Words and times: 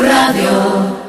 radio. 0.00 1.01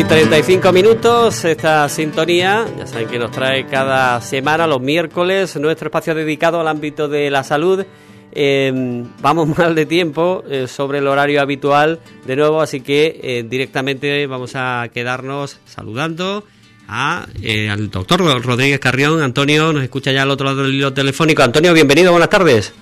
Y 0.00 0.04
35 0.04 0.72
minutos, 0.72 1.44
esta 1.44 1.86
sintonía, 1.90 2.64
ya 2.78 2.86
saben 2.86 3.06
que 3.06 3.18
nos 3.18 3.30
trae 3.30 3.66
cada 3.66 4.18
semana, 4.22 4.66
los 4.66 4.80
miércoles, 4.80 5.56
nuestro 5.56 5.88
espacio 5.88 6.14
dedicado 6.14 6.58
al 6.58 6.68
ámbito 6.68 7.06
de 7.06 7.28
la 7.28 7.44
salud. 7.44 7.84
Em, 8.32 9.06
vamos 9.20 9.48
mal 9.58 9.74
de 9.74 9.84
tiempo 9.84 10.42
eh, 10.48 10.68
sobre 10.68 10.98
el 10.98 11.06
horario 11.06 11.42
habitual 11.42 12.00
de 12.24 12.34
nuevo, 12.34 12.62
así 12.62 12.80
que 12.80 13.20
eh, 13.22 13.44
directamente 13.46 14.26
vamos 14.26 14.52
a 14.54 14.88
quedarnos 14.94 15.60
saludando 15.66 16.44
a, 16.88 17.26
eh, 17.42 17.68
al 17.68 17.90
doctor 17.90 18.20
Rodríguez 18.42 18.80
Carrión. 18.80 19.20
Antonio 19.20 19.70
nos 19.74 19.82
escucha 19.82 20.12
ya 20.12 20.22
al 20.22 20.30
otro 20.30 20.46
lado 20.46 20.62
del 20.62 20.74
hilo 20.74 20.94
telefónico. 20.94 21.42
Antonio, 21.42 21.74
bienvenido, 21.74 22.10
buenas 22.10 22.30
tardes. 22.30 22.72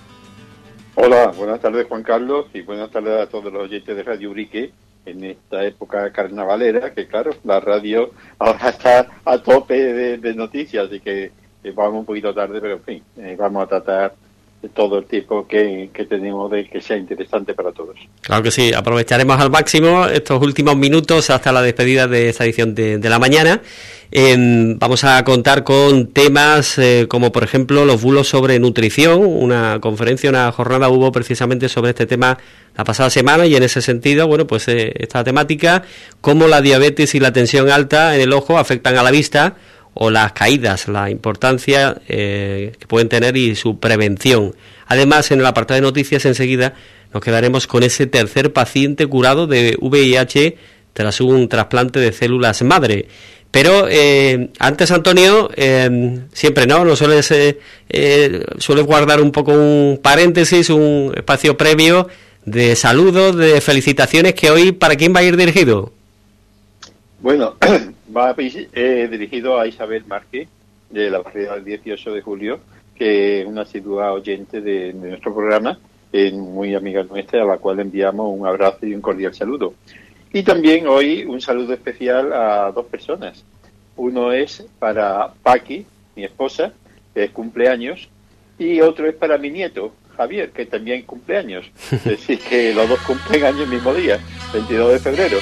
Hola, 0.94 1.32
buenas 1.36 1.60
tardes 1.60 1.86
Juan 1.88 2.04
Carlos 2.04 2.46
y 2.54 2.60
buenas 2.60 2.92
tardes 2.92 3.20
a 3.20 3.28
todos 3.28 3.52
los 3.52 3.64
oyentes 3.64 3.96
de 3.96 4.02
Radio 4.04 4.30
Urique 4.30 4.72
en 5.10 5.24
esta 5.24 5.64
época 5.64 6.12
carnavalera, 6.12 6.92
que 6.92 7.06
claro, 7.06 7.30
la 7.44 7.60
radio 7.60 8.10
ahora 8.38 8.68
está 8.68 9.06
a 9.24 9.38
tope 9.38 10.18
de, 10.18 10.34
noticias, 10.34 10.88
y 10.92 11.00
que, 11.00 11.32
vamos 11.74 12.00
un 12.00 12.06
poquito 12.06 12.34
tarde, 12.34 12.60
pero 12.60 12.74
en 12.74 12.82
fin, 12.82 13.02
eh, 13.16 13.36
vamos 13.38 13.64
a 13.64 13.66
tratar 13.66 14.14
de 14.62 14.68
todo 14.68 14.98
el 14.98 15.04
tiempo 15.04 15.46
que, 15.46 15.88
tenemos 16.08 16.50
de 16.50 16.68
que 16.68 16.80
sea 16.80 16.96
interesante 16.96 17.54
para 17.54 17.70
todos. 17.70 17.96
Claro 18.22 18.42
que 18.42 18.50
sí, 18.50 18.72
aprovecharemos 18.72 19.40
al 19.40 19.50
máximo 19.50 20.06
estos 20.06 20.42
últimos 20.42 20.76
minutos 20.76 21.30
hasta 21.30 21.52
la 21.52 21.62
despedida 21.62 22.08
de 22.08 22.28
esta 22.28 22.44
edición 22.44 22.74
de, 22.74 22.98
la 23.08 23.20
mañana. 23.20 23.62
vamos 24.80 25.04
a 25.04 25.22
contar 25.24 25.62
con 25.62 26.08
temas 26.08 26.76
eh, 26.78 27.06
como 27.08 27.30
por 27.30 27.44
ejemplo 27.44 27.84
los 27.84 28.02
bulos 28.02 28.28
sobre 28.28 28.58
nutrición, 28.58 29.24
una 29.24 29.78
conferencia, 29.80 30.28
una 30.28 30.50
jornada 30.50 30.88
hubo 30.88 31.12
precisamente 31.12 31.68
sobre 31.68 31.90
este 31.90 32.06
tema 32.06 32.38
la 32.76 32.84
pasada 32.84 33.10
semana 33.10 33.46
y 33.46 33.54
en 33.54 33.62
ese 33.62 33.80
sentido, 33.80 34.26
bueno, 34.26 34.46
pues 34.46 34.66
eh, 34.68 34.92
esta 34.96 35.22
temática, 35.22 35.82
cómo 36.20 36.48
la 36.48 36.60
diabetes 36.60 37.14
y 37.14 37.20
la 37.20 37.32
tensión 37.32 37.70
alta 37.70 38.14
en 38.16 38.22
el 38.22 38.32
ojo 38.32 38.58
afectan 38.58 38.96
a 38.96 39.02
la 39.02 39.10
vista 39.10 39.56
o 40.00 40.10
las 40.10 40.32
caídas, 40.32 40.86
la 40.86 41.10
importancia 41.10 42.00
eh, 42.08 42.72
que 42.78 42.86
pueden 42.86 43.08
tener 43.08 43.36
y 43.36 43.56
su 43.56 43.80
prevención. 43.80 44.54
Además, 44.86 45.32
en 45.32 45.40
el 45.40 45.46
apartado 45.46 45.74
de 45.74 45.82
noticias 45.82 46.24
enseguida 46.24 46.74
nos 47.12 47.20
quedaremos 47.20 47.66
con 47.66 47.82
ese 47.82 48.06
tercer 48.06 48.52
paciente 48.52 49.08
curado 49.08 49.48
de 49.48 49.76
VIH 49.80 50.56
tras 50.92 51.20
un 51.20 51.48
trasplante 51.48 51.98
de 51.98 52.12
células 52.12 52.62
madre. 52.62 53.08
Pero 53.50 53.88
eh, 53.90 54.50
antes, 54.60 54.92
Antonio, 54.92 55.50
eh, 55.56 56.20
siempre, 56.32 56.66
¿no? 56.68 56.84
No 56.84 56.94
sueles, 56.94 57.26
sueles 58.58 58.86
guardar 58.86 59.20
un 59.20 59.32
poco 59.32 59.52
un 59.52 59.98
paréntesis, 60.00 60.70
un 60.70 61.12
espacio 61.16 61.56
previo 61.56 62.06
de 62.44 62.76
saludos, 62.76 63.36
de 63.36 63.60
felicitaciones, 63.60 64.34
que 64.34 64.50
hoy, 64.50 64.70
¿para 64.70 64.94
quién 64.94 65.12
va 65.12 65.20
a 65.20 65.24
ir 65.24 65.36
dirigido? 65.36 65.92
Bueno, 67.20 67.56
va 68.14 68.34
eh, 68.38 69.08
dirigido 69.10 69.58
a 69.58 69.66
Isabel 69.66 70.04
Márquez, 70.06 70.48
de 70.90 71.10
la 71.10 71.18
barriada 71.18 71.56
del 71.56 71.64
18 71.64 72.12
de 72.12 72.22
julio, 72.22 72.60
que 72.94 73.40
es 73.40 73.46
una 73.46 73.62
asidua 73.62 74.12
oyente 74.12 74.60
de, 74.60 74.92
nuestro 74.92 75.34
programa, 75.34 75.78
es 76.12 76.32
muy 76.32 76.74
amiga 76.74 77.02
nuestra, 77.02 77.42
a 77.42 77.46
la 77.46 77.58
cual 77.58 77.80
enviamos 77.80 78.34
un 78.36 78.46
abrazo 78.46 78.86
y 78.86 78.94
un 78.94 79.00
cordial 79.00 79.34
saludo. 79.34 79.74
Y 80.32 80.42
también 80.42 80.86
hoy 80.88 81.24
un 81.24 81.40
saludo 81.40 81.74
especial 81.74 82.32
a 82.32 82.72
dos 82.72 82.86
personas. 82.86 83.44
Uno 83.96 84.32
es 84.32 84.66
para 84.78 85.32
Paqui, 85.42 85.86
mi 86.16 86.24
esposa, 86.24 86.72
que 87.14 87.24
es 87.24 87.30
cumpleaños, 87.30 88.08
y 88.58 88.80
otro 88.80 89.06
es 89.08 89.14
para 89.14 89.38
mi 89.38 89.50
nieto, 89.50 89.92
Javier, 90.16 90.50
que 90.50 90.66
también 90.66 91.02
cumple 91.02 91.36
años. 91.36 91.70
Es 91.92 92.04
decir, 92.04 92.40
que 92.40 92.74
los 92.74 92.88
dos 92.88 93.00
cumplen 93.00 93.44
años 93.44 93.62
el 93.62 93.68
mismo 93.68 93.94
día, 93.94 94.18
22 94.52 94.92
de 94.92 94.98
febrero. 94.98 95.38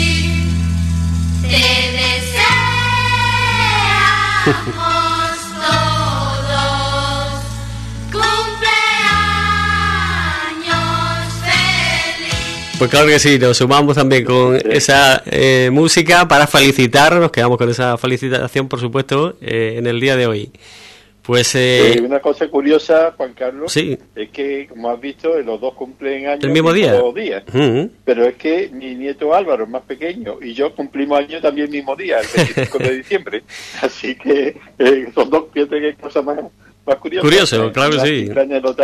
te 1.43 1.49
deseamos. 1.93 2.67
Pues 12.79 12.91
claro 12.91 13.07
que 13.07 13.19
sí, 13.19 13.39
nos 13.39 13.57
sumamos 13.57 13.97
también 13.97 14.23
con 14.23 14.59
esa 14.71 15.23
eh, 15.25 15.71
música 15.73 16.29
para 16.29 16.47
felicitar, 16.47 17.15
nos 17.15 17.31
quedamos 17.31 17.57
con 17.57 17.71
esa 17.71 17.97
felicitación, 17.97 18.69
por 18.69 18.81
supuesto, 18.81 19.39
eh, 19.41 19.77
en 19.79 19.87
el 19.87 19.99
día 19.99 20.15
de 20.15 20.27
hoy. 20.27 20.51
Pues 21.27 21.57
eh, 21.57 22.01
una 22.05 22.21
cosa 22.21 22.47
curiosa, 22.47 23.13
Juan 23.17 23.35
Carlos, 23.35 23.77
es 23.77 24.31
que, 24.31 24.69
como 24.69 24.91
has 24.91 25.01
visto, 25.01 25.37
los 25.43 25.61
dos 25.61 25.75
cumplen 25.75 26.29
años 26.29 26.45
el 26.45 26.51
mismo 26.51 26.73
día. 26.73 27.03
días. 27.13 27.43
Pero 28.05 28.27
es 28.27 28.37
que 28.37 28.71
mi 28.73 28.95
nieto 28.95 29.35
Álvaro 29.35 29.65
es 29.65 29.71
más 29.71 29.83
pequeño 29.83 30.39
y 30.41 30.55
yo 30.55 30.73
cumplimos 30.73 31.19
años 31.19 31.43
también 31.43 31.67
el 31.67 31.73
mismo 31.73 31.97
día, 31.97 32.21
el 32.21 32.27
25 32.33 32.79
de 32.79 32.97
diciembre. 32.99 33.43
Así 33.83 34.15
que 34.15 34.57
son 35.13 35.29
dos 35.29 35.47
piezas 35.53 35.81
que 35.81 35.95
cosas 35.95 36.25
más, 36.25 36.39
más 36.87 36.97
curiosas. 36.97 37.29
Curioso, 37.29 37.73
claro 37.73 38.01
que 38.01 38.07
sí. 38.07 38.31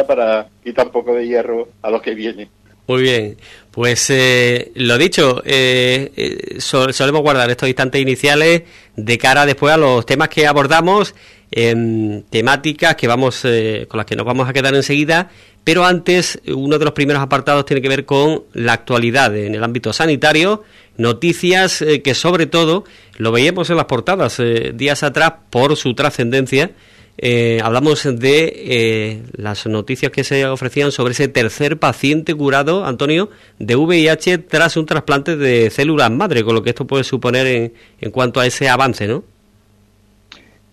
para 0.07 0.49
quitar 0.65 0.87
un 0.87 0.93
poco 0.93 1.15
de 1.15 1.25
hierro 1.25 1.69
a 1.81 1.91
los 1.91 2.03
que 2.03 2.15
vienen. 2.15 2.49
Muy 2.89 3.03
bien, 3.03 3.37
pues 3.71 4.11
eh, 4.11 4.73
lo 4.75 4.99
dicho, 4.99 5.41
eh, 5.45 6.11
eh 6.17 6.61
solemos 6.61 7.23
guardar 7.23 7.49
estos 7.49 7.69
instantes 7.69 8.03
iniciales 8.03 8.65
de 8.97 9.19
cara 9.19 9.47
después 9.47 9.73
a 9.73 9.77
los 9.77 10.05
temas 10.05 10.29
que 10.29 10.49
abordamos, 10.49 11.15
en 11.53 12.25
temáticas 12.29 12.97
que 12.97 13.07
vamos 13.07 13.45
eh, 13.45 13.87
con 13.89 13.99
las 13.99 14.07
que 14.07 14.17
nos 14.17 14.27
vamos 14.27 14.49
a 14.49 14.53
quedar 14.53 14.75
enseguida, 14.75 15.31
pero 15.63 15.85
antes 15.85 16.41
uno 16.49 16.79
de 16.79 16.85
los 16.85 16.95
primeros 16.95 17.23
apartados 17.23 17.65
tiene 17.65 17.81
que 17.81 17.89
ver 17.89 18.05
con 18.05 18.43
la 18.53 18.73
actualidad 18.73 19.37
en 19.37 19.55
el 19.55 19.63
ámbito 19.63 19.93
sanitario, 19.93 20.65
noticias 20.97 21.85
que 22.03 22.15
sobre 22.15 22.47
todo 22.47 22.85
lo 23.17 23.31
veíamos 23.31 23.71
en 23.71 23.77
las 23.77 23.87
portadas 23.87 24.43
días 24.75 25.03
atrás 25.05 25.35
por 25.51 25.77
su 25.77 25.95
trascendencia 25.95 26.73
eh, 27.19 27.61
hablamos 27.63 28.05
de 28.05 28.53
eh, 28.57 29.23
las 29.37 29.67
noticias 29.67 30.11
que 30.11 30.25
se 30.25 30.47
ofrecían 30.47 30.93
sobre 30.93 31.13
ese 31.13 31.29
tercer 31.29 31.79
paciente 31.79 32.35
curado, 32.35 32.87
Antonio, 32.87 33.31
de 33.59 33.77
VIH 33.77 34.39
tras 34.39 34.77
un 34.77 34.87
trasplante 34.87 35.37
de 35.37 35.71
células 35.71 36.11
madre, 36.11 36.43
con 36.43 36.55
lo 36.55 36.63
que 36.63 36.71
esto 36.71 36.87
puede 36.87 37.05
suponer 37.05 37.47
en, 37.47 37.75
en 38.01 38.11
cuanto 38.11 38.41
a 38.41 38.47
ese 38.47 38.69
avance, 38.69 39.07
¿no? 39.07 39.25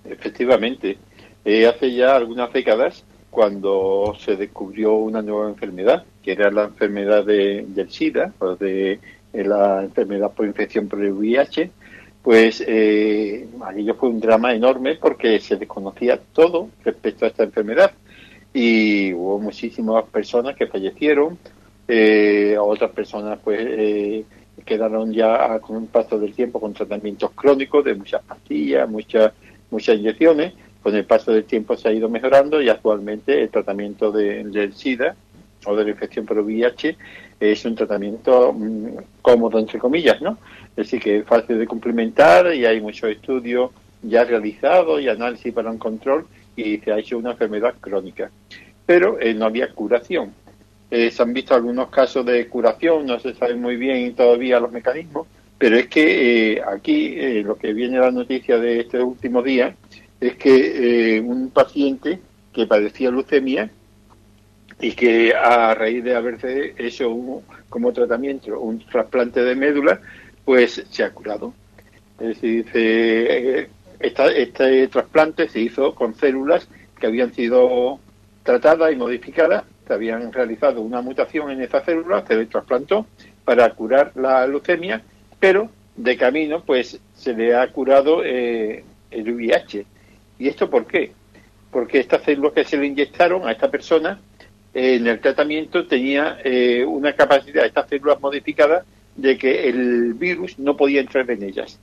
Efectivamente. 0.10 0.98
Eh, 1.46 1.66
hace 1.68 1.94
ya 1.94 2.16
algunas 2.16 2.52
décadas, 2.52 3.06
cuando 3.30 4.16
se 4.20 4.36
descubrió 4.36 4.96
una 4.96 5.22
nueva 5.22 5.50
enfermedad, 5.50 6.04
que 6.22 6.34
era 6.34 6.52
la 6.52 6.66
enfermedad 6.66 7.26
de, 7.26 7.66
del 7.68 7.90
SIDA, 7.90 8.34
o 8.40 8.56
de 8.56 9.00
la 9.34 9.84
enfermedad 9.84 10.32
por 10.32 10.46
infección 10.46 10.88
por 10.88 11.04
el 11.04 11.14
VIH, 11.14 11.72
pues 12.22 12.64
eh, 12.68 13.48
aquello 13.66 13.96
fue 13.96 14.10
un 14.10 14.20
drama 14.20 14.54
enorme 14.54 14.96
porque 14.96 15.40
se 15.40 15.56
desconocía 15.56 16.20
todo 16.34 16.70
respecto 16.84 17.26
a 17.26 17.30
esta 17.30 17.44
enfermedad 17.44 17.92
y 18.54 19.14
hubo 19.14 19.40
muchísimas 19.40 20.06
personas 20.06 20.56
que 20.56 20.68
fallecieron, 20.68 21.38
eh, 21.88 22.58
otras 22.60 22.92
personas 22.92 23.40
pues 23.44 23.60
eh, 23.62 24.26
quedaron 24.66 25.14
ya 25.14 25.60
con 25.60 25.78
un 25.78 25.88
paso 25.88 26.20
del 26.20 26.34
tiempo 26.34 26.60
con 26.60 26.74
tratamientos 26.74 27.32
crónicos 27.32 27.86
de 27.86 27.96
muchas 27.96 28.22
pastillas, 28.24 28.90
muchas 28.90 29.32
muchas 29.72 29.98
inyecciones. 29.98 30.54
Con 30.82 30.96
el 30.96 31.06
paso 31.06 31.34
del 31.34 31.44
tiempo 31.44 31.76
se 31.76 31.90
ha 31.90 31.92
ido 31.92 32.08
mejorando 32.08 32.62
y 32.62 32.70
actualmente 32.70 33.42
el 33.42 33.50
tratamiento 33.50 34.12
de, 34.12 34.46
del 34.46 34.74
SIDA 34.74 35.16
o 35.66 35.76
de 35.76 35.84
la 35.84 35.90
infección 35.90 36.26
por 36.26 36.40
VIH 36.40 36.96
es 37.40 37.66
un 37.66 37.76
tratamiento 37.76 38.54
mm, 38.54 38.88
cómodo, 39.22 39.60
entre 39.60 39.80
comillas, 39.80 40.22
¿no? 40.22 40.38
Es 40.72 40.86
decir, 40.86 41.02
que 41.02 41.18
es 41.18 41.26
fácil 41.26 41.60
de 41.60 41.68
complementar 41.68 42.54
y 42.54 42.66
hay 42.66 42.80
muchos 42.80 43.10
estudios 43.10 43.72
ya 44.02 44.24
realizados 44.24 45.02
y 45.02 45.10
análisis 45.10 45.54
para 45.54 45.72
un 45.72 45.78
control 45.78 46.26
y 46.56 46.78
se 46.78 46.92
ha 46.92 47.00
hecho 47.00 47.18
una 47.18 47.32
enfermedad 47.32 47.76
crónica. 47.80 48.30
Pero 48.86 49.20
eh, 49.20 49.34
no 49.34 49.46
había 49.46 49.72
curación. 49.74 50.34
Eh, 50.92 51.12
se 51.12 51.22
han 51.22 51.34
visto 51.34 51.54
algunos 51.54 51.90
casos 51.90 52.26
de 52.26 52.48
curación, 52.48 53.06
no 53.06 53.20
se 53.20 53.34
sabe 53.36 53.56
muy 53.56 53.76
bien 53.76 54.16
todavía 54.16 54.60
los 54.60 54.72
mecanismos, 54.72 55.28
pero 55.60 55.78
es 55.78 55.88
que 55.88 56.54
eh, 56.54 56.62
aquí 56.66 57.44
lo 57.44 57.56
que 57.58 57.74
viene 57.74 58.00
la 58.00 58.12
noticia 58.12 58.58
de 58.58 58.80
este 58.80 59.04
último 59.04 59.44
día 59.44 59.76
es 60.20 60.36
que 60.36 61.22
un 61.24 61.52
paciente 61.52 62.20
que 62.52 62.66
padecía 62.66 63.12
leucemia 63.12 63.70
y 64.82 64.94
que 64.94 65.34
a 65.36 65.74
raíz 65.76 66.04
de 66.04 66.16
haberse 66.16 66.74
hecho 66.78 67.14
como 67.70 67.94
tratamiento 67.94 68.60
un 68.60 68.80
trasplante 68.80 69.44
de 69.44 69.56
médula, 69.56 70.02
pues 70.46 70.84
se 70.90 71.04
ha 71.04 71.12
curado. 71.12 71.54
Es 72.20 72.28
decir, 72.28 72.66
se, 72.72 73.70
esta, 74.00 74.28
este 74.32 74.88
trasplante 74.88 75.48
se 75.48 75.60
hizo 75.60 75.94
con 75.94 76.16
células 76.16 76.68
que 77.00 77.08
habían 77.08 77.34
sido 77.34 78.00
tratadas 78.44 78.92
y 78.92 78.96
modificadas, 78.96 79.64
se 79.88 79.94
habían 79.94 80.32
realizado 80.32 80.82
una 80.82 81.02
mutación 81.02 81.52
en 81.52 81.62
esas 81.62 81.84
células, 81.86 82.26
se 82.28 82.36
le 82.36 82.46
trasplantó 82.46 83.06
para 83.44 83.70
curar 83.74 84.12
la 84.16 84.48
leucemia, 84.48 85.02
pero 85.40 85.70
de 85.96 86.18
camino 86.18 86.64
pues 86.66 87.00
se 87.14 87.34
le 87.34 87.56
ha 87.56 87.68
curado 87.72 88.24
eh, 88.24 88.84
el 89.12 89.34
VIH. 89.34 89.86
¿Y 90.40 90.48
esto 90.48 90.70
por 90.70 90.86
qué? 90.86 91.12
Porque 91.72 92.00
estas 92.00 92.24
células 92.24 92.54
que 92.54 92.64
se 92.64 92.78
le 92.78 92.88
inyectaron 92.88 93.48
a 93.48 93.52
esta 93.52 93.70
persona 93.70 94.20
eh, 94.74 94.96
en 94.96 95.08
el 95.08 95.20
tratamiento 95.20 95.86
tenía 95.88 96.40
eh, 96.44 96.84
una 96.86 97.14
capacidad, 97.14 97.66
estas 97.66 97.90
células 97.90 98.20
modificadas, 98.22 98.86
de 99.16 99.38
que 99.38 99.68
el 99.68 100.14
virus 100.14 100.58
no 100.60 100.78
podía 100.78 101.02
entrar 101.02 101.30
en 101.30 101.44
ellas. 101.44 101.80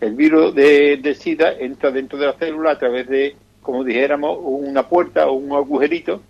El 0.00 0.14
virus 0.14 0.54
de, 0.54 0.98
de 0.98 1.14
SIDA 1.14 1.52
entra 1.58 1.90
dentro 1.90 2.18
de 2.18 2.26
la 2.26 2.34
célula 2.34 2.72
a 2.72 2.78
través 2.78 3.08
de, 3.08 3.36
como 3.62 3.84
dijéramos, 3.84 4.38
una 4.42 4.86
puerta 4.88 5.28
o 5.28 5.34
un 5.34 5.52
agujerito 5.52 6.20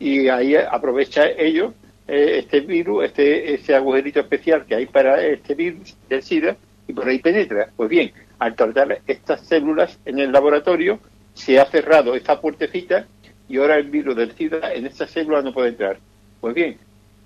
y 0.00 0.28
ahí 0.28 0.56
aprovecha 0.56 1.28
ello 1.30 1.74
eh, 2.08 2.38
este 2.38 2.60
virus, 2.60 3.04
este 3.04 3.54
ese 3.54 3.74
agujerito 3.74 4.20
especial 4.20 4.64
que 4.66 4.74
hay 4.74 4.86
para 4.86 5.24
este 5.24 5.54
virus 5.54 5.96
del 6.08 6.22
SIDA 6.22 6.56
y 6.88 6.92
por 6.92 7.08
ahí 7.08 7.18
penetra. 7.18 7.70
Pues 7.76 7.88
bien, 7.88 8.12
al 8.38 8.54
tratar 8.54 9.00
estas 9.06 9.46
células 9.46 9.98
en 10.04 10.18
el 10.18 10.32
laboratorio 10.32 10.98
se 11.34 11.58
ha 11.60 11.64
cerrado 11.66 12.14
esta 12.14 12.40
puertecita 12.40 13.06
y 13.48 13.58
ahora 13.58 13.76
el 13.76 13.90
virus 13.90 14.16
del 14.16 14.32
SIDA 14.32 14.72
en 14.72 14.86
esta 14.86 15.06
célula 15.06 15.42
no 15.42 15.52
puede 15.52 15.70
entrar. 15.70 15.98
Pues 16.40 16.54
bien, 16.54 16.78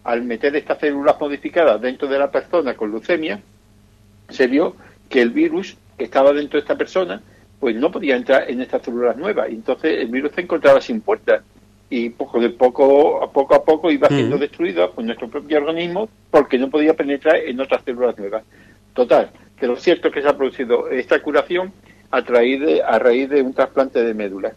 al 0.05 0.23
meter 0.23 0.55
estas 0.55 0.79
células 0.79 1.17
modificadas 1.19 1.81
dentro 1.81 2.07
de 2.07 2.19
la 2.19 2.31
persona 2.31 2.75
con 2.75 2.91
leucemia, 2.91 3.41
se 4.29 4.47
vio 4.47 4.77
que 5.09 5.23
el 5.23 5.31
virus 5.31 5.77
que 5.97 6.05
estaba 6.05 6.33
dentro 6.33 6.59
de 6.59 6.63
esta 6.63 6.77
persona 6.77 7.23
pues 7.59 7.75
no 7.75 7.91
podía 7.91 8.17
entrar 8.17 8.51
en 8.51 8.61
estas 8.61 8.83
células 8.83 9.17
nuevas. 9.17 9.49
Entonces 9.49 10.01
el 10.01 10.09
virus 10.09 10.33
se 10.33 10.43
encontraba 10.43 10.81
sin 10.81 11.01
puerta 11.01 11.43
y 11.89 12.11
poco 12.11 12.41
de 12.41 12.51
poco 12.51 13.23
a 13.23 13.31
poco 13.31 13.55
a 13.55 13.65
poco 13.65 13.91
iba 13.91 14.09
siendo 14.09 14.39
destruido 14.39 14.91
por 14.93 15.05
nuestro 15.05 15.29
propio 15.29 15.59
organismo 15.59 16.09
porque 16.31 16.59
no 16.59 16.69
podía 16.69 16.95
penetrar 16.95 17.37
en 17.37 17.61
otras 17.61 17.83
células 17.85 18.19
nuevas. 18.19 18.43
Total, 18.93 19.31
que 19.59 19.67
lo 19.67 19.77
cierto 19.77 20.09
es 20.09 20.15
que 20.15 20.23
se 20.23 20.29
ha 20.29 20.37
producido 20.37 20.89
esta 20.91 21.21
curación 21.23 21.73
a, 22.11 22.21
raíz 22.21 22.61
de, 22.61 22.83
a 22.83 22.99
raíz 22.99 23.29
de 23.29 23.43
un 23.43 23.53
trasplante 23.53 24.03
de 24.03 24.15
médula. 24.15 24.55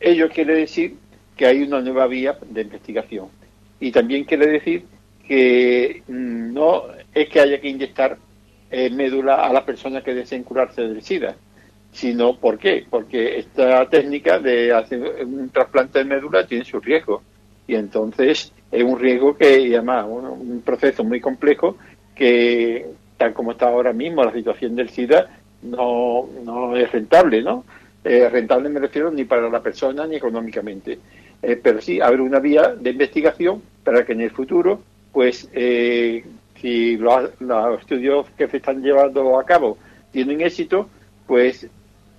Ello 0.00 0.28
quiere 0.28 0.54
decir 0.54 0.96
que 1.36 1.46
hay 1.46 1.62
una 1.62 1.80
nueva 1.80 2.06
vía 2.06 2.36
de 2.48 2.62
investigación. 2.62 3.28
Y 3.78 3.92
también 3.92 4.24
quiere 4.24 4.46
decir 4.46 4.84
que 5.26 6.02
mm, 6.08 6.52
no 6.54 6.84
es 7.14 7.28
que 7.28 7.40
haya 7.40 7.60
que 7.60 7.68
inyectar 7.68 8.18
eh, 8.70 8.90
médula 8.90 9.46
a 9.46 9.52
las 9.52 9.64
personas 9.64 10.02
que 10.02 10.14
deseen 10.14 10.42
curarse 10.42 10.82
del 10.82 11.02
SIDA, 11.02 11.36
sino 11.96 12.36
¿por 12.36 12.58
qué? 12.58 12.84
Porque 12.88 13.38
esta 13.38 13.88
técnica 13.88 14.38
de 14.38 14.70
hacer 14.70 15.24
un 15.24 15.48
trasplante 15.48 16.00
de 16.00 16.04
médula 16.04 16.46
tiene 16.46 16.62
su 16.62 16.78
riesgo. 16.78 17.22
Y 17.66 17.74
entonces 17.74 18.52
es 18.70 18.84
un 18.84 18.98
riesgo 19.00 19.34
que, 19.34 19.74
además, 19.74 20.04
un 20.06 20.62
proceso 20.62 21.02
muy 21.04 21.22
complejo 21.22 21.78
que, 22.14 22.86
tal 23.16 23.32
como 23.32 23.52
está 23.52 23.68
ahora 23.68 23.94
mismo 23.94 24.22
la 24.22 24.32
situación 24.32 24.76
del 24.76 24.90
SIDA, 24.90 25.38
no, 25.62 26.28
no 26.44 26.76
es 26.76 26.92
rentable, 26.92 27.42
¿no? 27.42 27.64
Eh, 28.04 28.28
rentable 28.28 28.68
me 28.68 28.78
refiero 28.78 29.10
ni 29.10 29.24
para 29.24 29.48
la 29.48 29.62
persona 29.62 30.06
ni 30.06 30.16
económicamente. 30.16 30.98
Eh, 31.40 31.58
pero 31.62 31.80
sí, 31.80 31.98
habrá 31.98 32.22
una 32.22 32.40
vía 32.40 32.74
de 32.78 32.90
investigación 32.90 33.62
para 33.82 34.04
que 34.04 34.12
en 34.12 34.20
el 34.20 34.30
futuro, 34.32 34.82
pues, 35.12 35.48
eh, 35.54 36.22
si 36.60 36.98
los, 36.98 37.30
los 37.40 37.80
estudios 37.80 38.26
que 38.36 38.48
se 38.48 38.58
están 38.58 38.82
llevando 38.82 39.38
a 39.38 39.46
cabo 39.46 39.78
tienen 40.12 40.42
éxito, 40.42 40.90
pues 41.26 41.66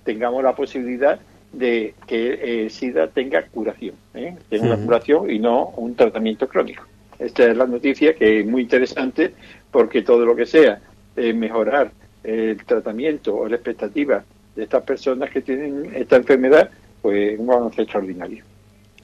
tengamos 0.08 0.42
la 0.42 0.56
posibilidad 0.56 1.20
de 1.52 1.92
que 2.06 2.62
el 2.62 2.70
SIDA 2.70 3.08
tenga 3.08 3.42
curación, 3.42 3.94
¿eh? 4.14 4.34
tenga 4.48 4.68
una 4.68 4.82
curación 4.82 5.30
y 5.30 5.38
no 5.38 5.66
un 5.76 5.94
tratamiento 5.94 6.48
crónico. 6.48 6.84
Esta 7.18 7.44
es 7.44 7.54
la 7.54 7.66
noticia 7.66 8.14
que 8.14 8.40
es 8.40 8.46
muy 8.46 8.62
interesante 8.62 9.34
porque 9.70 10.00
todo 10.00 10.24
lo 10.24 10.34
que 10.34 10.46
sea 10.46 10.80
eh, 11.14 11.34
mejorar 11.34 11.90
el 12.24 12.56
tratamiento 12.64 13.36
o 13.36 13.46
la 13.50 13.56
expectativa 13.56 14.24
de 14.56 14.62
estas 14.62 14.82
personas 14.82 15.28
que 15.28 15.42
tienen 15.42 15.90
esta 15.94 16.16
enfermedad, 16.16 16.70
pues 17.02 17.34
es 17.34 17.38
un 17.38 17.50
avance 17.50 17.82
extraordinario. 17.82 18.42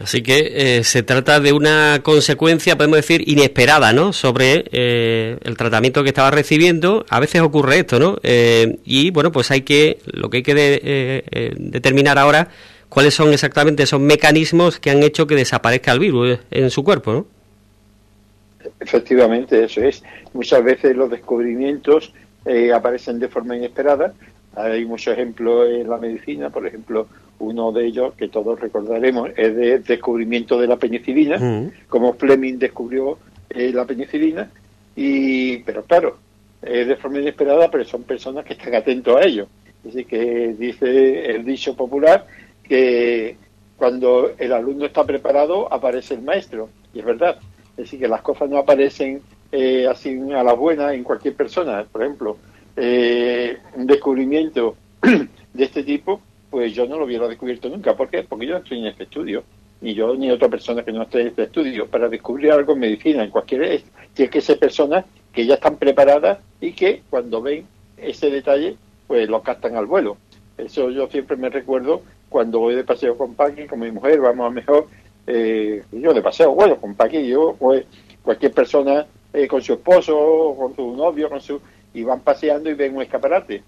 Así 0.00 0.22
que 0.22 0.78
eh, 0.78 0.84
se 0.84 1.04
trata 1.04 1.38
de 1.38 1.52
una 1.52 2.00
consecuencia, 2.02 2.76
podemos 2.76 2.96
decir, 2.96 3.28
inesperada, 3.28 3.92
¿no? 3.92 4.12
Sobre 4.12 4.64
eh, 4.72 5.38
el 5.42 5.56
tratamiento 5.56 6.02
que 6.02 6.08
estaba 6.08 6.32
recibiendo. 6.32 7.06
A 7.08 7.20
veces 7.20 7.40
ocurre 7.42 7.78
esto, 7.78 8.00
¿no? 8.00 8.18
Eh, 8.24 8.78
y 8.84 9.10
bueno, 9.10 9.30
pues 9.30 9.52
hay 9.52 9.62
que, 9.62 9.98
lo 10.06 10.30
que 10.30 10.38
hay 10.38 10.42
que 10.42 10.54
de, 10.54 10.80
eh, 10.84 11.54
determinar 11.56 12.18
ahora, 12.18 12.48
cuáles 12.88 13.14
son 13.14 13.32
exactamente 13.32 13.84
esos 13.84 14.00
mecanismos 14.00 14.80
que 14.80 14.90
han 14.90 15.02
hecho 15.04 15.28
que 15.28 15.36
desaparezca 15.36 15.92
el 15.92 16.00
virus 16.00 16.40
en 16.50 16.70
su 16.70 16.82
cuerpo, 16.82 17.12
¿no? 17.12 17.26
Efectivamente, 18.80 19.62
eso 19.62 19.80
es. 19.80 20.02
Muchas 20.32 20.64
veces 20.64 20.96
los 20.96 21.08
descubrimientos 21.08 22.12
aparecen 22.74 23.20
de 23.20 23.28
forma 23.28 23.56
inesperada. 23.56 24.12
Hay 24.56 24.84
muchos 24.84 25.14
ejemplos 25.14 25.68
en 25.70 25.88
la 25.88 25.98
medicina, 25.98 26.50
por 26.50 26.66
ejemplo, 26.66 27.06
uno 27.38 27.72
de 27.72 27.86
ellos, 27.86 28.14
que 28.14 28.28
todos 28.28 28.58
recordaremos, 28.60 29.30
es 29.36 29.54
de 29.56 29.78
descubrimiento 29.80 30.58
de 30.58 30.66
la 30.66 30.76
penicilina, 30.76 31.38
Mm. 31.38 31.70
como 31.88 32.14
Fleming 32.14 32.58
descubrió 32.58 33.18
eh, 33.50 33.70
la 33.72 33.84
penicilina, 33.84 34.50
y 34.96 35.58
pero 35.58 35.84
claro, 35.84 36.16
es 36.62 36.86
de 36.88 36.96
forma 36.96 37.18
inesperada, 37.20 37.70
pero 37.70 37.84
son 37.84 38.02
personas 38.04 38.44
que 38.44 38.54
están 38.54 38.74
atentos 38.74 39.16
a 39.16 39.26
ello. 39.26 39.46
Así 39.86 40.04
que 40.04 40.54
dice 40.58 41.26
el 41.30 41.44
dicho 41.44 41.76
popular 41.76 42.26
que 42.62 43.36
cuando 43.76 44.32
el 44.38 44.52
alumno 44.52 44.86
está 44.86 45.04
preparado, 45.04 45.70
aparece 45.72 46.14
el 46.14 46.22
maestro, 46.22 46.70
y 46.94 47.00
es 47.00 47.04
verdad. 47.04 47.36
Es 47.72 47.84
decir, 47.84 48.00
que 48.00 48.08
las 48.08 48.22
cosas 48.22 48.48
no 48.48 48.58
aparecen 48.58 49.20
eh, 49.52 49.86
así 49.88 50.18
a 50.32 50.42
la 50.42 50.52
buena 50.54 50.94
en 50.94 51.04
cualquier 51.04 51.34
persona. 51.34 51.84
Por 51.90 52.02
ejemplo, 52.02 52.38
eh, 52.76 53.58
un 53.76 53.86
descubrimiento 53.86 54.76
de 55.02 55.64
este 55.64 55.82
tipo 55.84 56.20
pues 56.54 56.72
yo 56.72 56.86
no 56.86 56.96
lo 56.96 57.04
hubiera 57.04 57.26
descubierto 57.26 57.68
nunca. 57.68 57.96
¿Por 57.96 58.08
qué? 58.08 58.22
Porque 58.22 58.46
yo 58.46 58.52
no 58.52 58.58
estoy 58.58 58.78
en 58.78 58.86
este 58.86 59.02
estudio, 59.02 59.42
ni 59.80 59.92
yo 59.92 60.14
ni 60.14 60.30
otra 60.30 60.48
persona 60.48 60.84
que 60.84 60.92
no 60.92 61.02
esté 61.02 61.22
en 61.22 61.26
este 61.26 61.42
estudio. 61.42 61.88
Para 61.88 62.08
descubrir 62.08 62.52
algo 62.52 62.74
en 62.74 62.78
medicina, 62.78 63.24
en 63.24 63.30
cualquier... 63.30 63.82
Tiene 64.12 64.30
que 64.30 64.40
ser 64.40 64.60
personas 64.60 65.04
que 65.32 65.46
ya 65.46 65.54
están 65.54 65.78
preparadas 65.78 66.38
y 66.60 66.70
que 66.70 67.02
cuando 67.10 67.42
ven 67.42 67.66
ese 67.96 68.30
detalle, 68.30 68.76
pues 69.08 69.28
lo 69.28 69.42
captan 69.42 69.74
al 69.74 69.86
vuelo. 69.86 70.16
Eso 70.56 70.90
yo 70.90 71.08
siempre 71.08 71.36
me 71.36 71.50
recuerdo 71.50 72.02
cuando 72.28 72.60
voy 72.60 72.76
de 72.76 72.84
paseo 72.84 73.18
con 73.18 73.34
Paqui, 73.34 73.66
con 73.66 73.80
mi 73.80 73.90
mujer, 73.90 74.20
vamos 74.20 74.46
a 74.46 74.50
mejor, 74.50 74.86
eh, 75.26 75.82
yo 75.90 76.14
de 76.14 76.22
paseo, 76.22 76.54
bueno, 76.54 76.76
con 76.76 76.94
Paqui, 76.94 77.26
yo, 77.26 77.56
pues 77.58 77.84
cualquier 78.22 78.52
persona 78.52 79.08
eh, 79.32 79.48
con 79.48 79.60
su 79.60 79.72
esposo, 79.72 80.54
con 80.56 80.76
su 80.76 80.94
novio, 80.94 81.28
con 81.28 81.40
su... 81.40 81.60
y 81.92 82.04
van 82.04 82.20
paseando 82.20 82.70
y 82.70 82.74
ven 82.74 82.94
un 82.94 83.02
escaparate. 83.02 83.64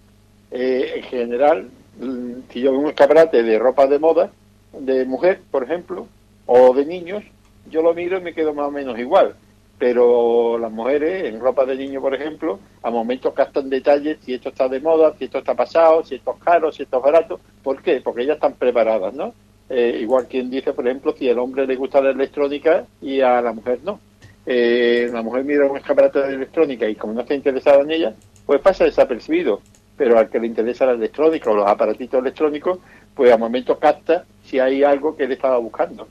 Eh, 0.52 0.92
en 0.98 1.02
general, 1.02 1.68
si 1.98 2.60
yo 2.60 2.72
veo 2.72 2.80
un 2.80 2.88
escaparate 2.88 3.42
de 3.42 3.58
ropa 3.58 3.86
de 3.86 3.98
moda, 3.98 4.30
de 4.78 5.04
mujer, 5.04 5.40
por 5.50 5.64
ejemplo, 5.64 6.06
o 6.46 6.74
de 6.74 6.84
niños, 6.84 7.24
yo 7.70 7.82
lo 7.82 7.94
miro 7.94 8.18
y 8.18 8.22
me 8.22 8.34
quedo 8.34 8.54
más 8.54 8.68
o 8.68 8.70
menos 8.70 8.98
igual. 8.98 9.34
Pero 9.78 10.58
las 10.58 10.72
mujeres 10.72 11.24
en 11.24 11.40
ropa 11.40 11.66
de 11.66 11.76
niño, 11.76 12.00
por 12.00 12.14
ejemplo, 12.14 12.58
a 12.82 12.90
momentos 12.90 13.34
captan 13.34 13.68
detalles 13.68 14.18
si 14.22 14.34
esto 14.34 14.48
está 14.48 14.68
de 14.68 14.80
moda, 14.80 15.14
si 15.18 15.24
esto 15.24 15.38
está 15.38 15.54
pasado, 15.54 16.02
si 16.02 16.14
esto 16.14 16.34
es 16.36 16.42
caro, 16.42 16.72
si 16.72 16.82
esto 16.82 16.96
es 16.96 17.02
barato. 17.02 17.40
¿Por 17.62 17.82
qué? 17.82 18.00
Porque 18.00 18.22
ellas 18.22 18.36
están 18.36 18.54
preparadas, 18.54 19.12
¿no? 19.12 19.34
Eh, 19.68 19.98
igual 20.00 20.26
quien 20.28 20.48
dice, 20.48 20.72
por 20.72 20.86
ejemplo, 20.86 21.14
si 21.18 21.28
al 21.28 21.38
hombre 21.38 21.66
le 21.66 21.76
gusta 21.76 22.00
la 22.00 22.10
electrónica 22.10 22.86
y 23.02 23.20
a 23.20 23.42
la 23.42 23.52
mujer 23.52 23.80
no. 23.84 24.00
Eh, 24.46 25.10
la 25.12 25.22
mujer 25.22 25.44
mira 25.44 25.66
un 25.66 25.76
escaparate 25.76 26.20
de 26.20 26.34
electrónica 26.34 26.88
y 26.88 26.94
como 26.94 27.12
no 27.12 27.22
está 27.22 27.34
interesada 27.34 27.82
en 27.82 27.90
ella, 27.90 28.14
pues 28.46 28.60
pasa 28.60 28.84
desapercibido 28.84 29.60
pero 29.96 30.18
al 30.18 30.28
que 30.28 30.38
le 30.38 30.46
interesa 30.46 30.86
la 30.86 30.92
electrónica 30.92 31.50
o 31.50 31.56
los 31.56 31.66
aparatitos 31.66 32.20
electrónicos, 32.20 32.78
pues 33.14 33.32
a 33.32 33.38
momentos 33.38 33.78
capta 33.78 34.24
si 34.44 34.58
hay 34.58 34.82
algo 34.82 35.16
que 35.16 35.24
él 35.24 35.32
estaba 35.32 35.58
buscando. 35.58 36.06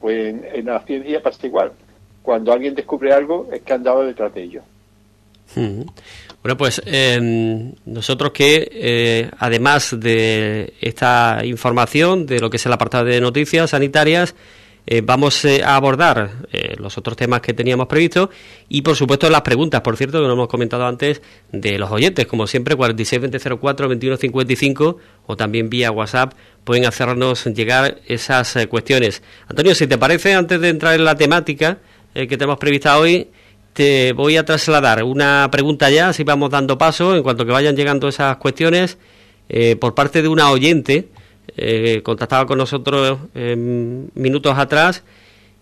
Pues 0.00 0.28
en, 0.28 0.44
en 0.52 0.66
la 0.66 0.80
ciencia 0.80 1.22
pasa 1.22 1.46
igual. 1.46 1.72
Cuando 2.22 2.52
alguien 2.52 2.74
descubre 2.74 3.12
algo, 3.12 3.48
es 3.52 3.62
que 3.62 3.72
han 3.72 3.82
dado 3.82 4.04
detrás 4.04 4.32
de 4.34 4.42
ello. 4.42 4.62
Mm. 5.54 5.82
Bueno, 6.42 6.56
pues 6.56 6.82
eh, 6.86 7.72
nosotros 7.86 8.32
que, 8.32 8.68
eh, 8.72 9.30
además 9.38 9.98
de 9.98 10.74
esta 10.80 11.40
información, 11.44 12.26
de 12.26 12.40
lo 12.40 12.50
que 12.50 12.56
es 12.56 12.66
el 12.66 12.72
apartado 12.72 13.04
de 13.04 13.20
noticias 13.20 13.70
sanitarias, 13.70 14.34
eh, 14.88 15.02
vamos 15.04 15.44
eh, 15.44 15.64
a 15.64 15.74
abordar 15.74 16.46
eh, 16.52 16.76
los 16.78 16.96
otros 16.96 17.16
temas 17.16 17.40
que 17.40 17.52
teníamos 17.52 17.88
previstos 17.88 18.28
y, 18.68 18.82
por 18.82 18.94
supuesto, 18.94 19.28
las 19.28 19.40
preguntas, 19.40 19.80
por 19.80 19.96
cierto, 19.96 20.20
que 20.20 20.28
no 20.28 20.34
hemos 20.34 20.46
comentado 20.46 20.86
antes, 20.86 21.22
de 21.50 21.76
los 21.76 21.90
oyentes. 21.90 22.24
Como 22.26 22.46
siempre, 22.46 22.76
462004-2155 22.76 24.96
o 25.26 25.36
también 25.36 25.68
vía 25.68 25.90
WhatsApp 25.90 26.34
pueden 26.62 26.86
hacernos 26.86 27.46
llegar 27.46 27.98
esas 28.06 28.56
cuestiones. 28.68 29.24
Antonio, 29.48 29.74
si 29.74 29.88
te 29.88 29.98
parece, 29.98 30.34
antes 30.34 30.60
de 30.60 30.68
entrar 30.68 30.94
en 30.94 31.04
la 31.04 31.16
temática 31.16 31.78
que 32.14 32.28
tenemos 32.28 32.58
prevista 32.58 32.96
hoy, 32.98 33.26
te 33.72 34.12
voy 34.12 34.36
a 34.36 34.44
trasladar 34.44 35.02
una 35.02 35.48
pregunta 35.50 35.90
ya, 35.90 36.10
así 36.10 36.22
vamos 36.24 36.50
dando 36.50 36.78
paso 36.78 37.16
en 37.16 37.22
cuanto 37.22 37.44
que 37.44 37.52
vayan 37.52 37.76
llegando 37.76 38.08
esas 38.08 38.38
cuestiones 38.38 38.96
por 39.78 39.94
parte 39.94 40.22
de 40.22 40.28
una 40.28 40.50
oyente 40.50 41.10
eh, 41.56 42.00
contactaba 42.02 42.46
con 42.46 42.58
nosotros 42.58 43.18
minutos 43.34 44.58
atrás 44.58 45.04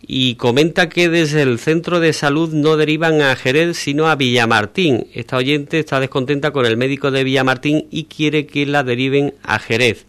y 0.06 0.34
comenta 0.34 0.88
que 0.88 1.08
desde 1.08 1.42
el 1.42 1.58
centro 1.58 2.00
de 2.00 2.12
salud 2.12 2.52
no 2.52 2.76
derivan 2.76 3.22
a 3.22 3.34
Jerez 3.36 3.76
sino 3.76 4.08
a 4.08 4.16
Villamartín. 4.16 5.06
Esta 5.14 5.36
oyente 5.36 5.78
está 5.78 6.00
descontenta 6.00 6.50
con 6.50 6.66
el 6.66 6.76
médico 6.76 7.10
de 7.10 7.24
Villamartín 7.24 7.86
y 7.90 8.04
quiere 8.04 8.46
que 8.46 8.66
la 8.66 8.82
deriven 8.82 9.34
a 9.42 9.58
Jerez. 9.58 10.06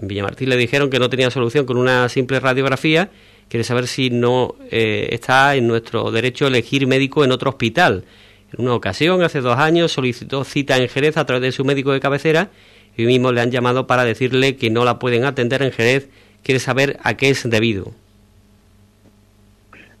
En 0.00 0.08
Villamartín 0.08 0.48
le 0.48 0.56
dijeron 0.56 0.90
que 0.90 0.98
no 0.98 1.10
tenía 1.10 1.30
solución 1.30 1.66
con 1.66 1.76
una 1.76 2.08
simple 2.08 2.40
radiografía. 2.40 3.10
Quiere 3.48 3.64
saber 3.64 3.86
si 3.86 4.10
no 4.10 4.56
eh, 4.70 5.08
está 5.12 5.54
en 5.54 5.68
nuestro 5.68 6.10
derecho 6.10 6.46
elegir 6.46 6.86
médico 6.86 7.24
en 7.24 7.32
otro 7.32 7.50
hospital. 7.50 8.04
En 8.52 8.64
una 8.64 8.74
ocasión, 8.74 9.22
hace 9.22 9.40
dos 9.40 9.58
años, 9.58 9.92
solicitó 9.92 10.44
cita 10.44 10.76
en 10.76 10.88
Jerez 10.88 11.16
a 11.16 11.26
través 11.26 11.42
de 11.42 11.52
su 11.52 11.64
médico 11.64 11.92
de 11.92 12.00
cabecera 12.00 12.50
y 12.96 13.06
mismo 13.06 13.32
le 13.32 13.40
han 13.40 13.50
llamado 13.50 13.86
para 13.86 14.04
decirle 14.04 14.56
que 14.56 14.70
no 14.70 14.84
la 14.84 14.98
pueden 14.98 15.24
atender 15.24 15.62
en 15.62 15.72
Jerez. 15.72 16.08
Quiere 16.42 16.60
saber 16.60 16.98
a 17.02 17.14
qué 17.16 17.30
es 17.30 17.48
debido. 17.48 17.92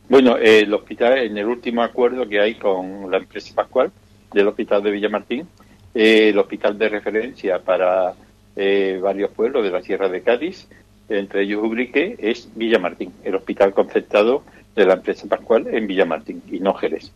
Bueno, 0.08 0.36
eh, 0.36 0.60
el 0.60 0.74
hospital, 0.74 1.18
en 1.18 1.38
el 1.38 1.46
último 1.46 1.82
acuerdo 1.82 2.28
que 2.28 2.38
hay 2.38 2.56
con 2.56 3.10
la 3.10 3.16
empresa 3.16 3.54
Pascual 3.54 3.90
del 4.32 4.48
hospital 4.48 4.82
de 4.82 4.90
Villamartín, 4.90 5.48
eh, 5.94 6.28
el 6.28 6.38
hospital 6.38 6.76
de 6.76 6.88
referencia 6.90 7.58
para 7.60 8.14
eh, 8.54 9.00
varios 9.02 9.30
pueblos 9.30 9.64
de 9.64 9.70
la 9.70 9.80
Sierra 9.80 10.10
de 10.10 10.22
Cádiz, 10.22 10.68
entre 11.08 11.42
ellos 11.42 11.64
Ubrique, 11.64 12.16
es 12.18 12.50
Villamartín, 12.54 13.12
el 13.24 13.34
hospital 13.34 13.72
concertado 13.72 14.44
de 14.76 14.84
la 14.84 14.94
empresa 14.94 15.26
Pascual 15.26 15.68
en 15.72 15.86
Villamartín 15.86 16.42
y 16.50 16.60
no 16.60 16.74
Jerez. 16.74 17.10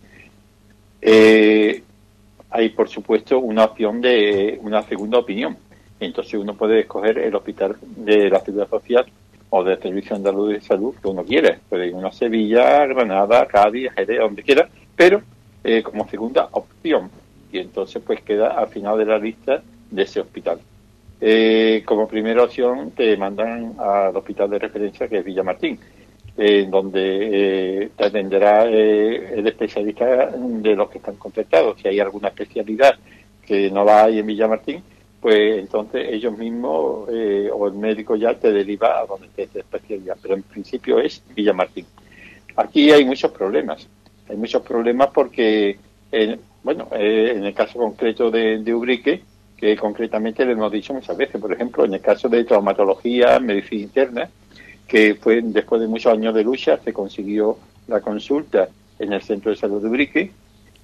hay, 2.50 2.68
por 2.70 2.88
supuesto, 2.88 3.38
una 3.38 3.64
opción 3.64 4.00
de 4.00 4.58
una 4.62 4.82
segunda 4.82 5.18
opinión, 5.18 5.58
entonces 6.00 6.34
uno 6.34 6.54
puede 6.54 6.80
escoger 6.80 7.18
el 7.18 7.34
hospital 7.34 7.76
de 7.80 8.30
la 8.30 8.40
ciudad 8.40 8.68
social 8.68 9.06
o 9.50 9.64
del 9.64 9.80
Servicio 9.80 10.14
Andaluz 10.14 10.50
de 10.50 10.60
Salud 10.60 10.94
que 11.00 11.08
uno 11.08 11.24
quiere. 11.24 11.58
Puede 11.68 11.88
ir 11.88 11.96
a 11.96 12.12
Sevilla, 12.12 12.86
Granada, 12.86 13.46
Cádiz, 13.46 13.90
Jerez, 13.92 14.18
donde 14.18 14.42
quiera, 14.42 14.68
pero 14.94 15.22
eh, 15.64 15.82
como 15.82 16.08
segunda 16.08 16.48
opción. 16.52 17.10
Y 17.50 17.58
entonces 17.58 18.02
pues 18.04 18.20
queda 18.22 18.48
al 18.48 18.68
final 18.68 18.98
de 18.98 19.06
la 19.06 19.18
lista 19.18 19.62
de 19.90 20.02
ese 20.02 20.20
hospital. 20.20 20.60
Eh, 21.20 21.82
como 21.84 22.06
primera 22.06 22.44
opción 22.44 22.92
te 22.92 23.16
mandan 23.16 23.74
al 23.78 24.16
hospital 24.16 24.50
de 24.50 24.58
referencia 24.60 25.08
que 25.08 25.18
es 25.18 25.24
Villamartín, 25.24 25.78
en 26.36 26.70
donde 26.70 27.80
eh, 27.82 27.90
te 27.96 28.04
atenderá 28.04 28.64
el 28.64 29.44
especialista 29.46 30.30
de 30.36 30.76
los 30.76 30.88
que 30.90 30.98
están 30.98 31.16
contratados. 31.16 31.80
Si 31.80 31.88
hay 31.88 31.98
alguna 31.98 32.28
especialidad 32.28 32.94
que 33.44 33.70
no 33.70 33.84
la 33.84 34.04
hay 34.04 34.20
en 34.20 34.26
Villamartín, 34.26 34.82
pues 35.20 35.58
entonces 35.58 36.08
ellos 36.10 36.36
mismos 36.36 37.08
eh, 37.10 37.50
o 37.52 37.66
el 37.66 37.74
médico 37.74 38.16
ya 38.16 38.34
te 38.34 38.52
deriva 38.52 39.00
a 39.00 39.06
donde 39.06 39.28
esa 39.36 39.58
especialidad. 39.58 40.16
Pero 40.20 40.34
en 40.34 40.42
principio 40.42 41.00
es 41.00 41.22
Villamartín. 41.34 41.86
Aquí 42.56 42.90
hay 42.90 43.04
muchos 43.04 43.32
problemas. 43.32 43.88
Hay 44.28 44.36
muchos 44.36 44.62
problemas 44.62 45.08
porque, 45.12 45.78
bueno, 46.62 46.88
eh, 46.92 47.32
en 47.34 47.44
el 47.44 47.54
caso 47.54 47.78
concreto 47.78 48.30
de, 48.30 48.58
de, 48.58 48.74
Ubrique, 48.74 49.22
que 49.56 49.76
concretamente 49.76 50.44
le 50.44 50.52
hemos 50.52 50.70
dicho 50.70 50.92
muchas 50.92 51.16
veces, 51.16 51.40
por 51.40 51.52
ejemplo, 51.52 51.84
en 51.84 51.94
el 51.94 52.00
caso 52.00 52.28
de 52.28 52.44
traumatología, 52.44 53.40
medicina 53.40 53.82
interna, 53.82 54.30
que 54.86 55.14
fue 55.14 55.40
después 55.42 55.80
de 55.80 55.88
muchos 55.88 56.12
años 56.12 56.34
de 56.34 56.44
lucha, 56.44 56.78
se 56.78 56.92
consiguió 56.92 57.58
la 57.88 58.00
consulta 58.00 58.68
en 58.98 59.12
el 59.12 59.22
centro 59.22 59.50
de 59.50 59.56
salud 59.56 59.82
de 59.82 59.88
Ubrique. 59.88 60.30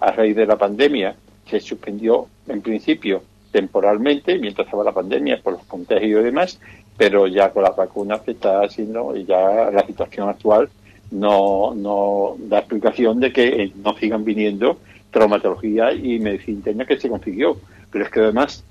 A 0.01 0.11
raíz 0.11 0.35
de 0.35 0.47
la 0.47 0.57
pandemia 0.57 1.15
se 1.49 1.61
suspendió 1.61 2.27
en 2.49 2.63
principio 2.63 3.23
temporalmente 3.55 4.37
mientras 4.41 4.67
estaba 4.67 4.83
la 4.83 4.91
pandemia 4.91 5.41
por 5.41 5.53
los 5.53 5.63
contagios 5.63 6.21
y 6.21 6.25
demás, 6.25 6.59
pero 6.97 7.29
ya 7.29 7.51
con 7.51 7.63
las 7.63 7.77
vacunas 7.77 8.21
se 8.25 8.33
está 8.33 8.65
haciendo 8.65 9.17
y 9.17 9.25
ya 9.25 9.71
la 9.71 9.87
situación 9.87 10.29
actual 10.29 10.69
no, 11.13 11.73
no 11.73 12.35
da 12.37 12.59
explicación 12.59 13.21
de 13.21 13.33
que 13.33 13.45
eh, 13.47 13.73
no 13.77 13.97
sigan 13.97 14.25
viniendo 14.25 14.79
traumatología 15.13 15.93
y 15.93 16.19
medicina 16.19 16.57
interna 16.59 16.85
que 16.85 16.99
se 16.99 17.09
consiguió. 17.09 17.57
Pero 17.93 18.05
es 18.05 18.11
que 18.11 18.19
además 18.19 18.65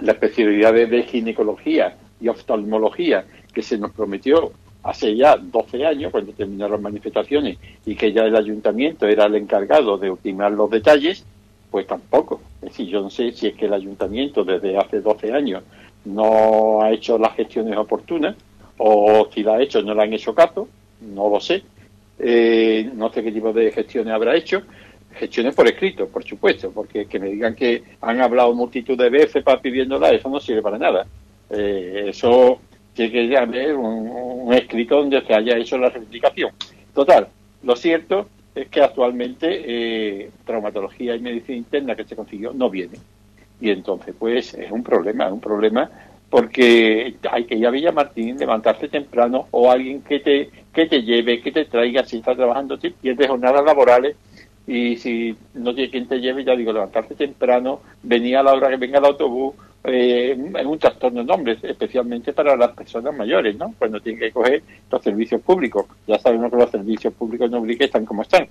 la 0.00 0.12
especialidad 0.12 0.72
de 0.72 1.04
ginecología 1.04 1.96
y 2.20 2.26
oftalmología 2.26 3.24
que 3.54 3.62
se 3.62 3.78
nos 3.78 3.92
prometió 3.92 4.50
hace 4.82 5.14
ya 5.14 5.36
12 5.36 5.86
años, 5.86 6.10
cuando 6.10 6.32
terminaron 6.32 6.72
las 6.72 6.80
manifestaciones, 6.80 7.56
y 7.86 7.94
que 7.94 8.12
ya 8.12 8.24
el 8.24 8.34
ayuntamiento 8.34 9.06
era 9.06 9.26
el 9.26 9.36
encargado 9.36 9.96
de 9.96 10.10
ultimar 10.10 10.50
los 10.50 10.68
detalles, 10.70 11.24
pues 11.72 11.86
tampoco. 11.86 12.40
Es 12.60 12.68
decir, 12.68 12.86
yo 12.86 13.00
no 13.00 13.10
sé 13.10 13.32
si 13.32 13.48
es 13.48 13.54
que 13.54 13.64
el 13.64 13.72
ayuntamiento 13.72 14.44
desde 14.44 14.76
hace 14.76 15.00
12 15.00 15.32
años 15.32 15.64
no 16.04 16.82
ha 16.82 16.92
hecho 16.92 17.16
las 17.18 17.34
gestiones 17.34 17.76
oportunas 17.76 18.36
o 18.76 19.28
si 19.32 19.42
la 19.42 19.54
ha 19.54 19.62
hecho 19.62 19.82
no 19.82 19.94
le 19.94 20.02
han 20.02 20.12
hecho 20.12 20.34
caso, 20.34 20.68
no 21.00 21.30
lo 21.30 21.40
sé. 21.40 21.62
Eh, 22.18 22.90
no 22.94 23.10
sé 23.10 23.22
qué 23.24 23.32
tipo 23.32 23.52
de 23.54 23.72
gestiones 23.72 24.12
habrá 24.12 24.36
hecho. 24.36 24.62
Gestiones 25.14 25.54
por 25.54 25.66
escrito, 25.66 26.08
por 26.08 26.24
supuesto, 26.24 26.70
porque 26.70 27.06
que 27.06 27.18
me 27.18 27.30
digan 27.30 27.54
que 27.54 27.82
han 28.02 28.20
hablado 28.20 28.54
multitud 28.54 28.96
de 28.96 29.08
veces 29.08 29.42
para 29.42 29.60
pidiéndola, 29.60 30.10
eso 30.10 30.28
no 30.28 30.40
sirve 30.40 30.60
para 30.60 30.78
nada. 30.78 31.06
Eh, 31.48 32.04
eso 32.08 32.60
tiene 32.92 33.12
que 33.12 33.36
haber 33.36 33.74
un, 33.74 34.10
un 34.10 34.52
escrito 34.52 34.96
donde 34.96 35.22
se 35.22 35.34
haya 35.34 35.56
hecho 35.56 35.78
la 35.78 35.88
reivindicación. 35.88 36.52
Total, 36.94 37.28
lo 37.62 37.76
cierto 37.76 38.26
es 38.54 38.68
que 38.68 38.82
actualmente 38.82 39.46
eh, 39.50 40.30
traumatología 40.44 41.14
y 41.14 41.20
medicina 41.20 41.58
interna 41.58 41.94
que 41.96 42.04
se 42.04 42.16
consiguió 42.16 42.52
no 42.52 42.68
viene. 42.68 42.98
Y 43.60 43.70
entonces, 43.70 44.14
pues 44.18 44.54
es 44.54 44.70
un 44.70 44.82
problema, 44.82 45.26
es 45.26 45.32
un 45.32 45.40
problema 45.40 45.90
porque 46.28 47.14
hay 47.30 47.44
que 47.44 47.56
ir 47.56 47.66
a 47.66 47.70
Villamartín, 47.70 48.38
levantarse 48.38 48.88
temprano 48.88 49.48
o 49.50 49.70
alguien 49.70 50.00
que 50.00 50.18
te, 50.18 50.50
que 50.72 50.86
te 50.86 51.02
lleve, 51.02 51.42
que 51.42 51.52
te 51.52 51.66
traiga, 51.66 52.04
si 52.04 52.16
estás 52.16 52.36
trabajando, 52.36 52.78
si 52.78 52.88
pierdes 52.88 53.28
jornadas 53.28 53.62
laborales 53.62 54.16
y 54.66 54.96
si 54.96 55.36
no 55.52 55.74
tiene 55.74 55.90
quien 55.90 56.08
te 56.08 56.20
lleve, 56.20 56.42
ya 56.42 56.56
digo, 56.56 56.72
levantarse 56.72 57.14
temprano, 57.14 57.80
venir 58.02 58.38
a 58.38 58.42
la 58.42 58.54
hora 58.54 58.70
que 58.70 58.78
venga 58.78 58.98
el 58.98 59.04
autobús, 59.04 59.54
eh, 59.84 60.36
un 60.64 60.78
trastorno 60.78 61.22
hombres, 61.32 61.58
especialmente 61.62 62.32
para 62.32 62.56
las 62.56 62.72
personas 62.72 63.14
mayores, 63.16 63.56
¿no? 63.56 63.74
Cuando 63.78 64.00
tienen 64.00 64.20
que 64.20 64.32
coger 64.32 64.62
los 64.90 65.02
servicios 65.02 65.40
públicos. 65.40 65.86
Ya 66.06 66.18
sabemos 66.18 66.50
que 66.50 66.56
los 66.56 66.70
servicios 66.70 67.12
públicos 67.14 67.50
no 67.50 67.64
están 67.66 68.04
como 68.04 68.22
están. 68.22 68.46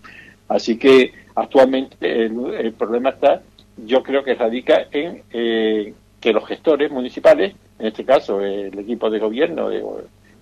Así 0.49 0.77
que 0.77 1.13
actualmente 1.35 2.25
el, 2.25 2.73
problema 2.73 3.11
está, 3.11 3.41
yo 3.77 4.03
creo 4.03 4.23
que 4.23 4.35
radica 4.35 4.87
en 4.91 5.23
eh, 5.31 5.93
que 6.19 6.33
los 6.33 6.45
gestores 6.45 6.91
municipales, 6.91 7.55
en 7.79 7.87
este 7.87 8.03
caso 8.03 8.41
el 8.41 8.77
equipo 8.77 9.09
de 9.09 9.19
gobierno 9.19 9.69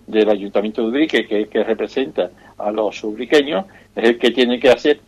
del 0.07 0.29
Ayuntamiento 0.29 0.81
de 0.81 0.87
Ubrique, 0.87 1.27
que, 1.27 1.47
que 1.47 1.63
representa 1.63 2.31
a 2.57 2.71
los 2.71 3.03
ubriqueños, 3.03 3.65
es 3.95 4.09
el 4.09 4.17
que 4.17 4.31
tiene 4.31 4.59
que 4.59 4.69
hacer 4.69 4.99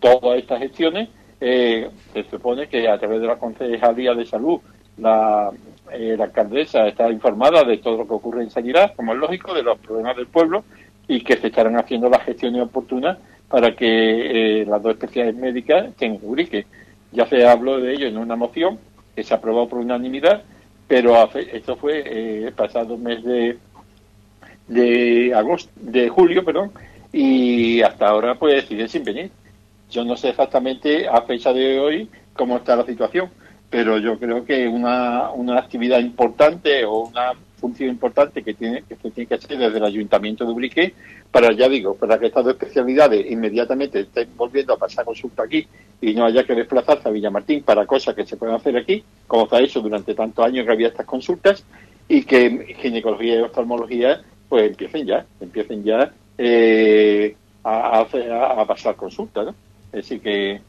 todas 0.00 0.38
estas 0.38 0.58
gestiones. 0.58 1.08
Eh, 1.40 1.88
se 2.12 2.24
supone 2.24 2.68
que 2.68 2.88
a 2.88 2.98
través 2.98 3.20
de 3.20 3.26
la 3.26 3.38
Concejalía 3.38 4.14
de 4.14 4.26
Salud 4.26 4.60
la, 5.00 5.50
eh, 5.92 6.14
la 6.16 6.24
alcaldesa 6.24 6.86
está 6.86 7.10
informada 7.10 7.64
de 7.64 7.78
todo 7.78 7.98
lo 7.98 8.06
que 8.06 8.14
ocurre 8.14 8.42
en 8.42 8.50
Sanidad, 8.50 8.94
como 8.94 9.12
es 9.12 9.18
lógico, 9.18 9.54
de 9.54 9.62
los 9.62 9.78
problemas 9.78 10.16
del 10.16 10.26
pueblo 10.26 10.64
y 11.08 11.22
que 11.22 11.36
se 11.36 11.48
estarán 11.48 11.76
haciendo 11.76 12.08
las 12.08 12.24
gestiones 12.24 12.62
oportunas 12.62 13.18
para 13.48 13.74
que 13.74 14.60
eh, 14.60 14.64
las 14.66 14.80
dos 14.80 14.92
especialidades 14.92 15.40
médicas 15.40 15.86
estén 15.86 16.14
en 16.14 16.20
Urique. 16.22 16.66
Ya 17.12 17.26
se 17.26 17.44
habló 17.44 17.80
de 17.80 17.92
ello 17.92 18.06
en 18.06 18.16
una 18.16 18.36
moción 18.36 18.78
que 19.16 19.24
se 19.24 19.34
aprobó 19.34 19.68
por 19.68 19.80
unanimidad, 19.80 20.42
pero 20.86 21.28
esto 21.34 21.76
fue 21.76 21.98
eh, 21.98 22.46
el 22.46 22.52
pasado 22.52 22.96
mes 22.96 23.24
de, 23.24 23.58
de 24.68 25.34
agosto, 25.34 25.70
de 25.76 26.08
julio, 26.08 26.44
perdón, 26.44 26.70
y 27.12 27.82
hasta 27.82 28.08
ahora 28.08 28.36
pues 28.36 28.66
siguen 28.66 28.88
sin 28.88 29.02
venir. 29.02 29.30
Yo 29.90 30.04
no 30.04 30.16
sé 30.16 30.28
exactamente 30.28 31.08
a 31.08 31.22
fecha 31.22 31.52
de 31.52 31.80
hoy 31.80 32.08
cómo 32.34 32.56
está 32.56 32.76
la 32.76 32.86
situación, 32.86 33.28
pero 33.70 33.98
yo 33.98 34.18
creo 34.18 34.44
que 34.44 34.66
una, 34.66 35.30
una 35.30 35.58
actividad 35.58 36.00
importante 36.00 36.84
o 36.84 37.06
una 37.06 37.32
función 37.56 37.90
importante 37.90 38.42
que 38.42 38.54
tiene 38.54 38.82
que 38.82 38.96
tiene 38.96 39.26
que 39.26 39.34
hacer 39.34 39.56
desde 39.58 39.78
el 39.78 39.84
Ayuntamiento 39.84 40.44
de 40.44 40.52
Ubrique 40.52 40.94
para, 41.30 41.52
ya 41.52 41.68
digo, 41.68 41.94
para 41.94 42.18
que 42.18 42.26
estas 42.26 42.44
dos 42.44 42.54
especialidades 42.54 43.30
inmediatamente 43.30 44.00
estén 44.00 44.28
volviendo 44.36 44.72
a 44.72 44.78
pasar 44.78 45.04
consulta 45.04 45.44
aquí 45.44 45.66
y 46.00 46.14
no 46.14 46.24
haya 46.24 46.44
que 46.44 46.54
desplazarse 46.54 47.08
a 47.08 47.12
Villamartín 47.12 47.62
para 47.62 47.86
cosas 47.86 48.14
que 48.14 48.26
se 48.26 48.36
pueden 48.36 48.56
hacer 48.56 48.76
aquí, 48.76 49.04
como 49.28 49.48
se 49.48 49.56
ha 49.56 49.60
hecho 49.60 49.80
durante 49.80 50.14
tantos 50.14 50.44
años 50.44 50.66
que 50.66 50.72
había 50.72 50.88
estas 50.88 51.06
consultas, 51.06 51.64
y 52.08 52.24
que 52.24 52.74
ginecología 52.80 53.36
y 53.36 53.42
oftalmología 53.42 54.20
pues 54.48 54.68
empiecen 54.68 55.06
ya, 55.06 55.24
empiecen 55.40 55.84
ya 55.84 56.12
eh, 56.36 57.36
a, 57.62 58.00
a, 58.00 58.60
a, 58.60 58.66
pasar 58.66 58.96
consulta, 58.96 59.54
decir, 59.92 60.20
que, 60.20 60.60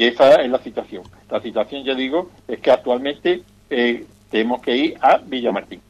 que, 0.00 0.08
esa 0.08 0.36
es 0.36 0.50
la 0.50 0.58
situación. 0.58 1.02
La 1.30 1.40
situación, 1.40 1.84
ya 1.84 1.94
digo, 1.94 2.30
es 2.48 2.58
que 2.60 2.70
actualmente 2.70 3.42
eh, 3.68 4.04
tenemos 4.30 4.62
que 4.62 4.76
ir 4.76 4.98
a 5.00 5.18
Villamartín. 5.18 5.80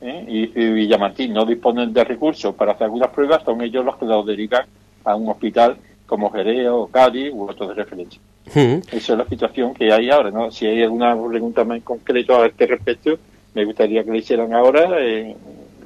¿eh? 0.00 0.24
Y 0.28 0.46
si 0.48 0.72
Villamartín 0.72 1.32
no 1.32 1.46
disponen 1.46 1.92
de 1.92 2.04
recursos 2.04 2.54
para 2.54 2.72
hacer 2.72 2.84
algunas 2.84 3.10
pruebas, 3.10 3.42
son 3.42 3.62
ellos 3.62 3.84
los 3.84 3.96
que 3.96 4.04
los 4.04 4.26
derivan 4.26 4.66
a 5.04 5.16
un 5.16 5.28
hospital 5.28 5.76
como 6.06 6.30
Jerez 6.30 6.68
o 6.68 6.88
Cádiz 6.88 7.32
u 7.32 7.48
otros 7.48 7.70
de 7.70 7.74
referencia. 7.74 8.20
Esa 8.46 9.12
es 9.12 9.18
la 9.18 9.26
situación 9.26 9.72
que 9.72 9.90
hay 9.90 10.10
ahora, 10.10 10.30
¿no? 10.30 10.50
Si 10.50 10.66
hay 10.66 10.82
alguna 10.82 11.16
pregunta 11.28 11.64
más 11.64 11.78
en 11.78 11.82
concreto 11.82 12.42
a 12.42 12.46
este 12.46 12.66
respecto, 12.66 13.18
me 13.54 13.64
gustaría 13.64 14.04
que 14.04 14.10
le 14.10 14.18
hicieran 14.18 14.52
ahora 14.52 15.00
en 15.02 15.36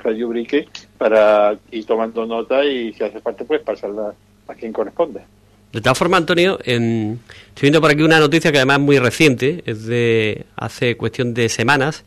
Radio 0.02 0.28
Brique 0.28 0.66
para 0.97 1.56
ir 1.70 1.87
tomando 1.87 2.26
nota 2.26 2.64
y 2.64 2.92
si 2.92 3.04
hace 3.04 3.20
falta, 3.20 3.44
pues 3.44 3.61
pasarla 3.61 4.12
a 4.49 4.54
quien 4.54 4.73
corresponda. 4.73 5.25
De 5.72 5.82
todas 5.82 5.98
formas, 5.98 6.18
Antonio, 6.18 6.58
eh, 6.64 7.16
estoy 7.48 7.60
viendo 7.62 7.80
por 7.80 7.90
aquí 7.90 8.02
una 8.02 8.18
noticia 8.18 8.50
que 8.50 8.58
además 8.58 8.78
es 8.78 8.84
muy 8.84 8.98
reciente, 8.98 9.62
es 9.66 9.84
de 9.84 10.46
hace 10.56 10.96
cuestión 10.96 11.34
de 11.34 11.50
semanas, 11.50 12.04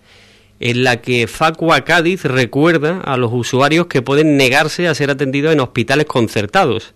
en 0.60 0.84
la 0.84 1.02
que 1.02 1.28
Facua 1.28 1.82
Cádiz 1.82 2.26
recuerda 2.26 3.02
a 3.02 3.18
los 3.18 3.32
usuarios 3.32 3.86
que 3.86 4.02
pueden 4.02 4.36
negarse 4.36 4.88
a 4.88 4.96
ser 4.96 5.12
atendidos 5.12 5.54
en 5.54 5.60
hospitales 5.60 6.08
concertados. 6.08 6.96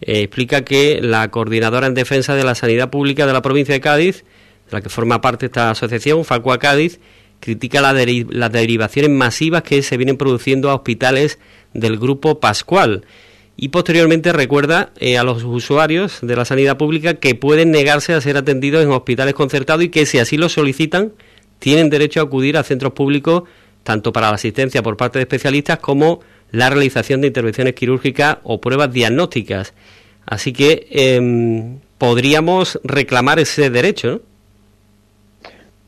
Eh, 0.00 0.20
explica 0.20 0.64
que 0.64 1.00
la 1.02 1.30
coordinadora 1.32 1.88
en 1.88 1.94
defensa 1.94 2.36
de 2.36 2.44
la 2.44 2.54
sanidad 2.54 2.90
pública 2.90 3.26
de 3.26 3.32
la 3.32 3.42
provincia 3.42 3.74
de 3.74 3.80
Cádiz, 3.80 4.24
de 4.66 4.72
la 4.72 4.80
que 4.82 4.88
forma 4.88 5.20
parte 5.20 5.46
esta 5.46 5.70
asociación, 5.70 6.24
Facua 6.24 6.58
Cádiz, 6.58 7.00
critica 7.40 7.80
las 7.80 8.52
derivaciones 8.52 9.10
masivas 9.10 9.64
que 9.64 9.82
se 9.82 9.96
vienen 9.96 10.16
produciendo 10.16 10.70
a 10.70 10.74
hospitales 10.74 11.38
del 11.72 11.98
grupo 11.98 12.38
Pascual 12.38 13.04
y 13.56 13.68
posteriormente 13.68 14.32
recuerda 14.32 14.90
eh, 14.98 15.16
a 15.18 15.22
los 15.22 15.44
usuarios 15.44 16.18
de 16.22 16.36
la 16.36 16.44
sanidad 16.44 16.76
pública 16.76 17.14
que 17.14 17.34
pueden 17.34 17.70
negarse 17.70 18.12
a 18.12 18.20
ser 18.20 18.36
atendidos 18.36 18.82
en 18.82 18.90
hospitales 18.90 19.34
concertados 19.34 19.84
y 19.84 19.90
que 19.90 20.06
si 20.06 20.18
así 20.18 20.36
lo 20.36 20.48
solicitan 20.48 21.12
tienen 21.58 21.90
derecho 21.90 22.20
a 22.20 22.24
acudir 22.24 22.56
a 22.56 22.62
centros 22.62 22.92
públicos 22.92 23.44
tanto 23.84 24.12
para 24.12 24.28
la 24.28 24.34
asistencia 24.34 24.82
por 24.82 24.96
parte 24.96 25.18
de 25.18 25.22
especialistas 25.22 25.78
como 25.78 26.20
la 26.50 26.70
realización 26.70 27.20
de 27.20 27.28
intervenciones 27.28 27.74
quirúrgicas 27.74 28.38
o 28.42 28.60
pruebas 28.60 28.92
diagnósticas. 28.92 29.74
Así 30.26 30.52
que 30.52 30.86
eh, 30.90 31.76
podríamos 31.98 32.80
reclamar 32.82 33.38
ese 33.38 33.70
derecho, 33.70 34.10
¿no? 34.10 34.20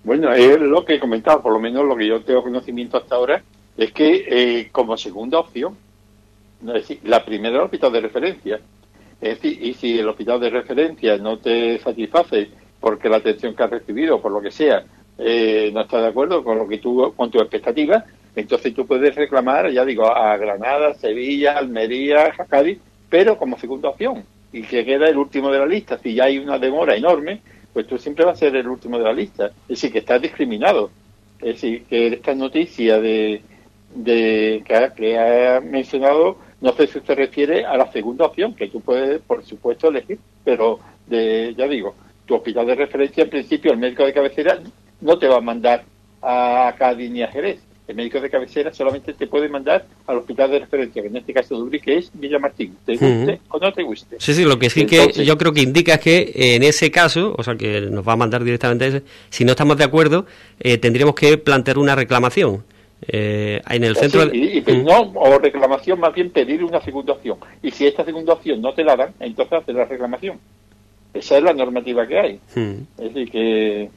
Bueno, 0.04 0.32
es 0.32 0.60
lo 0.60 0.84
que 0.84 0.94
he 0.94 1.00
comentado, 1.00 1.42
por 1.42 1.52
lo 1.52 1.58
menos 1.58 1.84
lo 1.84 1.96
que 1.96 2.06
yo 2.06 2.20
tengo 2.20 2.44
conocimiento 2.44 2.96
hasta 2.96 3.16
ahora, 3.16 3.42
es 3.76 3.90
que 3.90 4.24
eh, 4.28 4.68
como 4.70 4.96
segunda 4.96 5.40
opción, 5.40 5.76
es 6.74 7.04
la 7.04 7.24
primera 7.24 7.62
hospital 7.62 7.92
de 7.92 8.00
referencia. 8.00 8.60
Es 9.20 9.40
decir, 9.40 9.62
y 9.62 9.74
si 9.74 9.98
el 9.98 10.08
hospital 10.08 10.40
de 10.40 10.50
referencia 10.50 11.16
no 11.16 11.38
te 11.38 11.78
satisface 11.78 12.50
porque 12.80 13.08
la 13.08 13.16
atención 13.16 13.54
que 13.54 13.62
has 13.62 13.70
recibido, 13.70 14.20
por 14.20 14.32
lo 14.32 14.40
que 14.40 14.50
sea, 14.50 14.84
eh, 15.18 15.70
no 15.72 15.80
está 15.80 16.00
de 16.00 16.08
acuerdo 16.08 16.44
con 16.44 16.58
lo 16.58 16.68
que 16.68 16.78
tú, 16.78 17.12
con 17.16 17.30
tu 17.30 17.40
expectativa, 17.40 18.04
entonces 18.34 18.74
tú 18.74 18.86
puedes 18.86 19.14
reclamar, 19.14 19.70
ya 19.70 19.84
digo, 19.84 20.14
a 20.14 20.36
Granada, 20.36 20.94
Sevilla, 20.94 21.56
Almería, 21.56 22.32
Cádiz, 22.48 22.78
pero 23.08 23.38
como 23.38 23.58
segunda 23.58 23.88
opción, 23.88 24.24
y 24.52 24.62
que 24.62 24.84
queda 24.84 25.08
el 25.08 25.16
último 25.16 25.50
de 25.50 25.58
la 25.58 25.66
lista. 25.66 25.98
Si 25.98 26.14
ya 26.14 26.24
hay 26.24 26.38
una 26.38 26.58
demora 26.58 26.94
enorme, 26.94 27.40
pues 27.72 27.86
tú 27.86 27.96
siempre 27.96 28.24
vas 28.24 28.36
a 28.36 28.40
ser 28.40 28.56
el 28.56 28.68
último 28.68 28.98
de 28.98 29.04
la 29.04 29.12
lista. 29.12 29.46
Es 29.46 29.68
decir, 29.68 29.92
que 29.92 29.98
estás 30.00 30.20
discriminado. 30.20 30.90
Es 31.38 31.60
decir, 31.60 31.84
que 31.84 32.08
esta 32.08 32.34
noticia 32.34 33.00
de, 33.00 33.42
de 33.94 34.62
que, 34.66 34.90
que 34.96 35.18
ha 35.18 35.60
mencionado, 35.60 36.38
no 36.60 36.72
sé 36.74 36.86
si 36.86 37.00
se 37.00 37.14
refiere 37.14 37.64
a 37.64 37.76
la 37.76 37.90
segunda 37.92 38.26
opción, 38.26 38.54
que 38.54 38.68
tú 38.68 38.80
puedes, 38.80 39.20
por 39.20 39.44
supuesto, 39.44 39.88
elegir, 39.88 40.18
pero 40.44 40.80
de, 41.06 41.54
ya 41.56 41.66
digo, 41.68 41.94
tu 42.24 42.34
hospital 42.34 42.66
de 42.66 42.74
referencia, 42.74 43.24
en 43.24 43.30
principio, 43.30 43.72
el 43.72 43.78
médico 43.78 44.04
de 44.04 44.12
cabecera 44.12 44.58
no 45.00 45.18
te 45.18 45.28
va 45.28 45.36
a 45.36 45.40
mandar 45.40 45.84
a 46.22 46.74
Cádiz 46.76 47.10
ni 47.10 47.22
a 47.22 47.28
Jerez. 47.28 47.60
El 47.86 47.94
médico 47.94 48.20
de 48.20 48.28
cabecera 48.28 48.72
solamente 48.72 49.12
te 49.12 49.28
puede 49.28 49.48
mandar 49.48 49.86
al 50.08 50.16
hospital 50.16 50.50
de 50.50 50.58
referencia, 50.58 51.02
que 51.02 51.06
en 51.06 51.18
este 51.18 51.32
caso 51.32 51.56
Uri, 51.56 51.78
que 51.78 51.98
es 51.98 52.10
Villamartín. 52.12 52.76
¿Te 52.84 52.92
guste 52.92 53.06
uh 53.06 53.26
-huh. 53.26 53.38
o 53.48 53.58
no 53.60 53.72
te 53.72 53.84
guste? 53.84 54.16
Sí, 54.18 54.34
sí, 54.34 54.44
lo 54.44 54.58
que 54.58 54.70
sí 54.70 54.80
Entonces, 54.80 55.18
que 55.18 55.24
yo 55.24 55.38
creo 55.38 55.52
que 55.52 55.60
indica 55.60 55.94
es 55.94 56.00
que 56.00 56.32
en 56.34 56.64
ese 56.64 56.90
caso, 56.90 57.36
o 57.38 57.44
sea, 57.44 57.54
que 57.54 57.82
nos 57.82 58.06
va 58.06 58.14
a 58.14 58.16
mandar 58.16 58.42
directamente 58.42 58.88
ese, 58.88 59.02
si 59.30 59.44
no 59.44 59.52
estamos 59.52 59.76
de 59.78 59.84
acuerdo, 59.84 60.26
eh, 60.58 60.78
tendríamos 60.78 61.14
que 61.14 61.38
plantear 61.38 61.78
una 61.78 61.94
reclamación. 61.94 62.64
Eh, 63.02 63.60
en 63.68 63.84
el 63.84 63.94
centro 63.94 64.22
sí, 64.30 64.62
y, 64.66 64.70
y, 64.70 64.82
no, 64.82 65.12
o 65.14 65.38
reclamación 65.38 66.00
más 66.00 66.14
bien 66.14 66.30
pedir 66.30 66.64
una 66.64 66.80
segunda 66.80 67.12
opción 67.12 67.36
y 67.62 67.70
si 67.70 67.86
esta 67.86 68.06
segunda 68.06 68.32
opción 68.32 68.62
no 68.62 68.72
te 68.72 68.84
la 68.84 68.96
dan 68.96 69.12
entonces 69.20 69.52
hacer 69.52 69.74
la 69.74 69.84
reclamación. 69.84 70.38
Esa 71.12 71.36
es 71.36 71.42
la 71.42 71.52
normativa 71.52 72.06
que 72.06 72.18
hay. 72.18 72.40
Hmm. 72.54 72.86
es 72.98 73.14
decir 73.14 73.30
que 73.30 73.90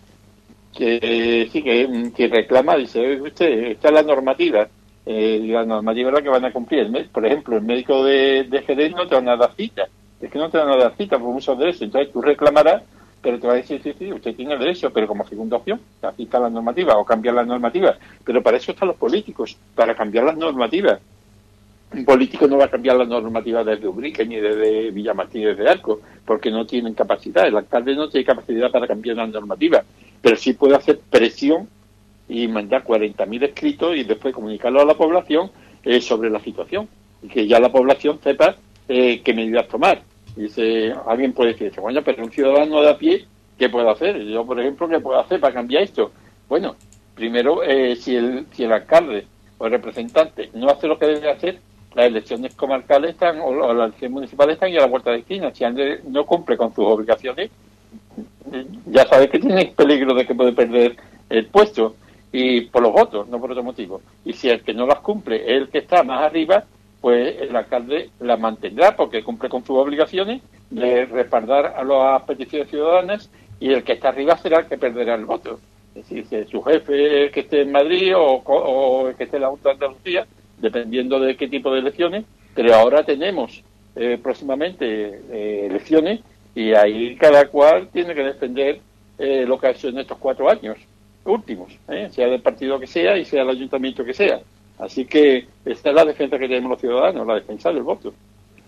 que 0.78 1.50
sí 1.52 1.64
que, 1.64 2.12
que 2.16 2.28
reclama 2.28 2.76
dice 2.76 3.22
usted 3.22 3.72
esta 3.72 3.88
es 3.88 3.94
la 3.94 4.04
normativa 4.04 4.68
eh, 5.06 5.42
la 5.46 5.66
normativa 5.66 6.10
es 6.10 6.16
la 6.16 6.22
que 6.22 6.30
van 6.30 6.46
a 6.46 6.52
cumplir. 6.54 7.10
Por 7.10 7.26
ejemplo 7.26 7.56
el 7.56 7.64
médico 7.64 8.04
de, 8.04 8.44
de 8.44 8.62
Jerez 8.64 8.92
no 8.92 9.08
te 9.08 9.16
van 9.16 9.30
a 9.30 9.38
dar 9.38 9.56
cita. 9.56 9.88
Es 10.20 10.30
que 10.30 10.38
no 10.38 10.50
te 10.50 10.58
van 10.58 10.70
a 10.70 10.76
dar 10.76 10.96
cita 10.98 11.18
por 11.18 11.34
muchos 11.34 11.58
derechos 11.58 11.84
entonces 11.84 12.12
tú 12.12 12.22
reclamarás 12.22 12.84
pero 13.22 13.40
te 13.40 13.48
va 13.48 13.54
a 13.54 13.58
decir, 13.58 13.82
sí, 13.84 13.94
sí, 13.98 14.12
usted 14.12 14.36
tiene 14.36 14.58
derecho, 14.58 14.92
pero 14.92 15.08
como 15.08 15.28
segunda 15.28 15.58
opción, 15.58 15.80
así 16.02 16.24
está 16.24 16.40
la 16.40 16.50
normativa, 16.50 16.98
o 16.98 17.06
cambiar 17.06 17.36
la 17.36 17.44
normativa. 17.44 17.98
Pero 18.24 18.42
para 18.42 18.58
eso 18.58 18.72
están 18.72 18.88
los 18.88 18.98
políticos, 18.98 19.58
para 19.76 19.96
cambiar 19.96 20.26
las 20.26 20.38
normativas. 20.38 21.00
Un 21.92 22.06
político 22.06 22.48
no 22.48 22.58
va 22.58 22.66
a 22.66 22.70
cambiar 22.70 22.98
la 22.98 23.06
normativa 23.06 23.64
desde 23.64 23.88
Ubrique 23.88 24.26
ni 24.26 24.36
desde 24.36 24.92
Villamartín 24.92 25.44
desde 25.44 25.68
Arco, 25.68 26.02
porque 26.24 26.52
no 26.52 26.66
tienen 26.66 26.94
capacidad. 26.94 27.48
El 27.48 27.58
alcalde 27.58 27.96
no 27.96 28.08
tiene 28.08 28.26
capacidad 28.26 28.72
para 28.72 28.88
cambiar 28.88 29.18
la 29.18 29.28
normativa, 29.28 29.84
pero 30.22 30.36
sí 30.36 30.54
puede 30.54 30.76
hacer 30.76 31.00
presión 31.10 31.68
y 32.30 32.48
mandar 32.48 32.84
40.000 32.84 33.44
escritos 33.44 33.98
y 33.98 34.04
después 34.04 34.36
comunicarlo 34.36 34.82
a 34.82 34.86
la 34.86 34.94
población 34.94 35.50
eh, 35.84 36.00
sobre 36.00 36.30
la 36.30 36.40
situación. 36.40 36.88
Y 37.24 37.28
que 37.28 37.48
ya 37.48 37.60
la 37.60 37.72
población 37.72 38.20
sepa 38.24 38.56
eh, 38.88 39.22
qué 39.24 39.34
medidas 39.34 39.68
tomar. 39.68 40.04
Dice, 40.40 40.94
alguien 41.06 41.34
puede 41.34 41.52
decir, 41.52 41.74
bueno, 41.82 42.02
pero 42.02 42.24
un 42.24 42.32
ciudadano 42.32 42.82
de 42.82 42.90
a 42.90 42.98
pie, 42.98 43.26
¿qué 43.58 43.68
puede 43.68 43.90
hacer? 43.90 44.24
Yo, 44.24 44.46
por 44.46 44.58
ejemplo, 44.58 44.88
¿qué 44.88 44.98
puedo 45.02 45.20
hacer 45.20 45.38
para 45.38 45.54
cambiar 45.54 45.84
esto? 45.84 46.14
Bueno, 46.48 46.78
primero, 47.14 47.62
eh, 47.62 47.98
si, 47.98 48.16
el, 48.16 48.46
si 48.54 48.64
el 48.64 48.72
alcalde 48.72 49.28
o 49.58 49.66
el 49.66 49.72
representante 49.74 50.50
no 50.54 50.70
hace 50.70 50.88
lo 50.88 50.98
que 50.98 51.08
debe 51.08 51.30
hacer, 51.30 51.60
las 51.94 52.06
elecciones 52.06 52.56
comarcales 52.56 53.12
están, 53.12 53.42
o, 53.42 53.48
o 53.48 53.74
las 53.74 53.88
elecciones 53.88 54.14
municipales 54.14 54.54
están 54.54 54.72
y 54.72 54.78
a 54.78 54.80
la 54.80 54.88
vuelta 54.88 55.12
de 55.12 55.18
esquina. 55.18 55.54
Si 55.54 55.66
Andrés 55.66 56.06
no 56.06 56.26
cumple 56.26 56.56
con 56.56 56.74
sus 56.74 56.86
obligaciones, 56.86 57.52
ya 58.86 59.06
sabe 59.08 59.28
que 59.28 59.40
tiene 59.40 59.74
peligro 59.76 60.14
de 60.14 60.26
que 60.26 60.36
puede 60.36 60.54
perder 60.54 60.96
el 61.30 61.48
puesto 61.48 61.96
y 62.32 62.62
por 62.62 62.82
los 62.82 62.94
votos, 62.94 63.28
no 63.28 63.42
por 63.42 63.52
otro 63.52 63.64
motivo. 63.64 64.02
Y 64.24 64.32
si 64.32 64.48
el 64.48 64.62
que 64.64 64.74
no 64.74 64.88
las 64.88 65.00
cumple 65.00 65.44
es 65.44 65.64
el 65.64 65.68
que 65.68 65.80
está 65.80 66.02
más 66.04 66.22
arriba, 66.22 66.64
pues 67.02 67.42
el 67.42 67.56
alcalde 67.56 68.10
la 68.20 68.38
mantendrá 68.38 68.96
porque 68.96 69.24
cumple 69.24 69.50
con 69.50 69.66
sus 69.66 69.78
obligaciones 69.78 70.42
de 70.70 71.06
respaldar 71.06 71.74
a 71.78 71.84
las 71.84 72.24
peticiones 72.24 72.70
ciudadanas 72.70 73.30
y 73.60 73.72
el 73.72 73.84
que 73.84 73.94
está 73.94 74.10
arriba 74.10 74.38
será 74.38 74.60
el 74.60 74.68
que 74.68 74.78
perderá 74.78 75.16
el 75.16 75.26
voto. 75.26 75.60
Es 75.96 76.08
decir, 76.08 76.26
si 76.26 76.52
su 76.52 76.62
jefe 76.62 77.32
que 77.32 77.40
esté 77.42 77.62
en 77.62 77.72
Madrid 77.72 78.14
o, 78.16 79.08
el 79.10 79.16
que 79.16 79.24
esté 79.24 79.38
en 79.38 79.44
la 79.44 79.50
Junta 79.50 79.70
de 79.70 79.74
Andalucía, 79.74 80.28
dependiendo 80.58 81.20
de 81.20 81.36
qué 81.36 81.48
tipo 81.48 81.74
de 81.74 81.80
elecciones, 81.80 82.26
pero 82.54 82.74
ahora 82.76 83.04
tenemos 83.04 83.64
eh, 83.96 84.20
próximamente 84.22 84.86
eh, 85.32 85.68
elecciones 85.70 86.22
y 86.56 86.74
ahí 86.74 87.16
cada 87.16 87.48
cual 87.48 87.90
tiene 87.92 88.14
que 88.14 88.24
defender 88.24 88.80
eh, 89.18 89.46
lo 89.48 89.60
que 89.60 89.68
ha 89.68 89.72
hecho 89.72 89.90
en 89.90 90.00
estos 90.00 90.18
cuatro 90.18 90.50
años 90.50 90.78
últimos, 91.26 91.78
sea 92.12 92.28
del 92.28 92.42
partido 92.42 92.80
que 92.80 92.88
sea 92.88 93.18
y 93.18 93.26
sea 93.26 93.44
el 93.44 93.50
ayuntamiento 93.50 94.04
que 94.04 94.14
sea. 94.14 94.40
Así 94.80 95.06
que 95.06 95.46
esta 95.66 95.90
es 95.90 95.96
la 95.96 96.06
defensa 96.06 96.40
que 96.40 96.48
tenemos 96.48 96.72
los 96.72 96.82
ciudadanos, 96.82 97.28
la 97.28 97.36
defensa 97.36 97.72
del 97.72 97.84
voto. 97.84 98.14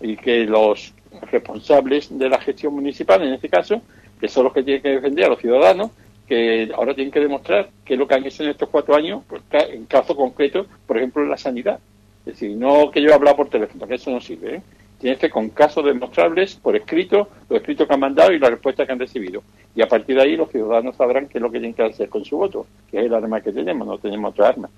Y 0.00 0.16
que 0.16 0.44
los 0.44 0.92
responsables 1.30 2.16
de 2.16 2.28
la 2.28 2.38
gestión 2.38 2.74
municipal, 2.74 3.22
en 3.22 3.34
este 3.34 3.48
caso, 3.48 3.80
que 4.20 4.28
son 4.28 4.44
los 4.44 4.52
que 4.52 4.62
tienen 4.62 4.82
que 4.82 4.90
defender 4.90 5.24
a 5.24 5.28
los 5.30 5.40
ciudadanos, 5.40 5.90
que 6.26 6.70
ahora 6.74 6.94
tienen 6.94 7.12
que 7.12 7.20
demostrar 7.20 7.70
qué 7.84 7.94
es 7.94 7.98
lo 7.98 8.06
que 8.06 8.14
han 8.14 8.24
hecho 8.24 8.42
en 8.42 8.50
estos 8.50 8.68
cuatro 8.68 8.94
años, 8.94 9.22
pues, 9.26 9.42
en 9.70 9.86
caso 9.86 10.14
concreto, 10.14 10.66
por 10.86 10.96
ejemplo, 10.96 11.22
en 11.22 11.30
la 11.30 11.36
sanidad. 11.36 11.80
Es 12.20 12.34
decir, 12.34 12.56
no 12.56 12.90
que 12.90 13.02
yo 13.02 13.10
he 13.10 13.14
hablado 13.14 13.36
por 13.36 13.48
teléfono, 13.48 13.86
que 13.86 13.94
eso 13.94 14.10
no 14.10 14.20
sirve. 14.20 14.56
¿eh? 14.56 14.62
Tienes 14.98 15.18
que 15.18 15.30
con 15.30 15.48
casos 15.48 15.84
demostrables, 15.84 16.54
por 16.54 16.76
escrito, 16.76 17.28
los 17.48 17.58
escritos 17.58 17.88
que 17.88 17.94
han 17.94 18.00
mandado 18.00 18.32
y 18.32 18.38
la 18.38 18.50
respuesta 18.50 18.86
que 18.86 18.92
han 18.92 18.98
recibido. 18.98 19.42
Y 19.74 19.82
a 19.82 19.88
partir 19.88 20.16
de 20.16 20.22
ahí 20.22 20.36
los 20.36 20.50
ciudadanos 20.50 20.94
sabrán 20.94 21.26
qué 21.26 21.38
es 21.38 21.42
lo 21.42 21.50
que 21.50 21.58
tienen 21.58 21.74
que 21.74 21.82
hacer 21.82 22.08
con 22.08 22.24
su 22.24 22.36
voto, 22.36 22.66
que 22.90 23.00
es 23.00 23.06
el 23.06 23.14
arma 23.14 23.40
que 23.40 23.50
tenemos, 23.50 23.86
no 23.86 23.98
tenemos 23.98 24.30
otra 24.30 24.50
arma. 24.50 24.70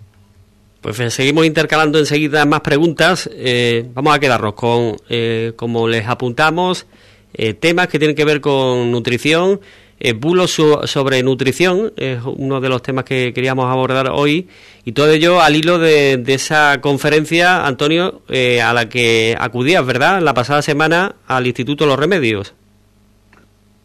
Pues 0.85 1.14
seguimos 1.14 1.47
intercalando 1.47 1.99
enseguida 1.99 2.44
más 2.44 2.61
preguntas. 2.61 3.31
Eh, 3.33 3.88
vamos 3.94 4.14
a 4.14 4.18
quedarnos 4.18 4.53
con, 4.53 4.97
eh, 5.09 5.55
como 5.57 5.88
les 5.88 6.07
apuntamos, 6.07 6.87
eh, 7.33 7.55
temas 7.55 7.88
que 7.88 7.99
tienen 7.99 8.14
que 8.14 8.27
ver 8.27 8.42
con 8.42 8.90
nutrición. 8.90 9.61
eh, 9.99 10.12
bulos 10.12 10.51
sobre 10.51 11.23
nutrición, 11.23 11.92
es 11.97 12.18
uno 12.25 12.61
de 12.61 12.68
los 12.68 12.83
temas 12.83 13.05
que 13.05 13.33
queríamos 13.33 13.70
abordar 13.70 14.11
hoy, 14.11 14.49
y 14.85 14.92
todo 14.92 15.11
ello 15.11 15.40
al 15.40 15.57
hilo 15.57 15.79
de, 15.79 16.23
esa 16.27 16.81
conferencia, 16.83 17.64
Antonio, 17.64 18.20
eh, 18.29 18.61
a 18.61 18.75
la 18.75 18.88
que 18.90 19.35
acudías, 19.38 19.87
¿verdad?, 19.87 20.20
la 20.20 20.35
pasada 20.35 20.61
semana 20.61 21.14
al 21.27 21.47
Instituto 21.47 21.87
Los 21.87 21.99
Remedios. 21.99 22.53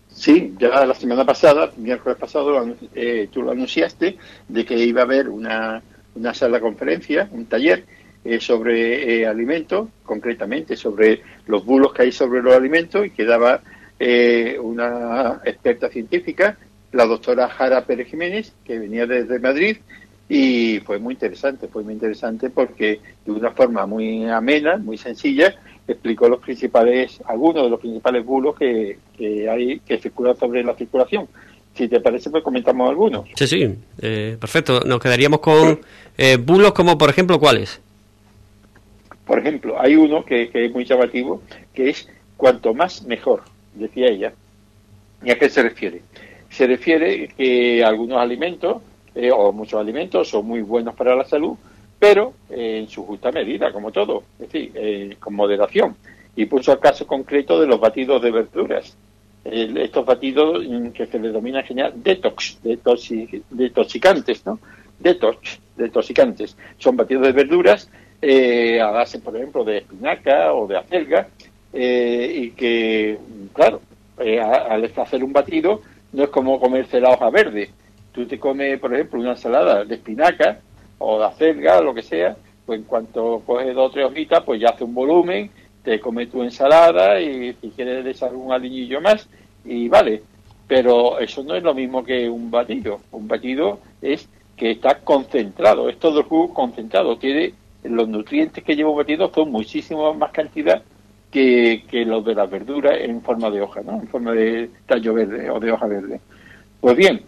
Sí, 0.09 0.53
ya 0.59 0.85
la 0.85 0.95
semana 0.95 1.23
pasada, 1.23 1.71
miércoles 1.77 2.17
pasado, 2.17 2.75
eh, 2.93 3.29
tú 3.31 3.41
lo 3.43 3.51
anunciaste, 3.51 4.17
de 4.49 4.65
que 4.65 4.77
iba 4.77 5.01
a 5.01 5.05
haber 5.05 5.29
una, 5.29 5.81
una 6.19 6.33
sala 6.33 6.57
de 6.57 6.61
conferencia, 6.61 7.29
un 7.31 7.45
taller 7.45 7.85
sobre 8.39 9.25
alimentos, 9.25 9.87
concretamente 10.03 10.75
sobre 10.75 11.21
los 11.47 11.65
bulos 11.65 11.93
que 11.93 12.03
hay 12.03 12.11
sobre 12.11 12.41
los 12.41 12.53
alimentos, 12.53 13.05
y 13.05 13.11
que 13.11 13.25
daba 13.25 13.61
eh, 13.97 14.57
una 14.61 15.41
experta 15.43 15.89
científica, 15.89 16.57
la 16.91 17.05
doctora 17.05 17.49
Jara 17.49 17.85
Pérez 17.85 18.07
Jiménez, 18.07 18.53
que 18.63 18.79
venía 18.79 19.05
desde 19.05 19.39
Madrid, 19.39 19.77
y 20.29 20.79
fue 20.81 20.99
muy 20.99 21.15
interesante, 21.15 21.67
fue 21.67 21.83
muy 21.83 21.93
interesante 21.93 22.49
porque 22.49 22.99
de 23.25 23.31
una 23.31 23.51
forma 23.51 23.85
muy 23.85 24.25
amena, 24.29 24.77
muy 24.77 24.97
sencilla, 24.97 25.55
explicó 25.87 26.29
los 26.29 26.39
principales, 26.39 27.19
algunos 27.25 27.63
de 27.63 27.69
los 27.69 27.79
principales 27.79 28.23
bulos 28.23 28.55
que, 28.55 28.99
hay 29.49 29.79
que 29.79 29.97
circulan 29.97 30.37
sobre 30.37 30.63
la 30.63 30.75
circulación. 30.75 31.27
Si 31.75 31.87
te 31.87 31.99
parece, 31.99 32.29
pues 32.29 32.43
comentamos 32.43 32.89
algunos. 32.89 33.25
Sí, 33.35 33.47
sí, 33.47 33.75
eh, 34.01 34.37
perfecto. 34.39 34.81
Nos 34.81 34.99
quedaríamos 34.99 35.39
con 35.39 35.79
eh, 36.17 36.37
bulos 36.37 36.73
como, 36.73 36.97
por 36.97 37.09
ejemplo, 37.09 37.39
¿cuáles? 37.39 37.79
Por 39.25 39.39
ejemplo, 39.39 39.79
hay 39.79 39.95
uno 39.95 40.25
que, 40.25 40.49
que 40.49 40.65
es 40.65 40.71
muy 40.71 40.83
llamativo, 40.83 41.41
que 41.73 41.89
es 41.89 42.09
cuanto 42.35 42.73
más 42.73 43.03
mejor 43.03 43.43
decía 43.73 44.07
ella. 44.07 44.33
¿Y 45.23 45.31
a 45.31 45.37
qué 45.37 45.49
se 45.49 45.63
refiere? 45.63 46.01
Se 46.49 46.67
refiere 46.67 47.29
que 47.29 47.83
algunos 47.83 48.17
alimentos, 48.19 48.81
eh, 49.15 49.31
o 49.31 49.51
muchos 49.51 49.79
alimentos, 49.79 50.29
son 50.29 50.45
muy 50.45 50.61
buenos 50.61 50.95
para 50.95 51.15
la 51.15 51.25
salud, 51.25 51.55
pero 51.99 52.33
en 52.49 52.87
su 52.87 53.05
justa 53.05 53.31
medida, 53.31 53.73
como 53.73 53.91
todo, 53.91 54.23
es 54.39 54.51
decir, 54.51 54.71
eh, 54.75 55.17
con 55.19 55.35
moderación. 55.35 55.95
Y 56.35 56.45
puso 56.45 56.71
el 56.71 56.79
caso 56.79 57.05
concreto 57.05 57.59
de 57.59 57.67
los 57.67 57.79
batidos 57.79 58.21
de 58.21 58.31
verduras. 58.31 58.95
Estos 59.43 60.05
batidos 60.05 60.63
que 60.93 61.05
se 61.05 61.19
les 61.19 61.33
denomina 61.33 61.63
detox, 61.95 62.59
detoxicantes, 62.61 64.45
¿no? 64.45 64.59
Detox, 64.99 65.59
detoxicantes. 65.77 66.57
Son 66.77 66.95
batidos 66.95 67.23
de 67.27 67.31
verduras 67.31 67.89
eh, 68.21 68.81
a 68.81 68.91
base, 68.91 69.19
por 69.19 69.35
ejemplo, 69.35 69.63
de 69.63 69.77
espinaca 69.77 70.53
o 70.53 70.67
de 70.67 70.77
acelga, 70.77 71.29
eh, 71.71 72.33
y 72.35 72.51
que, 72.51 73.17
claro, 73.53 73.81
eh, 74.19 74.39
al 74.39 74.83
hacer 74.83 75.23
un 75.23 75.31
batido 75.31 75.81
no 76.11 76.23
es 76.23 76.29
como 76.29 76.59
comerse 76.59 76.99
la 76.99 77.11
hoja 77.11 77.29
verde. 77.29 77.69
Tú 78.11 78.25
te 78.25 78.39
comes, 78.39 78.79
por 78.79 78.93
ejemplo, 78.93 79.19
una 79.19 79.31
ensalada 79.31 79.85
de 79.85 79.95
espinaca 79.95 80.59
o 80.97 81.19
de 81.19 81.25
acelga, 81.25 81.79
lo 81.81 81.93
que 81.93 82.01
sea, 82.01 82.35
pues 82.65 82.79
en 82.79 82.85
cuanto 82.85 83.41
coges 83.45 83.73
dos 83.73 83.89
o 83.89 83.91
tres 83.91 84.05
hojitas, 84.05 84.43
pues 84.43 84.59
ya 84.59 84.69
hace 84.69 84.83
un 84.83 84.93
volumen, 84.93 85.49
te 85.83 85.99
comes 85.99 86.29
tu 86.29 86.43
ensalada 86.43 87.19
y 87.19 87.53
si 87.53 87.69
quieres 87.69 88.03
le 88.03 88.11
echar 88.11 88.33
un 88.35 88.51
aliñillo 88.51 89.01
más 89.01 89.27
y 89.65 89.87
vale. 89.87 90.23
Pero 90.67 91.19
eso 91.19 91.43
no 91.43 91.55
es 91.55 91.63
lo 91.63 91.73
mismo 91.73 92.03
que 92.03 92.29
un 92.29 92.51
batido. 92.51 92.99
Un 93.11 93.27
batido 93.27 93.79
es 94.01 94.29
que 94.55 94.71
está 94.71 94.99
concentrado, 94.99 95.89
es 95.89 95.97
todo 95.97 96.19
el 96.19 96.25
jugo 96.25 96.53
concentrado. 96.53 97.17
Tiene 97.17 97.53
los 97.83 98.07
nutrientes 98.07 98.63
que 98.63 98.75
lleva 98.75 98.91
un 98.91 98.97
batido 98.97 99.31
son 99.33 99.51
muchísimo 99.51 100.13
más 100.13 100.31
cantidad 100.31 100.83
que, 101.31 101.83
los 102.05 102.25
de 102.25 102.35
las 102.35 102.49
verduras 102.49 102.97
en 102.99 103.21
forma 103.21 103.49
de 103.49 103.61
hoja, 103.61 103.81
¿no? 103.81 104.01
En 104.01 104.07
forma 104.07 104.33
de 104.33 104.69
tallo 104.85 105.13
verde 105.13 105.49
o 105.49 105.59
de 105.59 105.71
hoja 105.71 105.87
verde. 105.87 106.19
Pues 106.79 106.95
bien, 106.95 107.21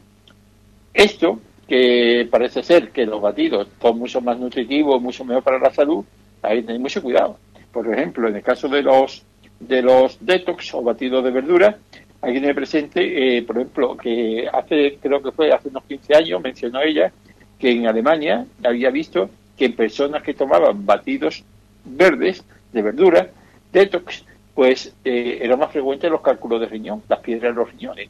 esto 0.94 1.40
que 1.68 2.28
parece 2.30 2.64
ser 2.64 2.92
que 2.92 3.06
los 3.06 3.22
batidos 3.22 3.68
son 3.82 4.00
mucho 4.00 4.22
más 4.22 4.38
nutritivos, 4.38 5.02
mucho 5.02 5.24
mejor 5.24 5.44
para 5.44 5.60
la 5.60 5.72
salud, 5.72 6.04
hay 6.42 6.58
que 6.58 6.64
tener 6.64 6.82
mucho 6.82 7.02
cuidado. 7.02 7.38
Por 7.72 7.88
ejemplo, 7.92 8.28
en 8.28 8.36
el 8.36 8.44
caso 8.44 8.68
de 8.68 8.82
los 8.82 9.26
de 9.60 9.82
los 9.82 10.18
detox 10.20 10.74
o 10.74 10.82
batidos 10.82 11.24
de 11.24 11.32
verduras, 11.32 11.76
hay 12.22 12.34
que 12.34 12.40
tener 12.40 12.56
presente, 12.56 13.38
eh, 13.38 13.44
por 13.44 13.58
ejemplo, 13.58 13.98
que 13.98 14.48
hace, 14.52 14.98
creo 15.02 15.22
que 15.22 15.32
fue 15.32 15.52
hace 15.52 15.70
unos 15.70 15.84
15 15.86 16.16
años, 16.16 16.42
mencionó 16.42 16.82
ella, 16.82 17.12
que 17.58 17.72
en 17.72 17.88
Alemania 17.88 18.46
había 18.64 18.90
visto 18.90 19.30
que 19.56 19.66
en 19.66 19.76
personas 19.76 20.24
que 20.24 20.34
tomaban 20.34 20.86
batidos 20.86 21.44
verdes 21.86 22.44
de 22.74 22.82
verduras, 22.82 23.28
detox, 23.72 24.26
pues 24.54 24.94
eh, 25.06 25.40
era 25.42 25.56
más 25.56 25.72
frecuente 25.72 26.10
los 26.10 26.22
cálculos 26.22 26.60
de 26.60 26.68
riñón, 26.68 27.04
las 27.08 27.20
piedras 27.20 27.52
en 27.52 27.56
los 27.56 27.72
riñones. 27.72 28.10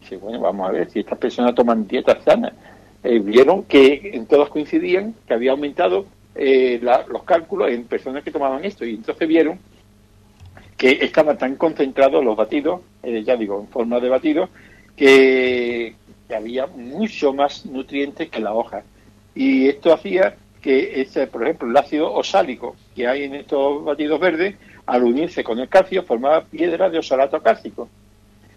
Dice, 0.00 0.16
bueno, 0.16 0.40
vamos 0.40 0.68
a 0.68 0.72
ver, 0.72 0.90
si 0.90 1.00
estas 1.00 1.18
personas 1.18 1.54
toman 1.54 1.86
dietas 1.86 2.22
sanas, 2.24 2.52
eh, 3.02 3.18
vieron 3.18 3.64
que 3.64 4.10
en 4.14 4.26
todos 4.26 4.48
coincidían 4.48 5.14
que 5.26 5.34
había 5.34 5.52
aumentado 5.52 6.06
eh, 6.34 6.80
los 7.08 7.22
cálculos 7.24 7.70
en 7.70 7.84
personas 7.84 8.24
que 8.24 8.30
tomaban 8.30 8.64
esto, 8.64 8.84
y 8.84 8.94
entonces 8.94 9.28
vieron 9.28 9.58
que 10.76 10.98
estaban 11.02 11.38
tan 11.38 11.56
concentrados 11.56 12.24
los 12.24 12.36
batidos, 12.36 12.80
ya 13.02 13.36
digo, 13.36 13.60
en 13.60 13.68
forma 13.68 14.00
de 14.00 14.08
batidos, 14.08 14.50
que, 14.96 15.94
que 16.28 16.34
había 16.34 16.66
mucho 16.66 17.32
más 17.32 17.64
nutrientes 17.64 18.28
que 18.28 18.40
la 18.40 18.52
hoja. 18.52 18.82
Y 19.34 19.68
esto 19.68 19.92
hacía 19.92 20.36
que, 20.60 21.00
ese, 21.00 21.26
por 21.26 21.42
ejemplo, 21.42 21.68
el 21.68 21.76
ácido 21.76 22.12
osálico 22.12 22.74
que 22.94 23.06
hay 23.06 23.24
en 23.24 23.34
estos 23.34 23.84
batidos 23.84 24.18
verdes, 24.18 24.56
al 24.86 25.04
unirse 25.04 25.44
con 25.44 25.58
el 25.58 25.68
calcio, 25.68 26.02
formaba 26.02 26.44
piedra 26.44 26.90
de 26.90 26.98
osalato 26.98 27.42
cálcico, 27.42 27.88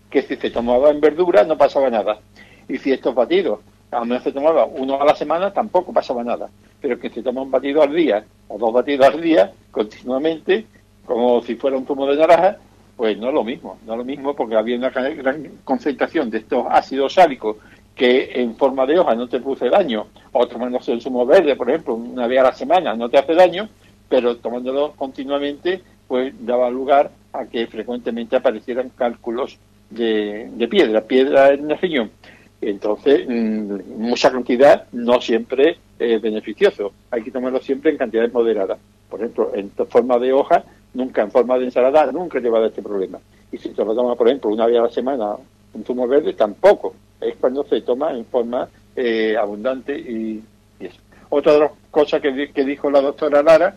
que 0.10 0.22
si 0.22 0.36
se 0.38 0.50
tomaba 0.50 0.90
en 0.90 1.00
verdura 1.00 1.44
no 1.44 1.58
pasaba 1.58 1.90
nada. 1.90 2.20
Y 2.68 2.78
si 2.78 2.92
estos 2.92 3.14
batidos, 3.14 3.60
a 3.92 4.04
menos 4.04 4.24
se 4.24 4.32
tomaba 4.32 4.66
uno 4.66 5.02
a 5.02 5.06
la 5.06 5.16
semana, 5.16 5.52
tampoco 5.52 5.94
pasaba 5.94 6.24
nada. 6.24 6.50
Pero 6.82 7.00
que 7.00 7.10
se 7.10 7.24
toma 7.24 7.42
un 7.42 7.52
batido 7.52 7.82
al 7.82 7.94
día, 7.94 8.24
o 8.48 8.58
dos 8.58 8.74
batidos 8.74 9.08
al 9.08 9.22
día, 9.22 9.52
continuamente, 9.72 10.66
como 11.06 11.42
si 11.42 11.56
fuera 11.56 11.78
un 11.78 11.86
zumo 11.86 12.06
de 12.08 12.18
naranja, 12.18 12.58
pues 12.96 13.18
no 13.18 13.28
es 13.28 13.34
lo 13.34 13.44
mismo, 13.44 13.78
no 13.86 13.94
es 13.94 13.98
lo 14.00 14.06
mismo 14.06 14.36
porque 14.36 14.56
había 14.56 14.76
una 14.76 14.90
gran 14.90 15.60
concentración 15.64 16.30
de 16.30 16.40
estos 16.40 16.66
ácidos 16.70 17.14
sálicos 17.14 17.58
que 17.96 18.32
en 18.42 18.56
forma 18.56 18.86
de 18.86 19.00
hoja 19.00 19.16
no 19.16 19.28
te 19.28 19.40
produce 19.40 19.70
daño, 19.70 20.08
o 20.32 20.48
tomándose 20.48 20.94
el 20.94 21.02
zumo 21.02 21.26
verde, 21.26 21.56
por 21.56 21.70
ejemplo, 21.70 21.96
una 21.96 22.28
vez 22.28 22.40
a 22.40 22.44
la 22.44 22.54
semana 22.54 22.96
no 22.96 23.10
te 23.10 23.18
hace 23.18 23.34
daño, 23.34 23.70
pero 24.08 24.38
tomándolo 24.38 24.94
continuamente 24.94 25.82
pues 26.08 26.34
daba 26.46 26.70
lugar 26.70 27.12
a 27.34 27.46
que 27.46 27.68
frecuentemente 27.68 28.36
aparecieran 28.36 28.90
cálculos 28.96 29.58
de, 29.90 30.68
piedra, 30.70 31.02
piedra 31.02 31.54
en 31.54 31.70
el 31.70 31.78
riñón. 31.78 32.12
Entonces, 32.62 33.26
mm, 33.28 33.98
mucha 33.98 34.32
cantidad 34.32 34.86
no 34.92 35.22
siempre 35.22 35.78
es 36.00 36.22
beneficioso. 36.22 36.94
Hay 37.12 37.24
que 37.24 37.32
tomarlo 37.32 37.60
siempre 37.60 37.92
en 37.92 37.98
cantidades 37.98 38.34
moderadas. 38.34 38.80
Por 39.10 39.20
ejemplo, 39.20 39.52
en 39.54 39.72
forma 39.88 40.18
de 40.18 40.34
hoja, 40.34 40.64
nunca 40.94 41.22
en 41.22 41.32
forma 41.32 41.58
de 41.58 41.66
ensalada, 41.66 42.12
nunca 42.12 42.42
te 42.42 42.50
va 42.50 42.60
a 42.60 42.68
este 42.68 42.82
problema. 42.82 43.20
Y 43.52 43.58
si 43.58 43.70
te 43.70 43.86
lo 43.86 43.96
tomas, 43.96 44.18
por 44.18 44.28
ejemplo, 44.28 44.50
una 44.50 44.66
vez 44.66 44.78
a 44.80 44.84
la 44.84 44.90
semana 44.90 45.36
un 45.74 45.86
zumo 45.86 46.08
verde, 46.08 46.34
tampoco. 46.34 46.96
Es 47.22 47.36
cuando 47.38 47.64
se 47.64 47.82
toma 47.82 48.12
en 48.12 48.26
forma 48.26 48.68
eh, 48.96 49.36
abundante 49.38 49.98
y, 49.98 50.44
eso. 50.80 50.98
Otra 51.30 51.54
de 51.54 51.60
las 51.60 51.72
cosas 51.92 52.22
que, 52.22 52.52
que 52.52 52.64
dijo 52.64 52.90
la 52.90 53.02
doctora 53.02 53.44
Lara 53.44 53.76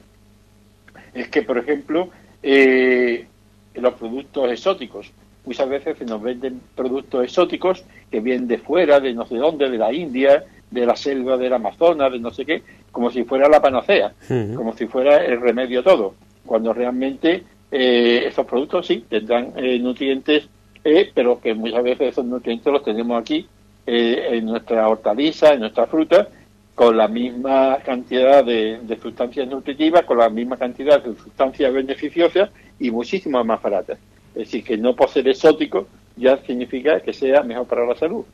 es 1.14 1.28
que, 1.28 1.42
por 1.42 1.58
ejemplo, 1.58 2.08
eh, 2.42 3.26
los 3.74 3.94
productos 3.94 4.50
exóticos. 4.50 5.10
Muchas 5.44 5.68
veces 5.68 5.98
se 5.98 6.04
nos 6.04 6.22
venden 6.22 6.60
productos 6.74 7.24
exóticos 7.24 7.84
que 8.11 8.20
vienen 8.20 8.49
de 8.49 8.59
fuera, 8.59 9.01
de 9.01 9.14
no 9.14 9.27
sé 9.27 9.37
dónde, 9.37 9.70
de 9.70 9.79
la 9.79 9.92
India, 9.92 10.44
de 10.70 10.87
la 10.87 10.96
selva 10.96 11.37
del 11.37 11.53
Amazonas, 11.53 12.12
de 12.12 12.18
no 12.18 12.31
sé 12.31 12.44
qué, 12.44 12.62
como 12.90 13.11
si 13.11 13.25
fuera 13.25 13.49
la 13.49 13.61
panacea, 13.61 14.12
como 14.57 14.75
si 14.77 14.87
fuera 14.87 15.25
el 15.25 15.40
remedio 15.40 15.83
todo, 15.83 16.14
cuando 16.44 16.73
realmente 16.73 17.44
eh, 17.70 18.25
esos 18.27 18.46
productos 18.46 18.87
sí 18.87 19.05
tendrán 19.09 19.53
eh, 19.57 19.79
nutrientes, 19.79 20.49
eh, 20.83 21.11
pero 21.14 21.40
que 21.40 21.55
muchas 21.55 21.83
veces 21.83 22.09
esos 22.12 22.25
nutrientes 22.25 22.73
los 22.73 22.83
tenemos 22.83 23.20
aquí 23.20 23.46
en 23.87 24.44
nuestra 24.44 24.87
hortaliza, 24.88 25.55
en 25.55 25.61
nuestra 25.61 25.87
fruta, 25.87 26.29
con 26.77 26.96
la 26.96 27.09
misma 27.09 27.79
cantidad 27.85 28.44
de, 28.44 28.81
sustancias 29.03 29.49
nutritivas, 29.49 30.05
con 30.05 30.18
la 30.18 30.31
misma 30.31 30.57
cantidad 30.57 31.03
de 31.03 31.16
sustancias 31.16 31.73
beneficiosas 31.73 32.51
y 32.79 32.90
muchísimas 32.90 33.44
más 33.44 33.61
baratas. 33.61 33.99
Es 34.35 34.44
decir, 34.44 34.62
que 34.62 34.77
no 34.77 34.94
por 34.94 35.09
ser 35.09 35.27
exótico 35.27 35.88
ya 36.20 36.37
significa 36.44 37.00
que 37.00 37.12
sea 37.12 37.42
mejor 37.42 37.66
para 37.66 37.87
la 37.87 37.96
salud. 37.96 38.24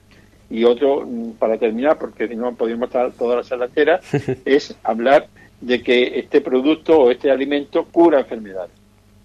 Y 0.51 0.65
otro, 0.65 1.07
mm, 1.07 1.33
para 1.33 1.57
terminar, 1.57 1.99
porque 1.99 2.29
si 2.29 2.37
no 2.37 2.55
podríamos 2.55 2.89
estar 2.89 3.13
toda 3.13 3.37
la 3.37 3.45
sala 3.45 3.67
entera, 3.67 4.01
es 4.45 4.77
hablar 4.83 5.29
de 5.61 5.83
que 5.83 6.19
este 6.19 6.41
producto 6.41 6.99
o 6.99 7.11
este 7.11 7.31
alimento 7.31 7.87
cura 7.87 8.21
enfermedades. 8.21 8.73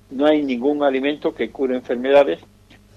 No 0.09 0.25
hay 0.25 0.43
ningún 0.43 0.83
alimento 0.83 1.33
que 1.33 1.49
cure 1.49 1.75
enfermedades 1.75 2.39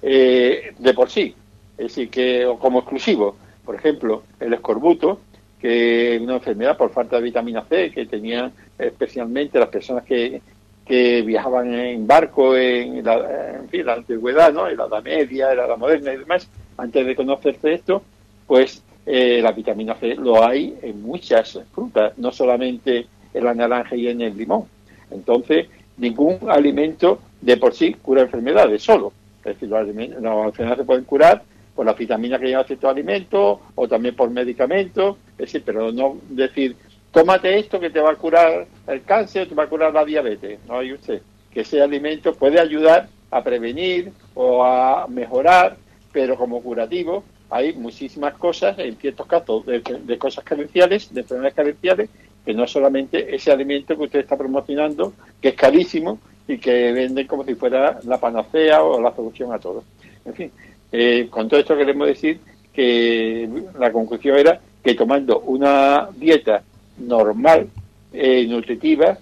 eh, 0.03 0.74
de 0.79 0.94
por 0.94 1.11
sí, 1.11 1.35
es 1.79 1.88
decir, 1.88 2.11
que 2.11 2.46
como 2.59 2.81
exclusivo. 2.81 3.37
Por 3.64 3.74
ejemplo, 3.74 4.22
el 4.40 4.53
escorbuto 4.53 5.20
que 5.59 6.18
una 6.22 6.35
enfermedad 6.35 6.77
por 6.77 6.90
falta 6.90 7.16
de 7.16 7.22
vitamina 7.22 7.64
C 7.64 7.90
que 7.90 8.05
tenían 8.05 8.53
especialmente 8.79 9.59
las 9.59 9.70
personas 9.70 10.05
que, 10.05 10.42
que 10.87 11.23
viajaban 11.23 11.75
en 11.75 12.07
barco 12.07 12.57
en 12.57 13.03
la, 13.05 13.57
en 13.61 13.68
fin, 13.68 13.87
la 13.87 13.94
antigüedad, 13.94 14.53
¿no? 14.53 14.68
en 14.68 14.77
la 14.77 14.85
Edad 14.85 15.03
Media, 15.03 15.51
en 15.51 15.57
la 15.57 15.66
Edad 15.66 15.79
Moderna 15.79 16.12
y 16.12 16.18
demás, 16.18 16.49
antes 16.77 17.07
de 17.07 17.16
conocerse 17.16 17.75
esto, 17.75 18.03
pues 18.47 18.83
eh, 19.07 19.40
la 19.42 19.53
vitamina 19.53 19.94
C 19.94 20.14
lo 20.14 20.44
hay 20.44 20.77
en 20.83 21.03
muchas 21.03 21.59
frutas, 21.73 22.16
no 22.18 22.33
solamente 22.33 23.07
en 23.33 23.44
la 23.44 23.55
naranja 23.55 23.97
y 23.97 24.09
en 24.09 24.20
el 24.20 24.37
limón. 24.37 24.64
Entonces, 25.11 25.68
ningún 25.97 26.38
alimento 26.49 27.20
de 27.40 27.57
por 27.57 27.75
sí 27.75 27.94
cura 27.94 28.23
enfermedades, 28.23 28.83
solo. 28.83 29.12
Es 29.38 29.55
decir, 29.55 29.68
los 29.68 29.79
alimentos, 29.79 30.23
las 30.23 30.47
enfermedades 30.47 30.79
se 30.79 30.87
pueden 30.87 31.05
curar 31.05 31.42
por 31.75 31.85
las 31.85 31.97
vitaminas 31.97 32.40
que 32.40 32.47
llevan 32.47 32.66
ciertos 32.66 32.90
alimentos 32.90 33.59
o 33.75 33.88
también 33.88 34.14
por 34.14 34.31
medicamentos, 34.31 35.16
es 35.38 35.61
pero 35.64 35.92
no 35.92 36.16
decir, 36.29 36.77
tómate 37.14 37.57
esto 37.59 37.79
que 37.79 37.90
te 37.90 38.00
va 38.00 38.11
a 38.11 38.16
curar 38.16 38.66
el 38.88 39.03
cáncer, 39.05 39.48
te 39.48 39.55
va 39.55 39.62
a 39.62 39.68
curar 39.68 39.94
la 39.94 40.05
diabetes. 40.05 40.59
No 40.66 40.79
hay 40.79 40.92
usted. 40.92 41.22
Que 41.50 41.61
ese 41.61 41.81
alimento 41.81 42.35
puede 42.35 42.61
ayudar 42.61 43.09
a 43.31 43.42
prevenir 43.42 44.12
o 44.35 44.64
a 44.64 45.07
mejorar, 45.09 45.77
pero 46.12 46.37
como 46.37 46.61
curativo 46.61 47.22
hay 47.50 47.72
muchísimas 47.72 48.35
cosas, 48.35 48.77
en 48.81 48.96
ciertos 48.96 49.27
casos, 49.29 49.64
de, 49.64 50.18
cosas 50.18 50.42
carenciales, 50.42 51.14
de 51.14 51.20
enfermedades 51.20 51.55
carenciales, 51.55 52.11
que 52.44 52.53
no 52.53 52.66
solamente 52.66 53.35
ese 53.35 53.53
alimento 53.53 53.96
que 53.96 54.03
usted 54.03 54.18
está 54.20 54.37
promocionando, 54.37 55.12
que 55.40 55.50
es 55.50 55.55
carísimo 55.55 56.18
y 56.48 56.59
que 56.59 56.92
venden 56.92 57.29
como 57.29 57.44
si 57.44 57.55
fuera 57.55 58.00
la 58.05 58.18
panacea 58.18 58.83
o 58.83 59.00
la 59.00 59.14
solución 59.14 59.53
a 59.53 59.61
todo. 59.61 59.85
En 60.24 60.35
fin, 60.35 60.50
eh, 60.90 61.29
con 61.31 61.48
todo 61.48 61.61
esto 61.61 61.77
queremos 61.77 62.09
decir 62.09 62.40
que 62.72 63.48
la 63.79 63.92
conclusión 63.92 64.37
era 64.37 64.61
que 64.83 64.94
tomando 64.94 65.38
una 65.40 66.09
dieta 66.16 66.62
normal, 66.98 67.68
eh, 68.12 68.46
nutritiva, 68.46 69.18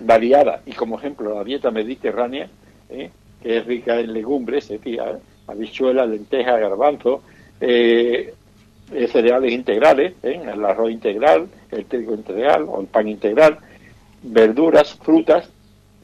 variada, 0.00 0.62
y 0.66 0.72
como 0.72 0.98
ejemplo 0.98 1.34
la 1.34 1.44
dieta 1.44 1.70
mediterránea, 1.70 2.48
eh, 2.90 3.10
que 3.42 3.58
es 3.58 3.66
rica 3.66 3.98
en 3.98 4.12
legumbres, 4.12 4.70
es 4.70 4.80
decir, 4.80 5.00
habichuelas, 5.46 6.08
lentejas, 6.08 6.60
garbanzo, 6.60 7.22
eh, 7.60 8.34
cereales 9.08 9.52
integrales, 9.52 10.14
el 10.22 10.64
arroz 10.64 10.90
integral, 10.90 11.48
el 11.70 11.86
trigo 11.86 12.14
integral 12.14 12.66
o 12.68 12.80
el 12.80 12.86
pan 12.86 13.08
integral, 13.08 13.58
verduras, 14.22 14.94
frutas, 14.94 15.50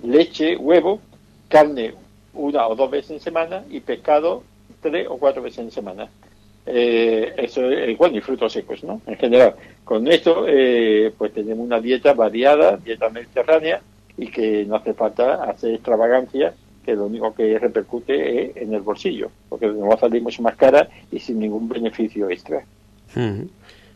leche, 0.02 0.56
huevo, 0.56 1.00
carne 1.48 1.94
una 2.34 2.66
o 2.66 2.74
dos 2.74 2.90
veces 2.90 3.12
en 3.12 3.20
semana 3.20 3.64
y 3.70 3.80
pescado 3.80 4.42
tres 4.80 5.06
o 5.08 5.18
cuatro 5.18 5.42
veces 5.42 5.58
en 5.60 5.70
semana. 5.70 6.08
Eh, 6.64 7.34
eso 7.38 7.68
es 7.68 7.96
bueno 7.98 8.16
y 8.16 8.20
frutos 8.20 8.52
secos, 8.52 8.84
¿no? 8.84 9.00
En 9.06 9.16
general, 9.16 9.54
con 9.84 10.06
esto, 10.06 10.46
eh, 10.48 11.12
pues 11.16 11.32
tenemos 11.32 11.64
una 11.64 11.80
dieta 11.80 12.14
variada, 12.14 12.76
dieta 12.76 13.08
mediterránea 13.08 13.80
y 14.16 14.28
que 14.28 14.64
no 14.64 14.76
hace 14.76 14.94
falta 14.94 15.44
hacer 15.44 15.74
extravagancia, 15.74 16.54
que 16.84 16.94
lo 16.94 17.06
único 17.06 17.34
que 17.34 17.58
repercute 17.58 18.50
es 18.50 18.56
en 18.56 18.74
el 18.74 18.80
bolsillo, 18.80 19.30
porque 19.48 19.66
nos 19.66 19.88
va 19.88 19.94
a 19.94 20.00
salir 20.00 20.22
mucho 20.22 20.42
más 20.42 20.56
cara 20.56 20.88
y 21.10 21.18
sin 21.18 21.40
ningún 21.40 21.68
beneficio 21.68 22.30
extra. 22.30 22.64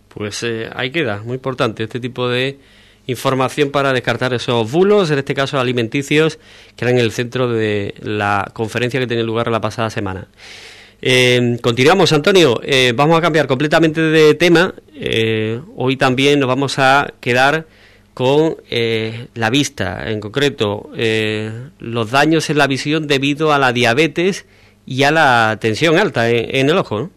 Pues 0.08 0.42
eh, 0.42 0.68
ahí 0.74 0.90
queda, 0.90 1.22
muy 1.22 1.34
importante 1.34 1.84
este 1.84 2.00
tipo 2.00 2.28
de 2.28 2.58
información 3.06 3.70
para 3.70 3.92
descartar 3.92 4.34
esos 4.34 4.70
bulos, 4.70 5.10
en 5.10 5.18
este 5.18 5.34
caso 5.34 5.60
alimenticios, 5.60 6.38
que 6.74 6.84
eran 6.84 6.98
el 6.98 7.12
centro 7.12 7.48
de 7.48 7.94
la 8.00 8.50
conferencia 8.52 8.98
que 8.98 9.06
tenía 9.06 9.24
lugar 9.24 9.50
la 9.50 9.60
pasada 9.60 9.90
semana. 9.90 10.26
Eh, 11.08 11.56
continuamos, 11.62 12.12
Antonio. 12.12 12.60
Eh, 12.64 12.92
vamos 12.92 13.16
a 13.16 13.20
cambiar 13.20 13.46
completamente 13.46 14.00
de 14.00 14.34
tema. 14.34 14.74
Eh, 14.92 15.60
hoy 15.76 15.96
también 15.96 16.40
nos 16.40 16.48
vamos 16.48 16.80
a 16.80 17.12
quedar 17.20 17.66
con 18.12 18.56
eh, 18.68 19.28
la 19.34 19.48
vista, 19.48 20.10
en 20.10 20.18
concreto, 20.18 20.90
eh, 20.96 21.52
los 21.78 22.10
daños 22.10 22.50
en 22.50 22.58
la 22.58 22.66
visión 22.66 23.06
debido 23.06 23.52
a 23.52 23.60
la 23.60 23.72
diabetes 23.72 24.46
y 24.84 25.04
a 25.04 25.12
la 25.12 25.58
tensión 25.60 25.96
alta 25.96 26.28
en, 26.28 26.70
el 26.70 26.76
ojo. 26.76 27.08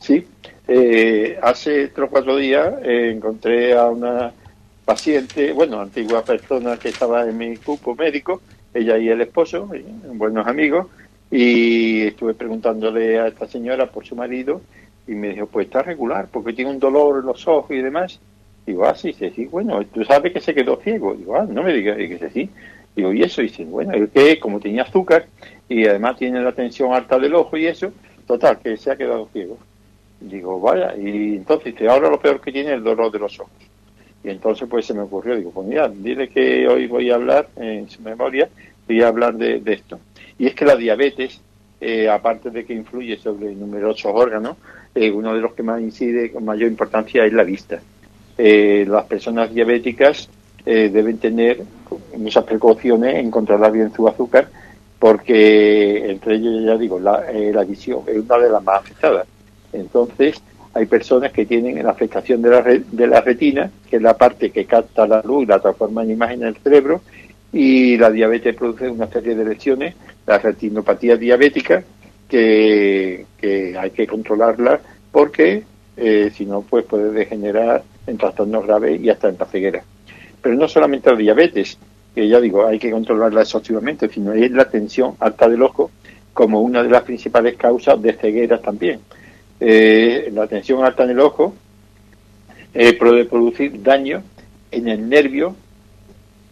Sí, 0.00 0.26
hace 1.40 1.86
tres 1.86 2.08
o 2.08 2.10
cuatro 2.10 2.36
días 2.38 2.74
encontré 2.82 3.78
a 3.78 3.84
una 3.84 4.32
paciente, 4.84 5.52
bueno, 5.52 5.80
antigua 5.80 6.24
persona 6.24 6.76
que 6.76 6.88
estaba 6.88 7.22
en 7.22 7.38
mi 7.38 7.54
grupo 7.54 7.94
médico, 7.94 8.42
ella 8.74 8.98
y 8.98 9.10
el 9.10 9.20
esposo, 9.20 9.70
buenos 10.14 10.44
amigos, 10.44 10.88
y 11.30 12.02
estuve 12.06 12.34
preguntándole 12.34 13.18
a 13.18 13.28
esta 13.28 13.46
señora 13.46 13.90
por 13.90 14.06
su 14.06 14.16
marido 14.16 14.62
y 15.06 15.12
me 15.12 15.30
dijo, 15.30 15.46
pues 15.46 15.66
está 15.66 15.82
regular, 15.82 16.28
porque 16.30 16.52
tiene 16.52 16.70
un 16.70 16.78
dolor 16.78 17.20
en 17.20 17.26
los 17.26 17.46
ojos 17.46 17.70
y 17.70 17.82
demás. 17.82 18.20
Digo, 18.66 18.84
ah, 18.84 18.94
sí, 18.94 19.12
sí, 19.12 19.46
bueno, 19.46 19.82
tú 19.86 20.04
sabes 20.04 20.32
que 20.32 20.40
se 20.40 20.54
quedó 20.54 20.76
ciego. 20.76 21.14
Digo, 21.14 21.36
ah, 21.36 21.46
no 21.48 21.62
me 21.62 21.72
digas 21.72 21.96
que 21.96 22.30
sí. 22.32 22.50
Digo, 22.94 23.12
y 23.12 23.22
eso, 23.22 23.40
y 23.40 23.46
dice, 23.46 23.64
bueno, 23.64 23.94
es 23.94 24.10
que 24.10 24.38
como 24.38 24.60
tenía 24.60 24.82
azúcar 24.82 25.26
y 25.68 25.86
además 25.86 26.16
tiene 26.18 26.42
la 26.42 26.52
tensión 26.52 26.92
alta 26.92 27.18
del 27.18 27.34
ojo 27.34 27.56
y 27.56 27.66
eso, 27.66 27.92
total, 28.26 28.58
que 28.58 28.76
se 28.76 28.90
ha 28.90 28.96
quedado 28.96 29.28
ciego. 29.32 29.56
Digo, 30.20 30.60
vaya, 30.60 30.94
y 30.96 31.36
entonces 31.36 31.74
ahora 31.88 32.10
lo 32.10 32.20
peor 32.20 32.40
que 32.40 32.52
tiene 32.52 32.70
es 32.70 32.76
el 32.76 32.84
dolor 32.84 33.10
de 33.10 33.18
los 33.20 33.38
ojos. 33.38 33.52
Y 34.24 34.30
entonces 34.30 34.68
pues 34.68 34.84
se 34.84 34.94
me 34.94 35.00
ocurrió, 35.00 35.36
digo, 35.36 35.52
pues 35.52 35.66
mira, 35.66 35.88
dile 35.88 36.28
que 36.28 36.66
hoy 36.66 36.86
voy 36.86 37.10
a 37.10 37.14
hablar, 37.14 37.48
en 37.56 37.88
su 37.88 38.02
memoria, 38.02 38.48
voy 38.86 39.00
a 39.00 39.08
hablar 39.08 39.36
de 39.36 39.72
esto. 39.72 39.98
Y 40.38 40.46
es 40.46 40.54
que 40.54 40.64
la 40.64 40.76
diabetes, 40.76 41.40
eh, 41.80 42.08
aparte 42.08 42.50
de 42.50 42.64
que 42.64 42.74
influye 42.74 43.16
sobre 43.16 43.54
numerosos 43.54 44.12
órganos, 44.14 44.56
eh, 44.94 45.10
uno 45.10 45.34
de 45.34 45.40
los 45.40 45.52
que 45.54 45.62
más 45.62 45.80
incide 45.80 46.30
con 46.30 46.44
mayor 46.44 46.68
importancia 46.70 47.24
es 47.24 47.32
la 47.32 47.44
vista. 47.44 47.80
Eh, 48.36 48.86
las 48.88 49.04
personas 49.04 49.52
diabéticas 49.52 50.28
deben 50.64 51.16
tener 51.16 51.62
muchas 52.18 52.44
precauciones 52.44 53.14
en 53.14 53.30
controlar 53.30 53.72
bien 53.72 53.90
su 53.94 54.06
azúcar, 54.06 54.48
porque 54.98 56.10
entre 56.10 56.34
ellos, 56.34 56.62
ya 56.62 56.76
digo, 56.76 57.00
la, 57.00 57.24
la 57.32 57.64
visión 57.64 58.02
es 58.06 58.18
una 58.18 58.36
de 58.36 58.50
las 58.50 58.62
más 58.62 58.80
afectadas. 58.80 59.26
Entonces, 59.72 60.42
hay 60.74 60.84
personas 60.84 61.32
que 61.32 61.46
tienen 61.46 61.82
la 61.82 61.92
afectación 61.92 62.42
de 62.42 62.50
la, 62.50 62.60
re- 62.60 62.82
de 62.92 63.06
la 63.06 63.22
retina, 63.22 63.70
que 63.88 63.96
es 63.96 64.02
la 64.02 64.14
parte 64.18 64.50
que 64.50 64.66
capta 64.66 65.06
la 65.06 65.22
luz 65.22 65.44
y 65.44 65.46
la 65.46 65.58
transforma 65.58 66.02
en 66.02 66.10
imagen 66.10 66.42
en 66.42 66.48
el 66.48 66.56
cerebro, 66.56 67.00
y 67.50 67.96
la 67.96 68.10
diabetes 68.10 68.54
produce 68.54 68.90
una 68.90 69.06
serie 69.06 69.34
de 69.34 69.44
lesiones, 69.46 69.94
la 70.28 70.38
retinopatía 70.38 71.16
diabética, 71.16 71.82
que, 72.28 73.24
que 73.38 73.76
hay 73.78 73.90
que 73.90 74.06
controlarla 74.06 74.78
porque 75.10 75.64
eh, 75.96 76.30
si 76.34 76.44
no, 76.44 76.60
pues 76.60 76.84
puede 76.84 77.10
degenerar 77.10 77.82
en 78.06 78.18
trastornos 78.18 78.66
graves 78.66 79.00
y 79.00 79.08
hasta 79.08 79.30
en 79.30 79.36
la 79.38 79.46
ceguera. 79.46 79.82
Pero 80.42 80.54
no 80.54 80.68
solamente 80.68 81.10
la 81.10 81.16
diabetes, 81.16 81.78
que 82.14 82.28
ya 82.28 82.40
digo, 82.40 82.66
hay 82.66 82.78
que 82.78 82.90
controlarla 82.90 83.40
exhaustivamente, 83.40 84.08
sino 84.08 84.32
es 84.34 84.50
la 84.52 84.68
tensión 84.68 85.16
alta 85.18 85.48
del 85.48 85.62
ojo 85.62 85.90
como 86.34 86.60
una 86.60 86.82
de 86.82 86.90
las 86.90 87.02
principales 87.02 87.56
causas 87.56 88.00
de 88.00 88.12
cegueras 88.12 88.60
también. 88.60 89.00
Eh, 89.58 90.30
la 90.32 90.46
tensión 90.46 90.84
alta 90.84 91.04
en 91.04 91.10
el 91.10 91.20
ojo 91.20 91.54
eh, 92.74 92.92
puede 92.92 93.24
producir 93.24 93.82
daño 93.82 94.22
en 94.70 94.88
el 94.88 95.08
nervio 95.08 95.56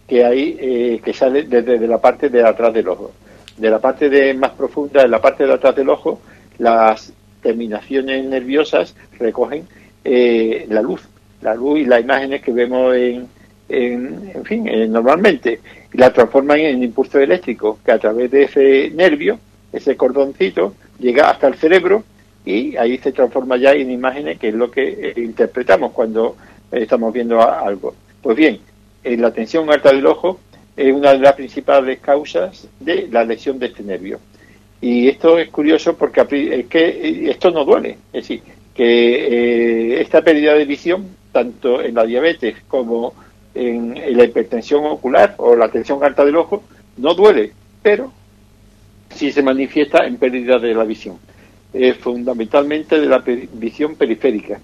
que 0.08 0.24
hay 0.24 0.56
eh, 0.58 1.00
que 1.04 1.12
sale 1.12 1.42
desde 1.44 1.78
de 1.78 1.86
la 1.86 1.98
parte 1.98 2.30
de 2.30 2.42
atrás 2.42 2.72
del 2.72 2.88
ojo. 2.88 3.12
De 3.56 3.70
la 3.70 3.78
parte 3.78 4.08
de 4.10 4.34
más 4.34 4.50
profunda, 4.52 5.02
en 5.02 5.10
la 5.10 5.20
parte 5.20 5.46
de 5.46 5.52
atrás 5.52 5.74
del 5.74 5.88
ojo, 5.88 6.20
las 6.58 7.12
terminaciones 7.42 8.24
nerviosas 8.24 8.94
recogen 9.18 9.66
eh, 10.04 10.66
la 10.68 10.82
luz, 10.82 11.02
la 11.42 11.54
luz 11.54 11.80
y 11.80 11.84
las 11.84 12.00
imágenes 12.00 12.42
que 12.42 12.52
vemos 12.52 12.94
en, 12.94 13.28
en, 13.68 14.30
en 14.34 14.44
fin, 14.44 14.68
eh, 14.68 14.86
normalmente, 14.86 15.60
y 15.92 15.98
la 15.98 16.12
transforman 16.12 16.58
en 16.60 16.82
impulso 16.82 17.18
eléctrico 17.18 17.78
que 17.84 17.92
a 17.92 17.98
través 17.98 18.30
de 18.30 18.44
ese 18.44 18.90
nervio, 18.94 19.38
ese 19.72 19.96
cordoncito, 19.96 20.74
llega 20.98 21.30
hasta 21.30 21.48
el 21.48 21.54
cerebro 21.54 22.04
y 22.44 22.76
ahí 22.76 22.98
se 22.98 23.12
transforma 23.12 23.56
ya 23.56 23.72
en 23.72 23.90
imágenes 23.90 24.38
que 24.38 24.48
es 24.48 24.54
lo 24.54 24.70
que 24.70 24.88
eh, 24.88 25.14
interpretamos 25.16 25.92
cuando 25.92 26.36
estamos 26.70 27.12
viendo 27.12 27.42
algo. 27.42 27.94
Pues 28.22 28.36
bien, 28.36 28.60
eh, 29.02 29.16
la 29.16 29.32
tensión 29.32 29.70
alta 29.70 29.92
del 29.92 30.06
ojo 30.06 30.40
es 30.76 30.92
una 30.92 31.12
de 31.12 31.18
las 31.18 31.34
principales 31.34 32.00
causas 32.00 32.68
de 32.80 33.08
la 33.10 33.24
lesión 33.24 33.58
de 33.58 33.66
este 33.66 33.82
nervio. 33.82 34.20
Y 34.80 35.08
esto 35.08 35.38
es 35.38 35.48
curioso 35.48 35.96
porque 35.96 36.20
es 36.20 36.66
que 36.66 36.78
eh, 36.78 37.30
esto 37.30 37.50
no 37.50 37.64
duele. 37.64 37.96
Es 38.12 38.28
decir, 38.28 38.42
que 38.74 39.94
eh, 39.94 40.00
esta 40.02 40.20
pérdida 40.22 40.52
de 40.54 40.66
visión, 40.66 41.06
tanto 41.32 41.80
en 41.82 41.94
la 41.94 42.04
diabetes 42.04 42.56
como 42.68 43.14
en, 43.54 43.94
la 44.16 44.24
hipertensión 44.24 44.84
ocular 44.84 45.34
o 45.38 45.56
la 45.56 45.70
tensión 45.70 46.04
alta 46.04 46.24
del 46.24 46.36
ojo, 46.36 46.62
no 46.98 47.14
duele, 47.14 47.52
pero 47.82 48.12
sí 49.14 49.32
se 49.32 49.42
manifiesta 49.42 50.06
en 50.06 50.18
pérdida 50.18 50.58
de 50.58 50.74
la 50.74 50.84
visión. 50.84 51.18
Fundamentalmente 52.00 52.98
de 52.98 53.06
la 53.06 53.18
visión 53.18 53.96
periférica. 53.96 54.60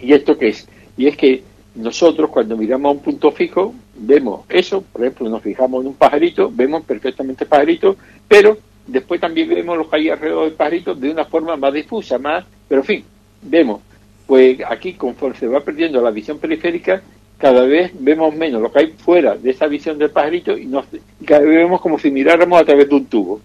¿Y 0.00 0.12
esto 0.12 0.36
qué 0.36 0.48
es? 0.48 0.68
Y 0.96 1.06
es 1.06 1.16
que 1.16 1.44
nosotros 1.74 2.30
cuando 2.30 2.56
miramos 2.56 2.90
a 2.90 2.92
un 2.92 3.02
punto 3.02 3.30
fijo 3.30 3.74
vemos 3.96 4.44
eso, 4.48 4.82
por 4.82 5.02
ejemplo, 5.02 5.28
nos 5.28 5.42
fijamos 5.42 5.82
en 5.82 5.88
un 5.88 5.94
pajarito, 5.94 6.50
vemos 6.52 6.84
perfectamente 6.84 7.44
el 7.44 7.50
pajarito, 7.50 7.96
pero 8.26 8.56
después 8.86 9.20
también 9.20 9.48
vemos 9.48 9.76
lo 9.76 9.88
que 9.88 9.96
hay 9.96 10.08
alrededor 10.08 10.44
del 10.44 10.54
pajarito 10.54 10.94
de 10.94 11.10
una 11.10 11.24
forma 11.24 11.56
más 11.56 11.72
difusa, 11.72 12.18
más, 12.18 12.44
pero 12.68 12.80
en 12.80 12.86
fin, 12.86 13.04
vemos. 13.42 13.80
Pues 14.26 14.58
aquí 14.68 14.92
conforme 14.92 15.38
se 15.38 15.46
va 15.46 15.60
perdiendo 15.60 16.02
la 16.02 16.10
visión 16.10 16.38
periférica, 16.38 17.02
cada 17.38 17.64
vez 17.64 17.92
vemos 17.98 18.34
menos 18.34 18.60
lo 18.60 18.70
que 18.70 18.80
hay 18.80 18.86
fuera 18.88 19.36
de 19.36 19.50
esa 19.50 19.66
visión 19.68 19.96
del 19.96 20.10
pajarito 20.10 20.58
y, 20.58 20.66
nos, 20.66 20.86
y 21.20 21.24
cada 21.24 21.40
vez 21.40 21.56
vemos 21.56 21.80
como 21.80 21.98
si 21.98 22.10
miráramos 22.10 22.60
a 22.60 22.64
través 22.64 22.88
de 22.88 22.94
un 22.96 23.06
tubo 23.06 23.40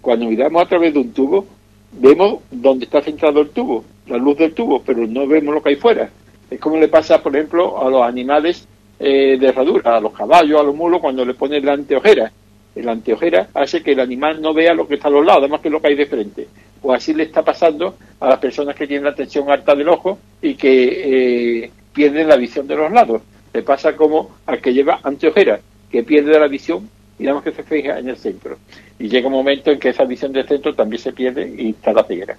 cuando 0.00 0.26
miramos 0.26 0.62
a 0.62 0.68
través 0.68 0.92
de 0.92 1.00
un 1.00 1.12
tubo, 1.12 1.46
vemos 1.92 2.40
dónde 2.50 2.84
está 2.84 3.00
centrado 3.00 3.40
el 3.40 3.50
tubo, 3.50 3.84
la 4.06 4.18
luz 4.18 4.36
del 4.36 4.52
tubo, 4.52 4.82
pero 4.82 5.06
no 5.06 5.26
vemos 5.26 5.54
lo 5.54 5.62
que 5.62 5.70
hay 5.70 5.76
fuera. 5.76 6.10
Es 6.50 6.58
como 6.60 6.76
le 6.78 6.88
pasa, 6.88 7.22
por 7.22 7.36
ejemplo, 7.36 7.80
a 7.80 7.90
los 7.90 8.02
animales 8.02 8.66
eh, 8.98 9.36
de 9.38 9.48
herradura, 9.48 9.96
a 9.96 10.00
los 10.00 10.12
caballos, 10.12 10.60
a 10.60 10.64
los 10.64 10.74
mulos, 10.74 11.00
cuando 11.00 11.24
le 11.24 11.34
ponen 11.34 11.64
la 11.64 11.74
anteojera. 11.74 12.32
La 12.76 12.92
anteojera 12.92 13.48
hace 13.54 13.82
que 13.82 13.92
el 13.92 14.00
animal 14.00 14.40
no 14.40 14.54
vea 14.54 14.72
lo 14.72 14.86
que 14.86 14.94
está 14.94 15.08
a 15.08 15.10
los 15.10 15.24
lados, 15.24 15.42
además 15.42 15.60
que 15.60 15.70
lo 15.70 15.80
que 15.80 15.88
hay 15.88 15.94
de 15.96 16.06
frente. 16.06 16.48
O 16.82 16.92
así 16.92 17.12
le 17.12 17.24
está 17.24 17.42
pasando 17.42 17.96
a 18.20 18.28
las 18.28 18.38
personas 18.38 18.76
que 18.76 18.86
tienen 18.86 19.04
la 19.04 19.14
tensión 19.14 19.50
alta 19.50 19.74
del 19.74 19.88
ojo 19.88 20.18
y 20.40 20.54
que 20.54 21.64
eh, 21.64 21.70
pierden 21.92 22.28
la 22.28 22.36
visión 22.36 22.66
de 22.68 22.76
los 22.76 22.92
lados. 22.92 23.22
Le 23.52 23.62
pasa 23.62 23.96
como 23.96 24.36
al 24.46 24.60
que 24.60 24.72
lleva 24.72 25.00
anteojera, 25.02 25.60
que 25.90 26.04
pierde 26.04 26.38
la 26.38 26.46
visión 26.46 26.88
y 27.18 27.22
digamos 27.22 27.42
que 27.42 27.50
se 27.50 27.64
fija 27.64 27.98
en 27.98 28.08
el 28.08 28.16
centro. 28.16 28.58
Y 28.98 29.08
llega 29.08 29.26
un 29.26 29.32
momento 29.32 29.72
en 29.72 29.80
que 29.80 29.88
esa 29.88 30.04
visión 30.04 30.32
del 30.32 30.46
centro 30.46 30.74
también 30.74 31.02
se 31.02 31.12
pierde 31.12 31.52
y 31.58 31.70
está 31.70 31.92
la 31.92 32.04
ceguera. 32.04 32.36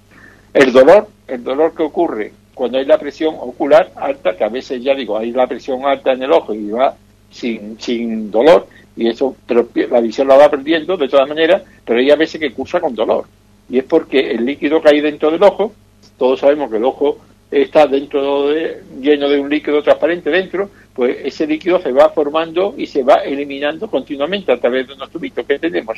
El 0.54 0.72
dolor, 0.72 1.08
el 1.28 1.44
dolor 1.44 1.76
que 1.76 1.84
ocurre 1.84 2.32
cuando 2.60 2.78
hay 2.78 2.84
la 2.84 2.98
presión 2.98 3.36
ocular 3.40 3.90
alta, 3.96 4.36
que 4.36 4.44
a 4.44 4.50
veces 4.50 4.84
ya 4.84 4.94
digo, 4.94 5.18
hay 5.18 5.32
la 5.32 5.48
presión 5.48 5.86
alta 5.86 6.12
en 6.12 6.24
el 6.24 6.32
ojo 6.34 6.54
y 6.54 6.70
va 6.70 6.94
sin, 7.32 7.80
sin 7.80 8.30
dolor, 8.30 8.68
y 8.98 9.08
eso, 9.08 9.34
pero 9.48 9.70
la 9.90 10.02
visión 10.02 10.28
la 10.28 10.36
va 10.36 10.52
perdiendo 10.52 10.98
de 10.98 11.08
todas 11.08 11.30
maneras, 11.30 11.62
pero 11.86 12.02
hay 12.02 12.12
a 12.12 12.18
veces 12.18 12.38
que 12.38 12.52
cursa 12.52 12.82
con 12.82 12.94
dolor. 12.94 13.28
Y 13.70 13.78
es 13.78 13.86
porque 13.86 14.32
el 14.32 14.44
líquido 14.44 14.82
que 14.82 14.90
hay 14.90 15.00
dentro 15.00 15.32
del 15.32 15.42
ojo, 15.42 15.72
todos 16.18 16.42
sabemos 16.42 16.70
que 16.70 16.76
el 16.76 16.84
ojo 16.84 17.20
está 17.50 17.88
dentro 17.88 18.50
de, 18.50 18.84
lleno 19.00 19.30
de 19.30 19.40
un 19.40 19.50
líquido 19.50 19.82
transparente 19.82 20.30
dentro, 20.30 20.70
pues 20.94 21.16
ese 21.24 21.48
líquido 21.48 21.80
se 21.80 21.94
va 21.94 22.10
formando 22.10 22.76
y 22.78 22.88
se 22.88 23.04
va 23.04 23.24
eliminando 23.24 23.90
continuamente 23.90 24.52
a 24.52 24.60
través 24.60 24.86
de 24.86 24.96
unos 24.96 25.10
tubitos 25.10 25.46
que 25.46 25.60
tenemos, 25.60 25.98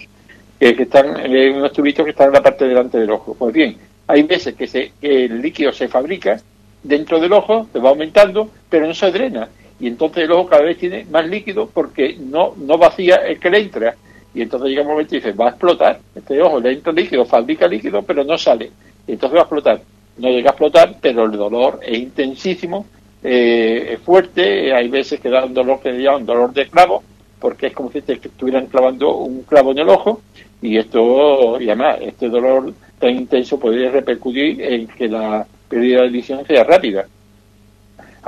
que, 0.60 0.70
están 0.70 1.26
eh, 1.26 1.50
unos 1.50 1.74
tubitos 1.74 2.06
que 2.06 2.12
están 2.12 2.28
en 2.28 2.34
la 2.34 2.44
parte 2.44 2.68
delante 2.68 3.00
del 3.00 3.10
ojo. 3.10 3.34
Pues 3.34 3.52
bien, 3.52 3.76
hay 4.06 4.22
veces 4.24 4.54
que, 4.54 4.68
se, 4.68 4.92
que 5.02 5.26
el 5.26 5.42
líquido 5.42 5.72
se 5.72 5.88
fabrica 5.88 6.40
dentro 6.84 7.20
del 7.20 7.34
ojo, 7.34 7.68
se 7.72 7.80
va 7.80 7.90
aumentando, 7.90 8.50
pero 8.70 8.88
no 8.88 8.94
se 8.94 9.12
drena. 9.12 9.50
Y 9.80 9.88
entonces 9.88 10.24
el 10.24 10.32
ojo 10.32 10.48
cada 10.48 10.64
vez 10.64 10.78
tiene 10.78 11.06
más 11.10 11.28
líquido 11.28 11.68
porque 11.74 12.16
no, 12.20 12.54
no 12.58 12.78
vacía 12.78 13.16
el 13.16 13.40
que 13.40 13.50
le 13.50 13.60
entra. 13.60 13.96
Y 14.34 14.44
entonces 14.44 14.70
llega 14.70 14.84
un 14.84 14.90
momento 14.90 15.16
y 15.16 15.20
dice, 15.20 15.34
va 15.34 15.48
a 15.48 15.50
explotar. 15.50 16.00
Este 16.16 16.42
ojo 16.42 16.60
le 16.60 16.74
entra 16.74 16.94
líquido, 16.94 17.26
fabrica 17.26 17.68
líquido, 17.68 18.02
pero 18.04 18.24
no 18.24 18.38
sale. 18.38 18.72
Y 19.08 19.14
entonces 19.14 19.36
va 19.36 19.42
a 19.42 19.44
explotar. 19.44 19.82
No 20.18 20.30
llega 20.30 20.52
a 20.52 20.54
explotar, 20.54 20.96
pero 21.02 21.26
el 21.26 21.32
dolor 21.32 21.80
es 21.82 21.98
intensísimo, 21.98 22.86
eh, 23.24 23.94
es 23.94 24.00
fuerte. 24.02 24.74
Hay 24.74 24.88
veces 24.88 25.20
que 25.20 25.30
da 25.30 25.46
un 25.46 25.54
dolor 25.54 25.82
que 25.82 25.92
se 25.92 26.02
llama 26.02 26.18
un 26.18 26.26
dolor 26.26 26.54
de 26.54 26.70
clavo, 26.70 27.04
porque 27.40 27.68
es 27.68 27.74
como 27.74 27.92
si 27.92 28.02
te 28.02 28.14
estuvieran 28.14 28.68
clavando 28.68 29.16
un 29.16 29.42
clavo 29.44 29.72
en 29.72 29.80
el 29.80 29.90
ojo. 29.90 30.22
Y 30.62 30.78
esto, 30.78 31.60
y 31.60 31.66
además, 31.66 31.98
este 32.02 32.30
dolor 32.30 32.72
tan 33.00 33.16
intenso 33.16 33.60
podría 33.60 33.90
repercutir 33.90 34.62
en 34.62 34.88
que 34.88 35.08
la 35.08 35.46
pérdida 35.72 36.02
de 36.02 36.22
sea 36.22 36.64
rápida, 36.66 37.08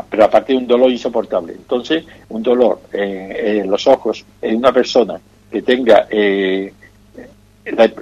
pero 0.10 0.24
aparte 0.24 0.54
de 0.54 0.60
un 0.60 0.68
dolor 0.68 0.90
insoportable. 0.90 1.54
Entonces, 1.54 2.06
un 2.30 2.42
dolor 2.42 2.80
en, 2.94 3.70
los 3.70 3.86
ojos 3.86 4.26
en 4.42 4.56
una 4.58 4.72
persona 4.72 5.20
que 5.52 5.62
tenga 5.62 6.08
eh, 6.10 6.74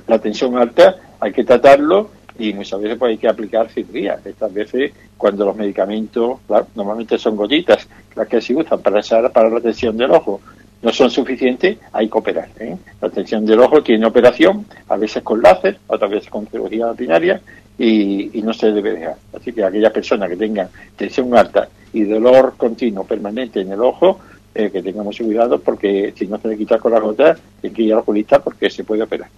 la, 0.08 0.20
tensión 0.20 0.56
alta, 0.58 0.96
hay 1.20 1.32
que 1.34 1.44
tratarlo 1.44 2.12
y 2.38 2.54
muchas 2.54 2.80
veces 2.80 2.98
pues, 2.98 3.10
hay 3.10 3.18
que 3.18 3.28
aplicar 3.28 3.70
cirugía. 3.70 4.20
Estas 4.24 4.54
veces, 4.54 4.94
cuando 5.18 5.44
los 5.44 5.56
medicamentos, 5.56 6.40
normalmente 6.76 7.18
son 7.18 7.36
gotitas 7.36 7.88
las 8.16 8.28
que 8.28 8.42
se 8.42 8.56
usan 8.56 8.80
para, 8.82 9.02
para 9.30 9.50
la 9.50 9.60
tensión 9.60 9.98
del 9.98 10.12
ojo, 10.12 10.40
no 10.82 10.92
son 10.92 11.10
suficientes, 11.12 11.78
hay 11.92 12.10
que 12.10 12.18
operar. 12.18 12.50
¿eh? 12.60 12.78
La 13.02 13.10
tensión 13.10 13.46
del 13.46 13.60
ojo 13.60 13.84
tiene 13.84 14.06
operación, 14.06 14.66
a 14.88 14.98
veces 14.98 15.22
con 15.24 15.42
láser, 15.42 15.78
otras 15.88 16.10
veces 16.10 16.30
con 16.30 16.48
cirugía 16.48 16.92
binaria, 16.94 17.42
y, 17.82 18.42
no 18.44 18.54
se 18.54 18.72
debe 18.72 18.94
dejar. 18.94 19.16
Así 19.34 19.52
que 19.52 19.64
aquella 19.64 19.92
persona 19.92 20.28
que 20.28 20.36
tenga 20.36 20.70
tensión 20.96 21.36
alta 21.36 21.68
y 21.94 22.04
dolor 22.04 22.54
continuo 22.58 23.06
permanente 23.06 23.62
en 23.62 23.72
el 23.72 23.82
ojo, 23.82 24.20
eh, 24.54 24.70
que 24.72 24.84
tengamos 24.84 25.18
cuidado 25.18 25.60
porque 25.60 26.14
si 26.16 26.28
no 26.28 26.40
se 26.40 26.50
le 26.50 26.58
quita 26.58 26.78
con 26.78 26.92
la 26.92 27.00
gota, 27.00 27.36
hay 27.64 27.70
que 27.72 27.82
ir 27.82 27.94
al 27.94 28.00
oculista 28.00 28.40
porque 28.40 28.70
se 28.70 28.84
puede 28.84 29.04
operar. 29.04 29.30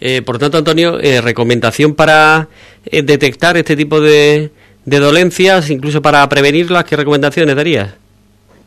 Eh, 0.00 0.22
por 0.22 0.38
tanto, 0.38 0.58
Antonio, 0.58 0.98
eh, 0.98 1.20
recomendación 1.20 1.94
para 1.94 2.48
detectar 2.90 3.56
este 3.56 3.76
tipo 3.76 4.00
de, 4.00 4.50
de 4.84 4.98
dolencias, 4.98 5.70
incluso 5.70 6.02
para 6.02 6.28
prevenirlas, 6.28 6.84
¿qué 6.84 6.96
recomendaciones 6.96 7.54
darías? 7.54 7.94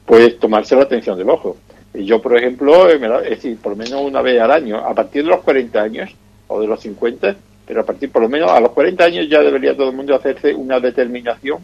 Pues 0.06 0.40
tomarse 0.40 0.76
la 0.76 0.84
atención 0.84 1.18
del 1.18 1.30
ojo. 1.30 1.58
Yo, 1.94 2.22
por 2.22 2.38
ejemplo, 2.38 2.90
es 2.90 3.30
decir, 3.30 3.58
por 3.58 3.74
lo 3.74 3.78
menos 3.78 4.02
una 4.02 4.22
vez 4.22 4.42
al 4.42 4.52
año, 4.52 4.78
a 4.78 4.94
partir 4.94 5.24
de 5.24 5.30
los 5.30 5.42
40 5.42 5.82
años 5.82 6.10
o 6.48 6.62
de 6.62 6.68
los 6.68 6.80
50, 6.80 7.36
pero 7.66 7.82
a 7.82 7.86
partir 7.86 8.12
por 8.12 8.22
lo 8.22 8.30
menos 8.30 8.52
a 8.52 8.60
los 8.60 8.72
40 8.72 9.04
años 9.04 9.30
ya 9.30 9.42
debería 9.42 9.76
todo 9.76 9.90
el 9.90 9.96
mundo 9.96 10.16
hacerse 10.16 10.54
una 10.54 10.80
determinación 10.80 11.60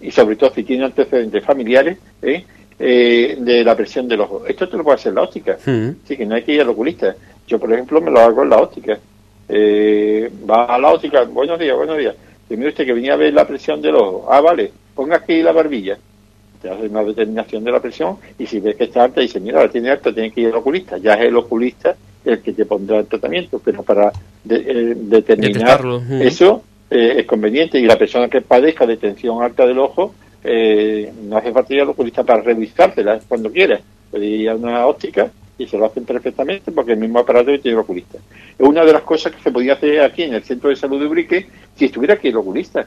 y 0.00 0.10
sobre 0.10 0.36
todo 0.36 0.52
si 0.52 0.64
tiene 0.64 0.84
antecedentes 0.84 1.44
familiares 1.44 1.98
¿eh? 2.22 2.44
Eh, 2.78 3.36
de 3.38 3.62
la 3.62 3.76
presión 3.76 4.08
del 4.08 4.20
ojo. 4.20 4.44
Esto 4.46 4.68
te 4.68 4.76
lo 4.76 4.82
puede 4.82 4.96
hacer 4.96 5.12
la 5.12 5.22
óptica, 5.22 5.56
mm. 5.64 5.88
sí 6.04 6.16
que 6.16 6.26
no 6.26 6.34
hay 6.34 6.42
que 6.42 6.54
ir 6.54 6.60
al 6.60 6.70
oculista. 6.70 7.14
Yo, 7.46 7.58
por 7.58 7.72
ejemplo, 7.72 8.00
me 8.00 8.10
lo 8.10 8.18
hago 8.18 8.42
en 8.42 8.50
la 8.50 8.56
óptica. 8.56 8.98
Eh, 9.48 10.30
va 10.48 10.64
a 10.64 10.78
la 10.78 10.92
óptica, 10.92 11.22
buenos 11.24 11.58
días, 11.58 11.76
buenos 11.76 11.96
días. 11.98 12.16
mire 12.48 12.70
usted 12.70 12.84
que 12.84 12.92
venía 12.92 13.12
a 13.12 13.16
ver 13.16 13.32
la 13.32 13.46
presión 13.46 13.80
del 13.80 13.94
ojo. 13.94 14.26
Ah, 14.28 14.40
vale, 14.40 14.72
ponga 14.94 15.16
aquí 15.16 15.40
la 15.42 15.52
barbilla. 15.52 15.96
Te 16.60 16.68
hace 16.68 16.86
una 16.86 17.04
determinación 17.04 17.62
de 17.62 17.70
la 17.70 17.80
presión 17.80 18.16
y 18.38 18.46
si 18.46 18.58
ves 18.58 18.74
que 18.74 18.84
está 18.84 19.04
alta, 19.04 19.20
dice, 19.20 19.38
mira, 19.38 19.62
la 19.62 19.70
tiene 19.70 19.90
alta, 19.90 20.12
tiene 20.12 20.32
que 20.32 20.40
ir 20.40 20.48
al 20.48 20.54
oculista. 20.54 20.96
Ya 20.98 21.14
es 21.14 21.26
el 21.26 21.36
oculista 21.36 21.94
el 22.24 22.40
que 22.40 22.52
te 22.52 22.64
pondrá 22.64 22.98
el 22.98 23.06
tratamiento, 23.06 23.60
pero 23.62 23.82
para 23.82 24.12
eh, 24.48 24.94
determinar 24.96 25.80
eso 26.20 26.62
eh, 26.90 27.16
es 27.18 27.26
conveniente 27.26 27.78
y 27.78 27.86
la 27.86 27.98
persona 27.98 28.28
que 28.28 28.40
padezca 28.40 28.86
de 28.86 28.96
tensión 28.96 29.42
alta 29.42 29.66
del 29.66 29.78
ojo 29.78 30.14
eh, 30.42 31.12
no 31.24 31.36
hace 31.36 31.52
falta 31.52 31.74
ir 31.74 31.82
al 31.82 31.90
oculista 31.90 32.22
para 32.22 32.42
revisártela 32.42 33.20
cuando 33.26 33.50
quiera, 33.50 33.80
puede 34.10 34.26
ir 34.26 34.50
a 34.50 34.54
una 34.54 34.86
óptica 34.86 35.30
y 35.56 35.66
se 35.66 35.78
lo 35.78 35.86
hacen 35.86 36.04
perfectamente 36.04 36.72
porque 36.72 36.92
el 36.92 36.98
mismo 36.98 37.18
aparato 37.18 37.46
tiene 37.58 37.76
el 37.76 37.78
oculista. 37.78 38.18
Es 38.58 38.66
una 38.66 38.84
de 38.84 38.92
las 38.92 39.02
cosas 39.02 39.32
que 39.32 39.42
se 39.42 39.50
podía 39.50 39.74
hacer 39.74 40.00
aquí 40.00 40.22
en 40.22 40.34
el 40.34 40.42
centro 40.42 40.70
de 40.70 40.76
salud 40.76 41.00
de 41.00 41.06
Ubrique 41.06 41.46
si 41.76 41.86
estuviera 41.86 42.14
aquí 42.14 42.28
el 42.28 42.36
oculista. 42.36 42.80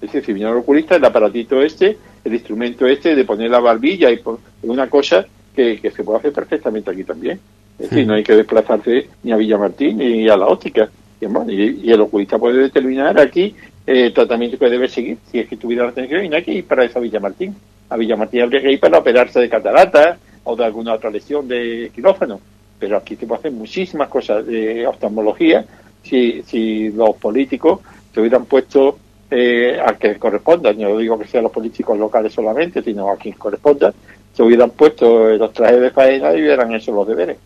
Es 0.00 0.12
decir, 0.12 0.24
si 0.24 0.32
viniera 0.32 0.52
el 0.52 0.58
oculista, 0.58 0.96
el 0.96 1.04
aparatito 1.04 1.62
este, 1.62 1.96
el 2.24 2.34
instrumento 2.34 2.86
este 2.86 3.14
de 3.14 3.24
poner 3.24 3.50
la 3.50 3.60
barbilla 3.60 4.10
y 4.10 4.20
una 4.62 4.88
cosa 4.88 5.26
que 5.54 5.78
se 5.94 6.04
puede 6.04 6.18
hacer 6.18 6.32
perfectamente 6.32 6.90
aquí 6.90 7.04
también. 7.04 7.40
Es 7.78 7.90
decir, 7.90 8.06
no 8.06 8.14
hay 8.14 8.22
que 8.22 8.34
desplazarse 8.34 9.08
ni 9.22 9.32
a 9.32 9.36
Villamartín 9.36 9.98
ni 9.98 10.28
a 10.28 10.36
la 10.36 10.46
óptica. 10.46 10.88
Y, 11.20 11.90
el 11.90 12.00
oculista 12.00 12.38
puede 12.38 12.58
determinar 12.58 13.18
aquí 13.18 13.54
el 13.86 14.12
tratamiento 14.12 14.58
que 14.58 14.68
debe 14.68 14.88
seguir 14.88 15.18
si 15.30 15.38
es 15.38 15.48
que 15.48 15.56
tuviera 15.56 15.84
la 15.84 15.90
atención 15.90 16.32
hay 16.32 16.42
que 16.42 16.52
ir 16.52 16.64
para 16.66 16.84
eso 16.84 16.98
a 16.98 17.02
Villamartín. 17.02 17.54
A 17.88 17.96
Villamartín 17.96 18.42
habría 18.42 18.60
que 18.60 18.72
ir 18.72 18.80
para 18.80 18.98
operarse 18.98 19.40
de 19.40 19.48
catarata 19.48 20.18
o 20.44 20.56
de 20.56 20.64
alguna 20.64 20.94
otra 20.94 21.10
lesión 21.10 21.48
de 21.48 21.90
quirófano. 21.94 22.40
Pero 22.78 22.96
aquí 22.96 23.16
se 23.16 23.26
puede 23.26 23.40
hacer 23.40 23.52
muchísimas 23.52 24.08
cosas 24.08 24.46
de 24.46 24.86
oftalmología 24.86 25.64
si, 26.02 26.90
los 26.90 27.16
políticos 27.16 27.80
se 28.12 28.20
hubieran 28.20 28.44
puesto 28.44 28.98
eh, 29.30 29.80
a 29.84 29.94
que 29.94 30.16
correspondan, 30.16 30.78
no 30.78 30.96
digo 30.98 31.18
que 31.18 31.26
sean 31.26 31.44
los 31.44 31.52
políticos 31.52 31.98
locales 31.98 32.32
solamente, 32.32 32.82
sino 32.82 33.10
a 33.10 33.16
quien 33.16 33.34
corresponda, 33.34 33.92
se 34.32 34.42
hubieran 34.42 34.70
puesto 34.70 35.30
los 35.30 35.52
trajes 35.52 35.80
de 35.80 35.90
faena 35.90 36.34
y 36.34 36.42
hubieran 36.42 36.72
hecho 36.74 36.92
los 36.92 37.08
deberes. 37.08 37.38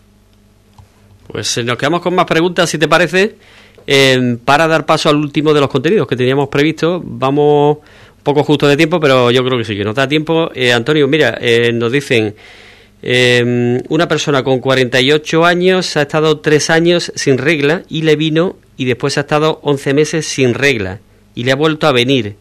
Pues 1.29 1.59
eh, 1.59 1.65
nos 1.65 1.77
quedamos 1.77 2.01
con 2.01 2.15
más 2.15 2.27
preguntas, 2.27 2.69
si 2.69 2.79
te 2.79 2.89
parece. 2.89 3.37
para 4.45 4.67
dar 4.67 4.85
paso 4.85 5.09
al 5.09 5.17
último 5.17 5.55
de 5.55 5.61
los 5.61 5.71
contenidos 5.71 6.07
que 6.07 6.17
teníamos 6.17 6.49
previsto, 6.49 7.01
vamos 7.03 7.79
un 7.79 8.23
poco 8.23 8.45
justo 8.45 8.67
de 8.67 8.77
tiempo, 8.77 9.01
pero 9.01 9.31
yo 9.31 9.43
creo 9.45 9.57
que 9.57 9.65
sí, 9.65 9.77
que 9.77 9.85
nos 9.85 9.95
da 9.95 10.09
tiempo. 10.09 10.51
Eh, 10.55 10.73
Antonio, 10.73 11.09
mira, 11.09 11.39
eh, 11.41 11.73
nos 11.73 11.93
dicen, 11.93 12.35
em, 13.03 13.81
una 13.89 14.09
persona 14.09 14.43
con 14.43 14.59
48 14.59 15.47
años 15.47 15.97
ha 15.97 16.03
estado 16.03 16.41
3 16.41 16.69
años 16.71 17.13
sin 17.15 17.39
regla 17.39 17.83
y 17.89 18.03
le 18.03 18.17
vino 18.17 18.57
y 18.77 18.85
después 18.85 19.17
ha 19.17 19.23
estado 19.23 19.61
11 19.63 19.95
meses 19.95 20.27
sin 20.27 20.55
regla 20.55 21.01
y 21.35 21.45
le 21.45 21.53
ha 21.53 21.57
vuelto 21.57 21.87
a 21.87 21.93
venir. 21.93 22.37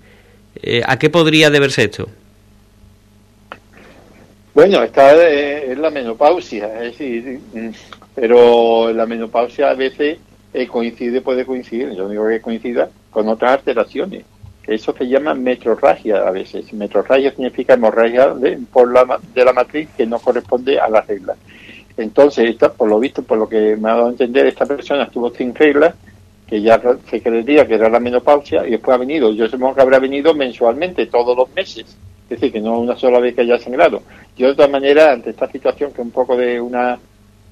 ¿A 0.85 0.97
qué 0.97 1.11
podría 1.11 1.51
deberse 1.51 1.83
esto? 1.83 2.09
Bueno, 4.57 4.81
está 4.81 5.13
en 5.13 5.79
la 5.79 5.91
menopausia, 5.91 6.81
es 6.81 6.97
decir, 6.97 7.39
mm, 7.53 7.69
pero 8.15 8.91
la 8.91 9.05
menopausia 9.05 9.69
a 9.69 9.75
veces 9.75 10.17
eh, 10.51 10.65
coincide, 10.65 11.21
puede 11.21 11.45
coincidir, 11.45 11.91
yo 11.91 12.09
digo 12.09 12.27
que 12.27 12.41
coincida 12.41 12.89
con 13.11 13.27
otras 13.27 13.51
alteraciones. 13.51 14.25
Eso 14.65 14.95
se 14.97 15.07
llama 15.07 15.35
metrorragia 15.35 16.27
a 16.27 16.31
veces. 16.31 16.73
Metrorragia 16.73 17.29
significa 17.29 17.75
hemorragia 17.75 18.33
de, 18.33 18.57
por 18.73 18.91
la, 18.91 19.19
de 19.31 19.45
la 19.45 19.53
matriz 19.53 19.89
que 19.95 20.07
no 20.07 20.17
corresponde 20.17 20.79
a 20.79 20.89
la 20.89 21.01
regla. 21.01 21.35
Entonces, 21.95 22.49
esta, 22.49 22.73
por 22.73 22.89
lo 22.89 22.99
visto, 22.99 23.21
por 23.21 23.37
lo 23.37 23.47
que 23.47 23.77
me 23.77 23.91
ha 23.91 23.93
dado 23.93 24.07
a 24.07 24.09
entender, 24.09 24.47
esta 24.47 24.65
persona 24.65 25.03
estuvo 25.03 25.29
sin 25.29 25.53
regla, 25.53 25.93
que 26.47 26.63
ya 26.63 26.81
se 27.07 27.21
creería 27.21 27.67
que 27.67 27.75
era 27.75 27.89
la 27.89 27.99
menopausia, 27.99 28.65
y 28.65 28.71
después 28.71 28.95
ha 28.95 28.97
venido, 28.97 29.31
yo 29.33 29.47
supongo 29.47 29.75
que 29.75 29.81
habrá 29.81 29.99
venido 29.99 30.33
mensualmente, 30.33 31.05
todos 31.05 31.37
los 31.37 31.53
meses. 31.53 31.95
Es 32.29 32.39
decir, 32.39 32.51
que 32.51 32.61
no 32.61 32.79
una 32.79 32.95
sola 32.95 33.19
vez 33.19 33.35
que 33.35 33.41
haya 33.41 33.57
sangrado. 33.57 34.01
Yo, 34.35 34.49
de 34.49 34.55
todas 34.55 34.71
maneras, 34.71 35.09
ante 35.09 35.29
esta 35.29 35.49
situación, 35.49 35.91
que 35.93 36.01
un 36.01 36.11
poco 36.11 36.35
de 36.35 36.59
una 36.59 36.99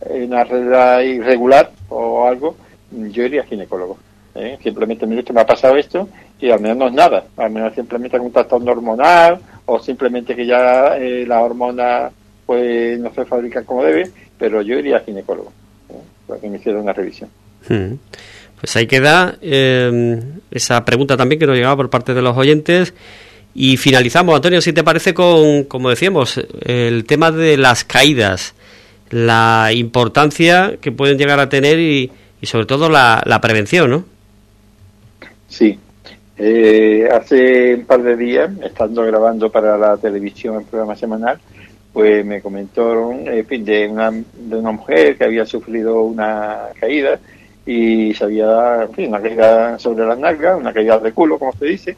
una 0.09 0.43
regla 0.43 1.03
irregular 1.03 1.71
o 1.89 2.28
algo, 2.28 2.55
yo 2.91 3.23
iría 3.23 3.41
a 3.41 3.45
ginecólogo. 3.45 3.97
¿eh? 4.36 4.57
Simplemente, 4.61 5.07
mire, 5.07 5.23
me 5.34 5.41
ha 5.41 5.45
pasado 5.45 5.78
esto 5.78 6.09
y 6.39 6.49
al 6.49 6.59
menos 6.59 6.78
no 6.78 6.88
es 6.88 6.93
nada. 6.93 7.26
Al 7.38 7.51
menos 7.51 7.73
simplemente 7.73 8.17
algún 8.17 8.32
trastorno 8.32 8.71
hormonal 8.71 9.39
o 9.65 9.80
simplemente 9.80 10.36
que 10.36 10.45
ya 10.45 10.97
eh, 10.97 11.26
las 11.28 11.41
hormonas 11.41 12.11
pues 12.45 12.99
no 12.99 13.11
se 13.13 13.26
fabrican 13.26 13.65
como 13.65 13.84
debe, 13.84 14.11
pero 14.38 14.61
yo 14.61 14.78
iría 14.78 14.97
al 14.97 15.05
ginecólogo 15.05 15.51
¿eh? 15.89 15.95
para 16.28 16.39
que 16.39 16.49
me 16.49 16.57
hiciera 16.57 16.80
una 16.80 16.93
revisión. 16.93 17.30
Hmm. 17.67 17.95
Pues 18.59 18.76
ahí 18.76 18.88
queda 18.88 19.38
eh, 19.41 20.21
esa 20.51 20.86
pregunta 20.86 21.17
también 21.17 21.39
que 21.39 21.47
nos 21.47 21.55
llegaba 21.55 21.76
por 21.76 21.89
parte 21.89 22.13
de 22.13 22.21
los 22.21 22.38
oyentes. 22.38 22.93
Y 23.57 23.77
finalizamos, 23.77 24.35
Antonio, 24.35 24.59
si 24.59 24.73
te 24.73 24.83
parece, 24.83 25.13
con, 25.13 25.63
como 25.63 25.89
decíamos, 25.89 26.45
el 26.65 27.05
tema 27.05 27.31
de 27.31 27.55
las 27.55 27.85
caídas, 27.85 28.53
la 29.09 29.69
importancia 29.73 30.73
que 30.81 30.91
pueden 30.91 31.17
llegar 31.17 31.39
a 31.39 31.47
tener 31.47 31.79
y, 31.79 32.11
sobre 32.43 32.65
todo 32.65 32.89
la, 32.89 33.39
prevención, 33.41 33.89
¿no? 33.89 34.03
Sí. 35.47 35.79
Eh, 36.37 37.07
hace 37.09 37.75
un 37.75 37.85
par 37.85 38.03
de 38.03 38.17
días, 38.17 38.51
estando 38.61 39.03
grabando 39.05 39.49
para 39.49 39.77
la 39.77 39.95
televisión 39.95 40.55
el 40.57 40.65
programa 40.65 40.97
semanal, 40.97 41.39
pues 41.93 42.25
me 42.25 42.41
comentaron 42.41 43.23
de, 43.23 43.87
una, 43.89 44.11
de 44.11 44.55
una 44.57 44.71
mujer 44.71 45.17
que 45.17 45.23
había 45.23 45.45
sufrido 45.45 46.01
una 46.01 46.57
caída 46.77 47.21
y 47.65 48.13
se 48.13 48.25
había, 48.25 48.83
en 48.83 48.93
fin, 48.93 49.07
una 49.07 49.21
caída 49.21 49.79
sobre 49.79 50.05
las 50.05 50.19
nalgas, 50.19 50.59
una 50.59 50.73
caída 50.73 50.99
de 50.99 51.13
culo, 51.13 51.39
como 51.39 51.53
se 51.53 51.65
dice, 51.67 51.97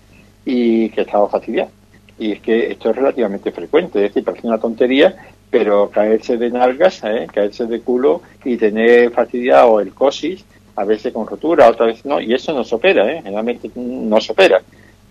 y 0.49 0.89
que 0.89 1.01
estaba 1.01 1.27
fastidiada. 1.27 1.69
Y 2.17 2.31
es 2.31 2.39
que 2.39 2.71
esto 2.71 2.89
es 2.89 2.95
relativamente 2.95 3.51
frecuente, 3.51 3.99
es 3.99 4.13
decir, 4.13 4.23
parece 4.23 4.47
una 4.47 4.57
tontería, 4.57 5.13
pero 5.49 5.89
caerse 5.89 6.37
de 6.37 6.49
nalgas, 6.49 7.03
¿eh? 7.03 7.27
caerse 7.31 7.65
de 7.65 7.81
culo 7.81 8.21
y 8.45 8.55
tener 8.55 9.11
fastidiado 9.11 9.81
el 9.81 9.93
cosis, 9.93 10.45
a 10.77 10.85
veces 10.85 11.11
con 11.11 11.27
rotura, 11.27 11.69
otra 11.69 11.87
vez 11.87 12.05
no, 12.05 12.21
y 12.21 12.33
eso 12.33 12.53
no 12.53 12.63
se 12.63 12.75
opera, 12.75 13.11
¿eh? 13.11 13.17
generalmente 13.17 13.69
no 13.75 14.21
se 14.21 14.31
opera. 14.31 14.61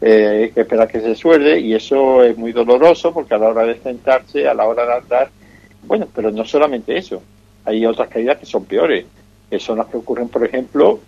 Eh, 0.00 0.44
hay 0.44 0.50
que 0.50 0.62
esperar 0.62 0.88
que 0.88 1.00
se 1.00 1.14
suelde 1.14 1.60
y 1.60 1.74
eso 1.74 2.22
es 2.24 2.36
muy 2.38 2.52
doloroso 2.52 3.12
porque 3.12 3.34
a 3.34 3.38
la 3.38 3.48
hora 3.48 3.64
de 3.64 3.78
sentarse, 3.78 4.48
a 4.48 4.54
la 4.54 4.66
hora 4.66 4.86
de 4.86 4.94
andar, 4.94 5.28
bueno, 5.86 6.08
pero 6.14 6.30
no 6.30 6.46
solamente 6.46 6.96
eso, 6.96 7.22
hay 7.64 7.84
otras 7.84 8.08
caídas 8.08 8.38
que 8.38 8.46
son 8.46 8.64
peores, 8.64 9.04
que 9.50 9.58
son 9.58 9.76
las 9.76 9.86
que 9.88 9.98
ocurren, 9.98 10.28
por 10.28 10.44
ejemplo, 10.44 11.00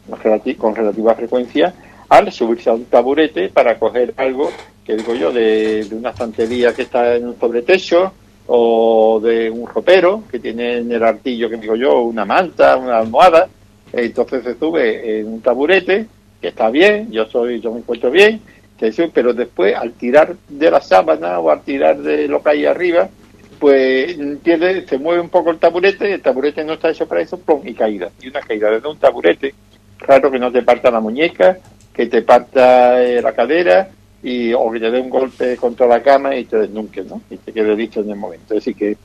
con 0.59 0.75
relativa 0.75 1.15
frecuencia 1.15 1.75
al 2.09 2.33
subirse 2.33 2.71
a 2.71 2.75
un 2.75 2.87
taburete 2.87 3.49
para 3.49 3.79
coger 3.79 4.15
algo, 4.17 4.51
que 4.85 4.97
digo 4.97 5.15
yo, 5.15 5.33
de, 5.33 5.87
una 5.93 6.11
estantería 6.11 6.75
que 6.75 6.83
está 6.83 7.17
en 7.17 7.29
un 7.29 7.39
sobretecho 7.39 8.13
o 8.47 9.21
de 9.23 9.51
un 9.51 9.67
ropero 9.67 10.23
que 10.31 10.39
tiene 10.39 10.79
en 10.79 10.91
el 10.91 11.03
artillo, 11.03 11.51
que 11.51 11.57
digo 11.57 11.77
yo, 11.77 12.01
una 12.03 12.25
manta, 12.25 12.77
una 12.77 12.99
almohada, 12.99 13.49
entonces 13.93 14.43
se 14.43 14.59
sube 14.59 15.21
en 15.21 15.29
un 15.29 15.41
taburete, 15.43 16.07
que 16.41 16.49
está 16.49 16.71
bien, 16.71 17.11
yo 17.11 17.27
soy, 17.27 17.61
yo 17.61 17.73
me 17.73 17.81
encuentro 17.81 18.11
bien, 18.11 18.41
pero 19.13 19.35
después 19.35 19.75
al 19.75 19.93
tirar 19.93 20.37
de 20.49 20.71
la 20.71 20.81
sábana 20.81 21.41
o 21.41 21.51
al 21.51 21.63
tirar 21.63 21.99
de 21.99 22.29
lo 22.29 22.43
que 22.43 22.51
hay 22.51 22.65
arriba, 22.65 23.09
pues 23.59 24.17
entiende, 24.17 24.87
se 24.87 24.99
mueve 24.99 25.21
un 25.21 25.29
poco 25.29 25.51
el 25.51 25.59
taburete, 25.59 26.15
el 26.15 26.23
taburete 26.23 26.65
no 26.65 26.75
está 26.75 26.91
hecho 26.91 27.09
para 27.09 27.21
eso, 27.21 27.39
plum, 27.39 27.67
y 27.67 27.75
caída. 27.75 28.11
Y 28.23 28.29
una 28.29 28.41
caída 28.41 28.71
desde 28.71 28.89
un 28.89 28.99
taburete, 28.99 29.53
claro 29.99 30.31
que 30.31 30.39
no 30.39 30.53
te 30.53 30.63
parta 30.63 30.91
la 30.91 31.01
muñeca, 31.01 31.59
que 31.99 32.07
te 32.07 32.23
parta 32.23 33.03
eh, 33.03 33.21
la 33.21 33.33
cadera, 33.33 33.89
y, 34.23 34.53
o 34.53 34.71
que 34.71 34.79
te 34.79 34.89
dé 34.89 35.01
un 35.01 35.11
golpe 35.11 35.57
contra 35.57 35.85
la 35.89 36.01
cama 36.01 36.37
y 36.37 36.45
te 36.45 36.57
desnunque, 36.57 37.03
¿no? 37.03 37.23
Y 37.29 37.39
te 37.39 37.53
quede 37.53 37.75
listo 37.75 37.99
en 38.03 38.11
el 38.11 38.17
momento. 38.17 38.55
Decir, 38.55 38.77
que, 38.77 38.97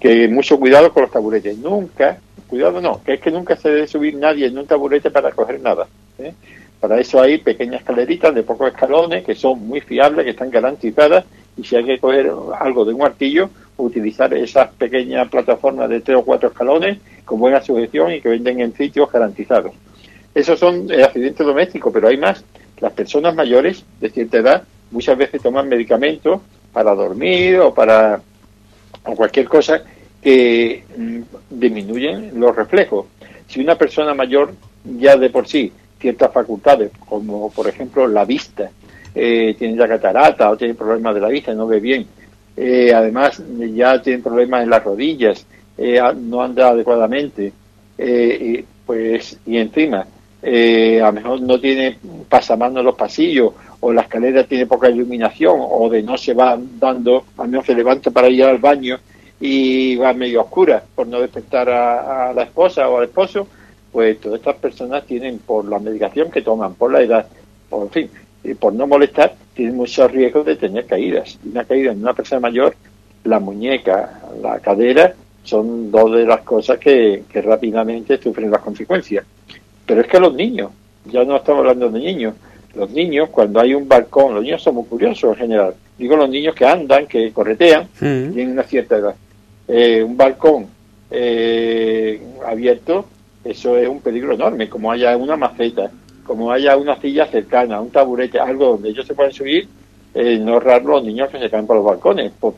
que 0.00 0.26
mucho 0.26 0.58
cuidado 0.58 0.92
con 0.92 1.04
los 1.04 1.12
taburetes. 1.12 1.56
Nunca, 1.58 2.18
cuidado 2.48 2.80
no, 2.80 3.04
que 3.04 3.14
es 3.14 3.20
que 3.20 3.30
nunca 3.30 3.54
se 3.54 3.68
debe 3.68 3.86
subir 3.86 4.16
nadie 4.16 4.46
en 4.46 4.58
un 4.58 4.66
taburete 4.66 5.12
para 5.12 5.30
coger 5.30 5.60
nada. 5.60 5.86
¿eh? 6.18 6.34
Para 6.80 6.98
eso 6.98 7.22
hay 7.22 7.38
pequeñas 7.38 7.82
escaleritas 7.82 8.34
de 8.34 8.42
pocos 8.42 8.72
escalones 8.72 9.24
que 9.24 9.36
son 9.36 9.68
muy 9.68 9.80
fiables, 9.80 10.24
que 10.24 10.32
están 10.32 10.50
garantizadas 10.50 11.24
y 11.56 11.62
si 11.62 11.76
hay 11.76 11.84
que 11.84 12.00
coger 12.00 12.32
algo 12.58 12.84
de 12.84 12.94
un 12.94 12.98
martillo, 12.98 13.48
utilizar 13.76 14.34
esas 14.34 14.70
pequeñas 14.70 15.28
plataformas 15.28 15.88
de 15.88 16.00
tres 16.00 16.18
o 16.18 16.24
cuatro 16.24 16.48
escalones 16.48 16.98
con 17.24 17.38
buena 17.38 17.60
sujeción 17.60 18.12
y 18.12 18.20
que 18.20 18.28
venden 18.28 18.60
en 18.60 18.74
sitios 18.74 19.08
garantizados. 19.12 19.72
Esos 20.34 20.58
son 20.58 20.90
eh, 20.90 21.02
accidentes 21.02 21.46
domésticos, 21.46 21.92
pero 21.92 22.08
hay 22.08 22.16
más. 22.16 22.44
Las 22.80 22.92
personas 22.92 23.34
mayores 23.34 23.84
de 24.00 24.10
cierta 24.10 24.38
edad 24.38 24.62
muchas 24.90 25.16
veces 25.18 25.42
toman 25.42 25.68
medicamentos 25.68 26.40
para 26.72 26.94
dormir 26.94 27.58
o 27.58 27.74
para 27.74 28.20
o 29.04 29.14
cualquier 29.14 29.48
cosa 29.48 29.82
que 30.22 30.84
mm, 30.96 31.20
disminuyen 31.50 32.38
los 32.38 32.54
reflejos. 32.54 33.06
Si 33.46 33.60
una 33.60 33.76
persona 33.76 34.14
mayor 34.14 34.54
ya 34.84 35.16
de 35.16 35.30
por 35.30 35.48
sí 35.48 35.72
ciertas 35.98 36.32
facultades, 36.32 36.90
como 37.08 37.50
por 37.50 37.68
ejemplo 37.68 38.06
la 38.06 38.24
vista, 38.24 38.70
eh, 39.14 39.54
tiene 39.58 39.76
ya 39.76 39.88
catarata 39.88 40.50
o 40.50 40.56
tiene 40.56 40.74
problemas 40.74 41.14
de 41.14 41.20
la 41.20 41.28
vista, 41.28 41.52
no 41.52 41.66
ve 41.66 41.80
bien, 41.80 42.06
eh, 42.56 42.92
además 42.94 43.42
ya 43.74 44.00
tiene 44.00 44.22
problemas 44.22 44.62
en 44.62 44.70
las 44.70 44.84
rodillas, 44.84 45.46
eh, 45.76 46.00
no 46.16 46.42
anda 46.42 46.68
adecuadamente, 46.68 47.52
y, 47.98 48.64
pues 48.86 49.38
y 49.44 49.58
encima 49.58 50.06
a 50.42 51.06
lo 51.06 51.12
mejor 51.12 51.40
no 51.42 51.60
tiene 51.60 51.98
pasamanos 52.28 52.78
en 52.78 52.86
los 52.86 52.94
pasillos 52.94 53.52
o 53.80 53.92
la 53.92 54.02
escalera 54.02 54.44
tiene 54.44 54.66
poca 54.66 54.88
iluminación 54.88 55.56
o 55.58 55.88
de 55.88 56.02
no 56.02 56.16
se 56.16 56.34
va 56.34 56.58
dando, 56.78 57.24
al 57.38 57.48
menos 57.48 57.66
se 57.66 57.74
levanta 57.74 58.10
para 58.10 58.28
ir 58.28 58.44
al 58.44 58.58
baño 58.58 58.98
y 59.40 59.96
va 59.96 60.12
medio 60.12 60.42
oscura 60.42 60.82
por 60.94 61.06
no 61.06 61.20
despertar 61.20 61.70
a, 61.70 62.32
la 62.34 62.42
esposa 62.42 62.88
o 62.88 62.98
al 62.98 63.04
esposo, 63.04 63.48
pues 63.90 64.20
todas 64.20 64.38
estas 64.38 64.56
personas 64.56 65.04
tienen, 65.06 65.38
por 65.38 65.64
la 65.64 65.78
medicación 65.78 66.30
que 66.30 66.42
toman, 66.42 66.74
por 66.74 66.92
la 66.92 67.00
edad, 67.00 67.26
por 67.68 67.90
fin, 67.90 68.10
y 68.44 68.54
por 68.54 68.74
no 68.74 68.86
molestar, 68.86 69.34
tienen 69.54 69.76
muchos 69.76 70.10
riesgos 70.12 70.44
de 70.44 70.56
tener 70.56 70.86
caídas. 70.86 71.38
Una 71.44 71.64
caída 71.64 71.92
en 71.92 72.02
una 72.02 72.12
persona 72.12 72.40
mayor, 72.40 72.76
la 73.24 73.40
muñeca, 73.40 74.20
la 74.42 74.60
cadera, 74.60 75.14
son 75.42 75.90
dos 75.90 76.12
de 76.12 76.26
las 76.26 76.42
cosas 76.42 76.78
que, 76.78 77.24
que 77.30 77.40
rápidamente 77.40 78.18
sufren 78.18 78.50
las 78.50 78.60
consecuencias. 78.60 79.24
Pero 79.90 80.02
es 80.02 80.06
que 80.06 80.20
los 80.20 80.32
niños, 80.32 80.70
ya 81.06 81.24
no 81.24 81.34
estamos 81.34 81.62
hablando 81.62 81.90
de 81.90 81.98
niños, 81.98 82.34
los 82.76 82.90
niños, 82.90 83.28
cuando 83.28 83.58
hay 83.58 83.74
un 83.74 83.88
balcón, 83.88 84.36
los 84.36 84.44
niños 84.44 84.62
son 84.62 84.76
muy 84.76 84.84
curiosos 84.84 85.32
en 85.32 85.36
general. 85.36 85.74
Digo 85.98 86.14
los 86.14 86.30
niños 86.30 86.54
que 86.54 86.64
andan, 86.64 87.08
que 87.08 87.32
corretean, 87.32 87.88
tienen 87.98 88.52
una 88.52 88.62
cierta 88.62 88.98
edad. 88.98 89.16
Eh, 89.66 90.00
un 90.00 90.16
balcón 90.16 90.68
eh, 91.10 92.22
abierto, 92.46 93.06
eso 93.42 93.76
es 93.76 93.88
un 93.88 94.00
peligro 94.00 94.32
enorme, 94.32 94.68
como 94.68 94.92
haya 94.92 95.16
una 95.16 95.36
maceta, 95.36 95.90
como 96.24 96.52
haya 96.52 96.76
una 96.76 96.94
silla 97.00 97.26
cercana, 97.26 97.80
un 97.80 97.90
taburete, 97.90 98.38
algo 98.38 98.66
donde 98.66 98.90
ellos 98.90 99.04
se 99.04 99.14
pueden 99.14 99.32
subir, 99.32 99.66
eh, 100.14 100.38
no 100.38 100.58
es 100.58 100.62
raro 100.62 100.88
los 100.88 101.02
niños 101.02 101.30
que 101.30 101.40
se 101.40 101.50
caen 101.50 101.66
por 101.66 101.74
los 101.74 101.84
balcones, 101.84 102.30
por 102.38 102.54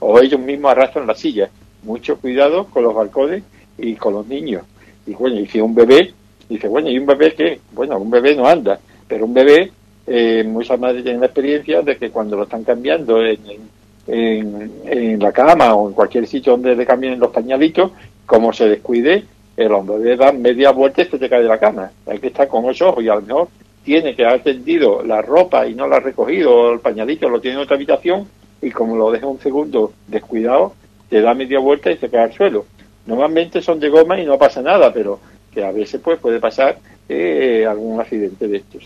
o 0.00 0.20
ellos 0.20 0.40
mismos 0.40 0.72
arrastran 0.72 1.06
la 1.06 1.14
silla. 1.14 1.48
Mucho 1.84 2.18
cuidado 2.18 2.66
con 2.66 2.82
los 2.82 2.94
balcones 2.94 3.44
y 3.78 3.94
con 3.94 4.12
los 4.12 4.26
niños. 4.26 4.62
Y 5.06 5.14
bueno, 5.14 5.40
y 5.40 5.46
si 5.46 5.58
un 5.58 5.74
bebé, 5.74 6.12
dice, 6.48 6.68
bueno, 6.68 6.88
¿y 6.90 6.98
un 6.98 7.06
bebé 7.06 7.34
qué? 7.34 7.60
Bueno, 7.72 7.98
un 7.98 8.10
bebé 8.10 8.34
no 8.34 8.46
anda, 8.46 8.78
pero 9.08 9.24
un 9.24 9.34
bebé, 9.34 9.72
eh, 10.06 10.44
muchas 10.46 10.78
madres 10.78 11.02
tienen 11.02 11.20
la 11.20 11.26
experiencia 11.26 11.82
de 11.82 11.96
que 11.96 12.10
cuando 12.10 12.36
lo 12.36 12.44
están 12.44 12.64
cambiando 12.64 13.24
en, 13.24 13.38
en, 14.06 15.18
la 15.18 15.32
cama 15.32 15.74
o 15.74 15.88
en 15.88 15.94
cualquier 15.94 16.26
sitio 16.26 16.52
donde 16.52 16.76
le 16.76 16.86
cambien 16.86 17.18
los 17.18 17.30
pañalitos, 17.30 17.92
como 18.24 18.52
se 18.52 18.68
descuide, 18.68 19.24
el 19.56 19.72
hombre 19.72 20.16
da 20.16 20.32
media 20.32 20.70
vuelta 20.70 21.02
y 21.02 21.06
se 21.06 21.18
te 21.18 21.28
cae 21.28 21.42
de 21.42 21.48
la 21.48 21.58
cama. 21.58 21.90
Hay 22.06 22.18
que 22.18 22.28
estar 22.28 22.46
con 22.46 22.64
ocho 22.64 22.90
ojos 22.90 23.02
y 23.02 23.08
a 23.08 23.14
lo 23.14 23.22
mejor 23.22 23.48
tiene 23.84 24.14
que 24.14 24.24
haber 24.24 24.42
tendido 24.42 25.02
la 25.02 25.22
ropa 25.22 25.66
y 25.66 25.74
no 25.74 25.86
la 25.86 25.96
ha 25.96 26.00
recogido, 26.00 26.54
o 26.54 26.72
el 26.72 26.80
pañalito 26.80 27.28
lo 27.28 27.40
tiene 27.40 27.56
en 27.56 27.62
otra 27.62 27.76
habitación 27.76 28.26
y 28.60 28.70
como 28.70 28.96
lo 28.96 29.10
deja 29.10 29.26
un 29.26 29.38
segundo 29.40 29.92
descuidado, 30.06 30.74
te 31.08 31.20
da 31.20 31.34
media 31.34 31.60
vuelta 31.60 31.90
y 31.90 31.96
se 31.96 32.10
cae 32.10 32.24
al 32.24 32.32
suelo. 32.32 32.66
Normalmente 33.06 33.62
son 33.62 33.78
de 33.78 33.88
goma 33.88 34.20
y 34.20 34.26
no 34.26 34.36
pasa 34.38 34.60
nada, 34.60 34.92
pero 34.92 35.20
que 35.56 35.64
a 35.64 35.72
veces 35.72 35.98
pues 36.04 36.18
puede 36.18 36.38
pasar 36.38 36.76
eh, 37.08 37.64
algún 37.66 37.98
accidente 37.98 38.46
de 38.46 38.58
estos. 38.58 38.82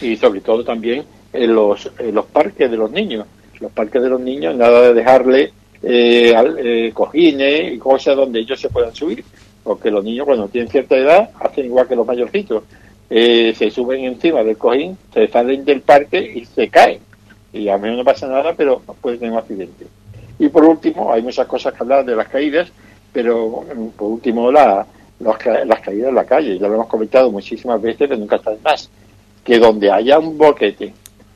Y 0.00 0.16
sobre 0.16 0.40
todo 0.40 0.64
también 0.64 1.04
en 1.34 1.54
los, 1.54 1.90
en 1.98 2.14
los 2.14 2.24
parques 2.24 2.70
de 2.70 2.76
los 2.78 2.90
niños. 2.90 3.26
Los 3.60 3.70
parques 3.72 4.00
de 4.00 4.08
los 4.08 4.20
niños, 4.22 4.56
nada 4.56 4.80
de 4.80 4.94
dejarle 4.94 5.52
eh, 5.82 6.34
al- 6.34 6.56
eh, 6.58 6.92
cojines 6.94 7.74
y 7.74 7.78
cosas 7.78 8.16
donde 8.16 8.40
ellos 8.40 8.58
se 8.58 8.70
puedan 8.70 8.94
subir. 8.94 9.22
Porque 9.62 9.90
los 9.90 10.02
niños 10.02 10.24
cuando 10.24 10.48
tienen 10.48 10.70
cierta 10.70 10.96
edad 10.96 11.30
hacen 11.38 11.66
igual 11.66 11.86
que 11.86 11.94
los 11.96 12.06
mayorcitos. 12.06 12.62
Eh, 13.10 13.52
se 13.54 13.70
suben 13.70 14.04
encima 14.04 14.42
del 14.42 14.56
cojín, 14.56 14.96
se 15.12 15.28
salen 15.28 15.62
del 15.66 15.82
parque 15.82 16.18
y 16.36 16.46
se 16.46 16.68
caen. 16.70 17.00
Y 17.52 17.68
a 17.68 17.76
mí 17.76 17.94
no 17.94 18.02
pasa 18.02 18.26
nada, 18.28 18.54
pero 18.56 18.80
puede 19.02 19.18
tener 19.18 19.32
un 19.32 19.38
accidente. 19.38 19.84
Y 20.38 20.48
por 20.48 20.64
último, 20.64 21.12
hay 21.12 21.20
muchas 21.20 21.46
cosas 21.46 21.74
que 21.74 21.82
hablar 21.82 22.02
de 22.06 22.16
las 22.16 22.28
caídas, 22.28 22.72
pero 23.12 23.62
mm, 23.76 23.88
por 23.88 24.08
último 24.12 24.50
la, 24.50 24.86
ca- 25.38 25.64
las 25.64 25.80
caídas 25.80 26.08
en 26.08 26.14
la 26.14 26.24
calle. 26.24 26.58
Ya 26.58 26.68
lo 26.68 26.74
hemos 26.74 26.86
comentado 26.88 27.30
muchísimas 27.30 27.80
veces, 27.80 28.08
pero 28.08 28.16
nunca 28.16 28.36
está 28.36 28.50
de 28.52 28.58
más. 28.64 28.90
Que 29.44 29.58
donde 29.58 29.90
haya 29.90 30.18
un 30.18 30.36
boquete, 30.38 30.92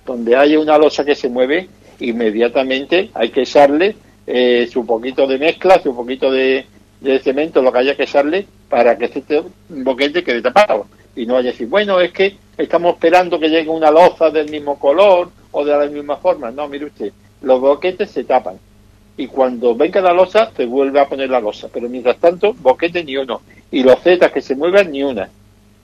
donde 0.07 0.37
haya 0.37 0.59
una 0.61 0.77
losa 0.79 1.05
que 1.05 1.15
se 1.15 1.29
mueve, 1.29 1.69
inmediatamente 2.01 3.11
hay 3.15 3.31
que 3.31 3.43
echarle 3.43 3.97
eh, 4.27 4.69
su 4.73 4.87
poquito 4.87 5.27
de 5.27 5.39
mezcla, 5.39 5.81
su 5.83 5.95
poquito 5.95 6.31
de, 6.31 6.65
de 7.01 7.19
cemento, 7.21 7.61
lo 7.63 7.73
que 7.73 7.79
haya 7.79 7.97
que 7.97 8.05
echarle 8.05 8.47
para 8.69 8.97
que 8.97 9.07
este 9.07 9.43
boquete 9.69 10.25
quede 10.25 10.41
tapado. 10.43 10.87
y 11.17 11.27
no 11.27 11.35
vaya 11.35 11.51
a 11.51 11.53
decir, 11.53 11.69
bueno, 11.69 12.01
es 12.01 12.11
que 12.13 12.37
estamos 12.57 12.95
esperando 12.95 13.39
que 13.39 13.49
llegue 13.49 13.69
una 13.69 13.91
loza 13.91 14.31
del 14.31 14.51
mismo 14.51 14.79
color 14.79 15.31
o 15.53 15.65
de 15.65 15.77
la 15.77 15.87
misma 15.87 16.17
forma. 16.17 16.51
No, 16.51 16.67
mire 16.69 16.87
usted, 16.87 17.13
los 17.43 17.61
boquetes 17.61 18.11
se 18.11 18.25
tapan 18.25 18.57
y 19.17 19.27
cuando 19.29 19.77
venga 19.77 20.01
la 20.01 20.13
losa 20.13 20.51
se 20.57 20.67
vuelve 20.67 20.99
a 20.99 21.09
poner 21.09 21.31
la 21.31 21.39
losa, 21.41 21.69
pero 21.73 21.89
mientras 21.89 22.17
tanto, 22.19 22.53
boquete 22.55 23.05
ni 23.05 23.17
uno 23.17 23.43
y 23.75 23.83
los 23.83 24.01
zetas 24.01 24.31
que 24.31 24.41
se 24.41 24.55
muevan 24.55 24.93
ni 24.93 25.03
una. 25.03 25.29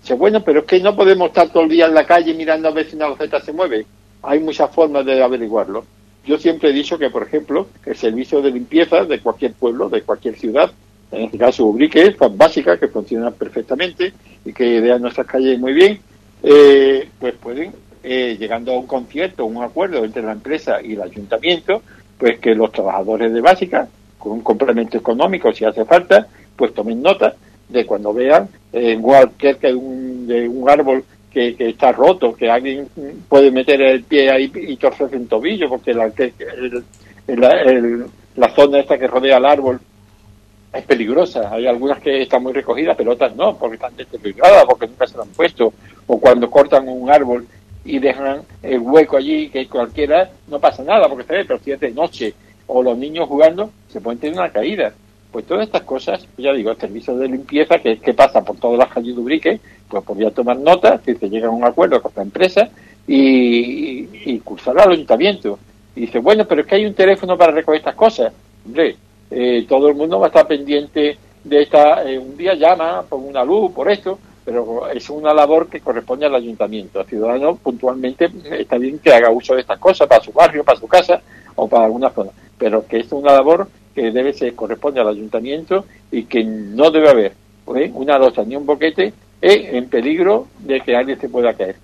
Dice, 0.00 0.14
bueno, 0.14 0.44
pero 0.44 0.60
es 0.60 0.66
que 0.66 0.78
no 0.78 0.94
podemos 0.94 1.28
estar 1.28 1.48
todo 1.48 1.64
el 1.64 1.70
día 1.70 1.86
en 1.86 1.94
la 1.94 2.06
calle 2.06 2.32
mirando 2.34 2.68
a 2.68 2.70
ver 2.70 2.88
si 2.88 2.94
una 2.94 3.08
loseta 3.08 3.40
se 3.40 3.52
mueve. 3.52 3.84
Hay 4.22 4.38
muchas 4.38 4.70
formas 4.70 5.04
de 5.04 5.20
averiguarlo. 5.20 5.84
Yo 6.24 6.38
siempre 6.38 6.70
he 6.70 6.72
dicho 6.72 6.96
que, 6.96 7.10
por 7.10 7.24
ejemplo, 7.24 7.66
el 7.84 7.96
servicio 7.96 8.40
de 8.42 8.52
limpieza 8.52 9.04
de 9.04 9.18
cualquier 9.18 9.54
pueblo, 9.54 9.88
de 9.88 10.02
cualquier 10.02 10.38
ciudad, 10.38 10.70
en 11.10 11.22
este 11.22 11.38
caso 11.38 11.66
Ubrique, 11.66 12.02
es 12.02 12.16
básica, 12.36 12.78
que 12.78 12.86
funciona 12.86 13.32
perfectamente 13.32 14.12
y 14.44 14.52
que 14.52 14.76
idea 14.76 14.96
nuestras 14.96 15.26
calles 15.26 15.58
muy 15.58 15.72
bien, 15.72 15.98
eh, 16.44 17.08
pues 17.18 17.34
pueden, 17.34 17.72
eh, 18.04 18.36
llegando 18.38 18.72
a 18.72 18.78
un 18.78 18.86
concierto, 18.86 19.46
un 19.46 19.64
acuerdo 19.64 20.04
entre 20.04 20.22
la 20.22 20.32
empresa 20.32 20.80
y 20.80 20.92
el 20.92 21.02
ayuntamiento, 21.02 21.82
pues 22.16 22.38
que 22.38 22.54
los 22.54 22.70
trabajadores 22.70 23.32
de 23.32 23.40
básica, 23.40 23.88
con 24.16 24.32
un 24.32 24.42
complemento 24.42 24.96
económico 24.96 25.52
si 25.52 25.64
hace 25.64 25.84
falta, 25.84 26.28
pues 26.54 26.72
tomen 26.72 27.02
nota 27.02 27.34
de 27.70 27.86
cuando 27.86 28.12
vean 28.12 28.48
en 28.72 29.02
cualquier 29.02 29.56
que 29.56 29.72
un, 29.72 30.26
de 30.26 30.48
un 30.48 30.68
árbol 30.68 31.04
que, 31.30 31.54
está 31.58 31.92
roto, 31.92 32.34
que 32.34 32.50
alguien 32.50 32.88
puede 33.28 33.50
meter 33.50 33.80
el 33.80 34.02
pie 34.02 34.30
ahí 34.30 34.52
y 34.54 34.76
torcerse 34.76 35.16
un 35.16 35.28
tobillo, 35.28 35.68
porque 35.68 35.94
la, 35.94 36.06
el, 36.06 36.84
el, 37.26 37.44
el, 37.44 38.04
la 38.36 38.54
zona 38.54 38.80
esta 38.80 38.98
que 38.98 39.06
rodea 39.06 39.38
el 39.38 39.46
árbol 39.46 39.80
es 40.72 40.84
peligrosa. 40.84 41.52
Hay 41.52 41.66
algunas 41.66 42.00
que 42.00 42.22
están 42.22 42.42
muy 42.42 42.52
recogidas, 42.52 42.96
pero 42.96 43.12
otras 43.12 43.34
no, 43.36 43.56
porque 43.56 43.76
están 43.76 43.96
deterioradas, 43.96 44.64
porque 44.64 44.86
nunca 44.86 45.06
se 45.06 45.16
lo 45.16 45.22
han 45.22 45.28
puesto. 45.30 45.72
O 46.06 46.18
cuando 46.20 46.50
cortan 46.50 46.88
un 46.88 47.10
árbol 47.10 47.46
y 47.84 47.98
dejan 47.98 48.42
el 48.62 48.80
hueco 48.80 49.16
allí, 49.16 49.48
que 49.48 49.66
cualquiera, 49.68 50.30
no 50.48 50.58
pasa 50.58 50.82
nada, 50.82 51.08
porque 51.08 51.24
se 51.24 51.32
ve, 51.32 51.44
pero 51.44 51.58
si 51.60 51.72
es 51.72 51.80
de 51.80 51.90
noche 51.90 52.34
o 52.66 52.82
los 52.82 52.96
niños 52.96 53.28
jugando, 53.28 53.70
se 53.88 54.00
pueden 54.00 54.20
tener 54.20 54.38
una 54.38 54.50
caída. 54.50 54.92
Pues 55.30 55.46
todas 55.46 55.66
estas 55.66 55.82
cosas, 55.82 56.26
ya 56.36 56.52
digo, 56.52 56.70
el 56.70 56.76
servicio 56.76 57.16
de 57.16 57.28
limpieza 57.28 57.78
que, 57.78 57.98
que 57.98 58.14
pasa 58.14 58.42
por 58.42 58.56
todas 58.56 58.78
las 58.78 58.88
calles 58.88 59.14
de 59.14 59.60
pues 59.88 60.04
podría 60.04 60.30
tomar 60.30 60.58
nota, 60.58 61.00
si 61.04 61.14
se 61.14 61.28
llega 61.28 61.48
a 61.48 61.50
un 61.50 61.64
acuerdo 61.64 62.00
con 62.02 62.12
la 62.16 62.22
empresa 62.22 62.68
y, 63.06 64.08
y, 64.30 64.40
cursar 64.40 64.78
al 64.78 64.92
ayuntamiento. 64.92 65.58
Y 65.94 66.02
dice, 66.02 66.18
bueno, 66.18 66.46
pero 66.46 66.62
es 66.62 66.66
que 66.66 66.76
hay 66.76 66.86
un 66.86 66.94
teléfono 66.94 67.36
para 67.36 67.52
recoger 67.52 67.78
estas 67.78 67.94
cosas. 67.94 68.32
Hombre, 68.64 68.96
eh, 69.30 69.64
todo 69.68 69.88
el 69.88 69.94
mundo 69.94 70.18
va 70.18 70.26
a 70.26 70.28
estar 70.28 70.46
pendiente 70.46 71.18
de 71.44 71.62
esta, 71.62 72.08
eh, 72.08 72.18
un 72.18 72.36
día 72.36 72.54
llama 72.54 73.02
por 73.08 73.20
una 73.20 73.44
luz, 73.44 73.72
por 73.72 73.90
esto, 73.90 74.18
pero 74.44 74.88
es 74.88 75.08
una 75.10 75.32
labor 75.32 75.68
que 75.68 75.80
corresponde 75.80 76.26
al 76.26 76.34
ayuntamiento. 76.34 77.00
El 77.00 77.06
ciudadano 77.06 77.56
puntualmente 77.56 78.30
está 78.58 78.78
bien 78.78 78.98
que 78.98 79.12
haga 79.12 79.30
uso 79.30 79.54
de 79.54 79.60
estas 79.60 79.78
cosas 79.78 80.08
para 80.08 80.22
su 80.22 80.32
barrio, 80.32 80.64
para 80.64 80.78
su 80.78 80.88
casa 80.88 81.20
o 81.56 81.68
para 81.68 81.84
alguna 81.84 82.10
zona, 82.10 82.30
pero 82.58 82.86
que 82.86 82.98
es 82.98 83.12
una 83.12 83.32
labor 83.32 83.68
que 83.94 84.10
debe 84.10 84.32
ser, 84.32 84.54
corresponde 84.54 85.00
al 85.00 85.08
ayuntamiento 85.08 85.84
y 86.10 86.24
que 86.24 86.44
no 86.44 86.90
debe 86.90 87.08
haber 87.08 87.32
¿eh? 87.76 87.90
una 87.94 88.18
losa 88.18 88.44
ni 88.44 88.56
un 88.56 88.66
boquete 88.66 89.12
eh, 89.42 89.70
en 89.72 89.88
peligro 89.88 90.48
de 90.58 90.80
que 90.80 90.94
alguien 90.94 91.20
se 91.20 91.28
pueda 91.28 91.54
caer. 91.54 91.76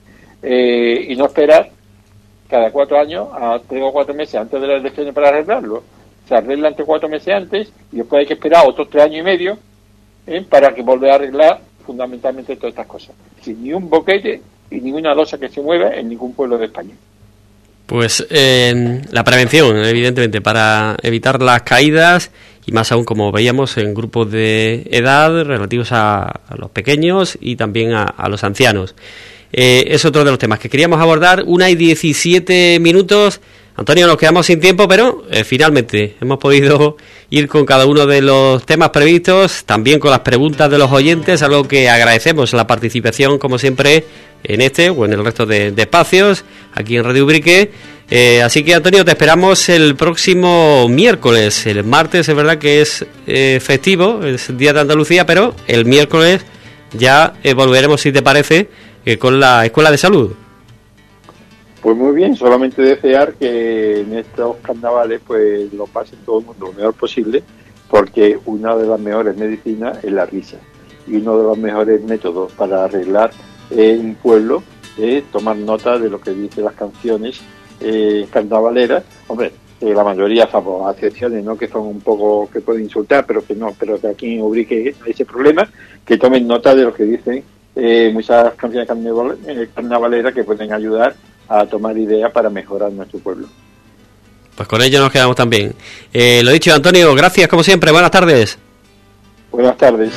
Eh, 0.43 1.07
y 1.09 1.17
no 1.17 1.27
esperar 1.27 1.71
cada 2.49 2.71
cuatro 2.71 2.99
años 2.99 3.29
a 3.33 3.61
tres 3.67 3.83
o 3.83 3.93
cuatro 3.93 4.15
meses 4.15 4.37
antes 4.37 4.61
de 4.61 4.67
las 4.67 4.81
elecciones 4.81 5.15
para 5.15 5.29
arreglarlo. 5.29 5.83
Se 6.29 6.35
arregla 6.35 6.69
entre 6.69 6.85
cuatro 6.85 7.09
meses 7.09 7.35
antes 7.35 7.73
y 7.93 7.97
después 7.97 8.21
hay 8.21 8.27
que 8.27 8.35
esperar 8.35 8.67
otros 8.67 8.91
tres 8.91 9.05
años 9.05 9.21
y 9.21 9.23
medio 9.23 9.59
¿eh? 10.27 10.45
para 10.49 10.75
que 10.75 10.83
volver 10.83 11.11
a 11.11 11.15
arreglar 11.15 11.61
fundamentalmente 11.85 12.57
todas 12.57 12.73
estas 12.73 12.87
cosas. 12.87 13.15
Sin 13.41 13.63
ni 13.63 13.73
un 13.73 13.89
boquete 13.89 14.43
y 14.71 14.81
ninguna 14.81 15.15
losa 15.15 15.39
que 15.39 15.49
se 15.49 15.61
mueva 15.61 15.95
en 15.95 16.09
ningún 16.09 16.35
pueblo 16.35 16.59
de 16.59 16.67
España. 16.67 16.95
Pues 17.87 18.27
eh, 18.31 19.03
la 19.11 19.23
prevención, 19.23 19.77
evidentemente, 19.85 20.41
para 20.41 20.97
evitar 21.03 21.41
las 21.41 21.63
caídas 21.63 22.31
y 22.67 22.73
más 22.73 22.91
aún 22.91 23.05
como 23.05 23.31
veíamos 23.31 23.77
en 23.79 23.95
grupos 23.95 24.31
de 24.31 24.89
edad 24.91 25.45
relativos 25.45 25.89
a, 25.93 26.41
los 26.59 26.71
pequeños 26.71 27.39
y 27.41 27.55
también 27.55 27.93
a, 27.93 28.03
a 28.03 28.29
los 28.29 28.43
ancianos. 28.43 28.97
Eh, 29.53 29.85
es 29.89 30.05
otro 30.05 30.25
de 30.25 30.31
los 30.31 30.39
temas 30.39 30.59
que 30.59 30.69
queríamos 30.69 31.01
abordar. 31.01 31.45
Una 31.47 31.71
y 31.71 31.77
17 31.77 32.79
minutos. 32.81 33.41
Antonio, 33.79 34.07
nos 34.07 34.17
quedamos 34.17 34.47
sin 34.47 34.59
tiempo, 34.59 34.89
pero 34.89 35.25
eh, 35.31 35.45
finalmente 35.45 36.17
hemos 36.23 36.39
podido 36.39 36.97
ir 37.31 37.47
con 37.47 37.67
cada 37.67 37.85
uno 37.85 38.07
de 38.07 38.23
los 38.23 38.65
temas 38.65 38.89
previstos, 38.89 39.65
también 39.65 40.01
con 40.01 40.11
las 40.11 40.21
preguntas 40.21 40.71
de 40.71 40.79
los 40.79 40.91
oyentes, 40.91 41.43
algo 41.43 41.69
que 41.69 41.91
agradecemos 41.91 42.55
la 42.55 42.67
participación, 42.67 43.39
como 43.39 43.59
siempre, 43.59 44.05
en 44.45 44.63
este 44.63 44.89
o 44.89 45.05
en 45.05 45.13
el 45.13 45.23
resto 45.23 45.45
de, 45.45 45.75
espacios, 45.77 46.45
aquí 46.73 46.97
en 46.97 47.05
Radio 47.05 47.25
Ubrique. 47.25 47.71
Eh, 48.09 48.41
así 48.41 48.65
que, 48.65 48.75
Antonio, 48.75 49.05
te 49.05 49.11
esperamos 49.11 49.69
el 49.69 49.95
próximo 49.95 50.89
miércoles. 50.89 51.67
El 51.67 51.85
martes 51.85 52.31
es 52.31 52.35
verdad 52.35 52.57
que 52.57 52.81
es 52.81 53.05
eh, 53.27 53.61
festivo, 53.63 54.25
es 54.25 54.57
Día 54.57 54.73
de 54.73 54.81
Andalucía, 54.81 55.27
pero 55.27 55.55
el 55.67 55.85
miércoles 55.85 56.41
ya 56.95 57.35
volveremos, 57.55 58.01
si 58.01 58.11
te 58.11 58.23
parece, 58.23 58.71
con 59.19 59.39
la 59.39 59.67
Escuela 59.67 59.91
de 59.91 59.99
Salud. 59.99 60.46
Pues 61.83 61.97
muy 61.97 62.15
bien, 62.15 62.35
solamente 62.35 62.83
desear 62.83 63.35
que 63.35 64.01
en 64.01 64.15
estos 64.15 64.57
carnavales 64.57 65.21
pues 65.27 65.73
lo 65.73 65.87
pase 65.87 66.17
todo 66.25 66.41
el 66.41 66.47
mundo 66.47 66.67
lo 66.67 66.73
mejor 66.73 66.95
posible, 66.95 67.43
porque 67.89 68.39
una 68.47 68.77
de 68.77 68.87
las 68.87 68.99
mejores 68.99 69.37
medicinas 69.37 70.03
es 70.03 70.13
la 70.13 70.27
risa. 70.27 70.57
Y 71.07 71.17
uno 71.17 71.39
de 71.39 71.45
los 71.45 71.59
mejores 71.59 72.03
métodos 72.03 72.53
para 72.53 72.85
arreglar 72.85 73.31
eh, 73.71 73.97
un 74.01 74.15
pueblo 74.17 74.63
es 74.99 75.25
tomar 75.31 75.57
nota 75.57 75.99
de 75.99 76.09
lo 76.09 76.21
que 76.21 76.33
dicen 76.33 76.65
las 76.65 76.75
canciones 76.75 77.41
eh, 77.81 78.27
carnavaleras. 78.31 79.05
Hombre, 79.29 79.53
eh, 79.79 79.93
la 79.93 80.03
mayoría, 80.03 80.49
salvo 80.51 80.91
excepciones, 80.91 81.45
¿no? 81.45 81.57
que 81.57 81.69
son 81.69 81.87
un 81.87 82.01
poco, 82.01 82.49
que 82.51 82.63
pueden 82.63 82.85
insultar, 82.85 83.27
pero 83.27 83.45
que 83.45 83.55
no, 83.55 83.75
pero 83.79 84.01
que 84.01 84.09
aquí 84.09 84.35
en 84.35 84.43
Ubrique 84.43 84.95
ese 85.05 85.27
problema, 85.27 85.69
que 86.05 86.17
tomen 86.17 86.47
nota 86.47 86.75
de 86.75 86.85
lo 86.85 86.95
que 86.95 87.05
dicen 87.05 87.45
eh, 87.75 88.11
muchas 88.11 88.55
canciones 88.55 88.89
eh, 89.47 89.69
carnavaleras 89.75 90.33
que 90.33 90.45
pueden 90.45 90.73
ayudar 90.73 91.15
a 91.49 91.67
tomar 91.67 91.97
ideas 91.97 92.31
para 92.33 92.51
mejorar 92.51 92.93
nuestro 92.93 93.19
pueblo. 93.21 93.49
Pues 94.55 94.69
con 94.69 94.81
ello 94.83 95.01
nos 95.01 95.13
quedamos 95.13 95.37
también. 95.37 95.75
Eh, 96.13 96.41
lo 96.43 96.51
dicho, 96.51 96.73
Antonio, 96.75 97.15
gracias 97.15 97.49
como 97.49 97.63
siempre. 97.63 97.91
Buenas 97.91 98.11
tardes. 98.11 98.59
Buenas 99.51 99.77
tardes. 99.77 100.13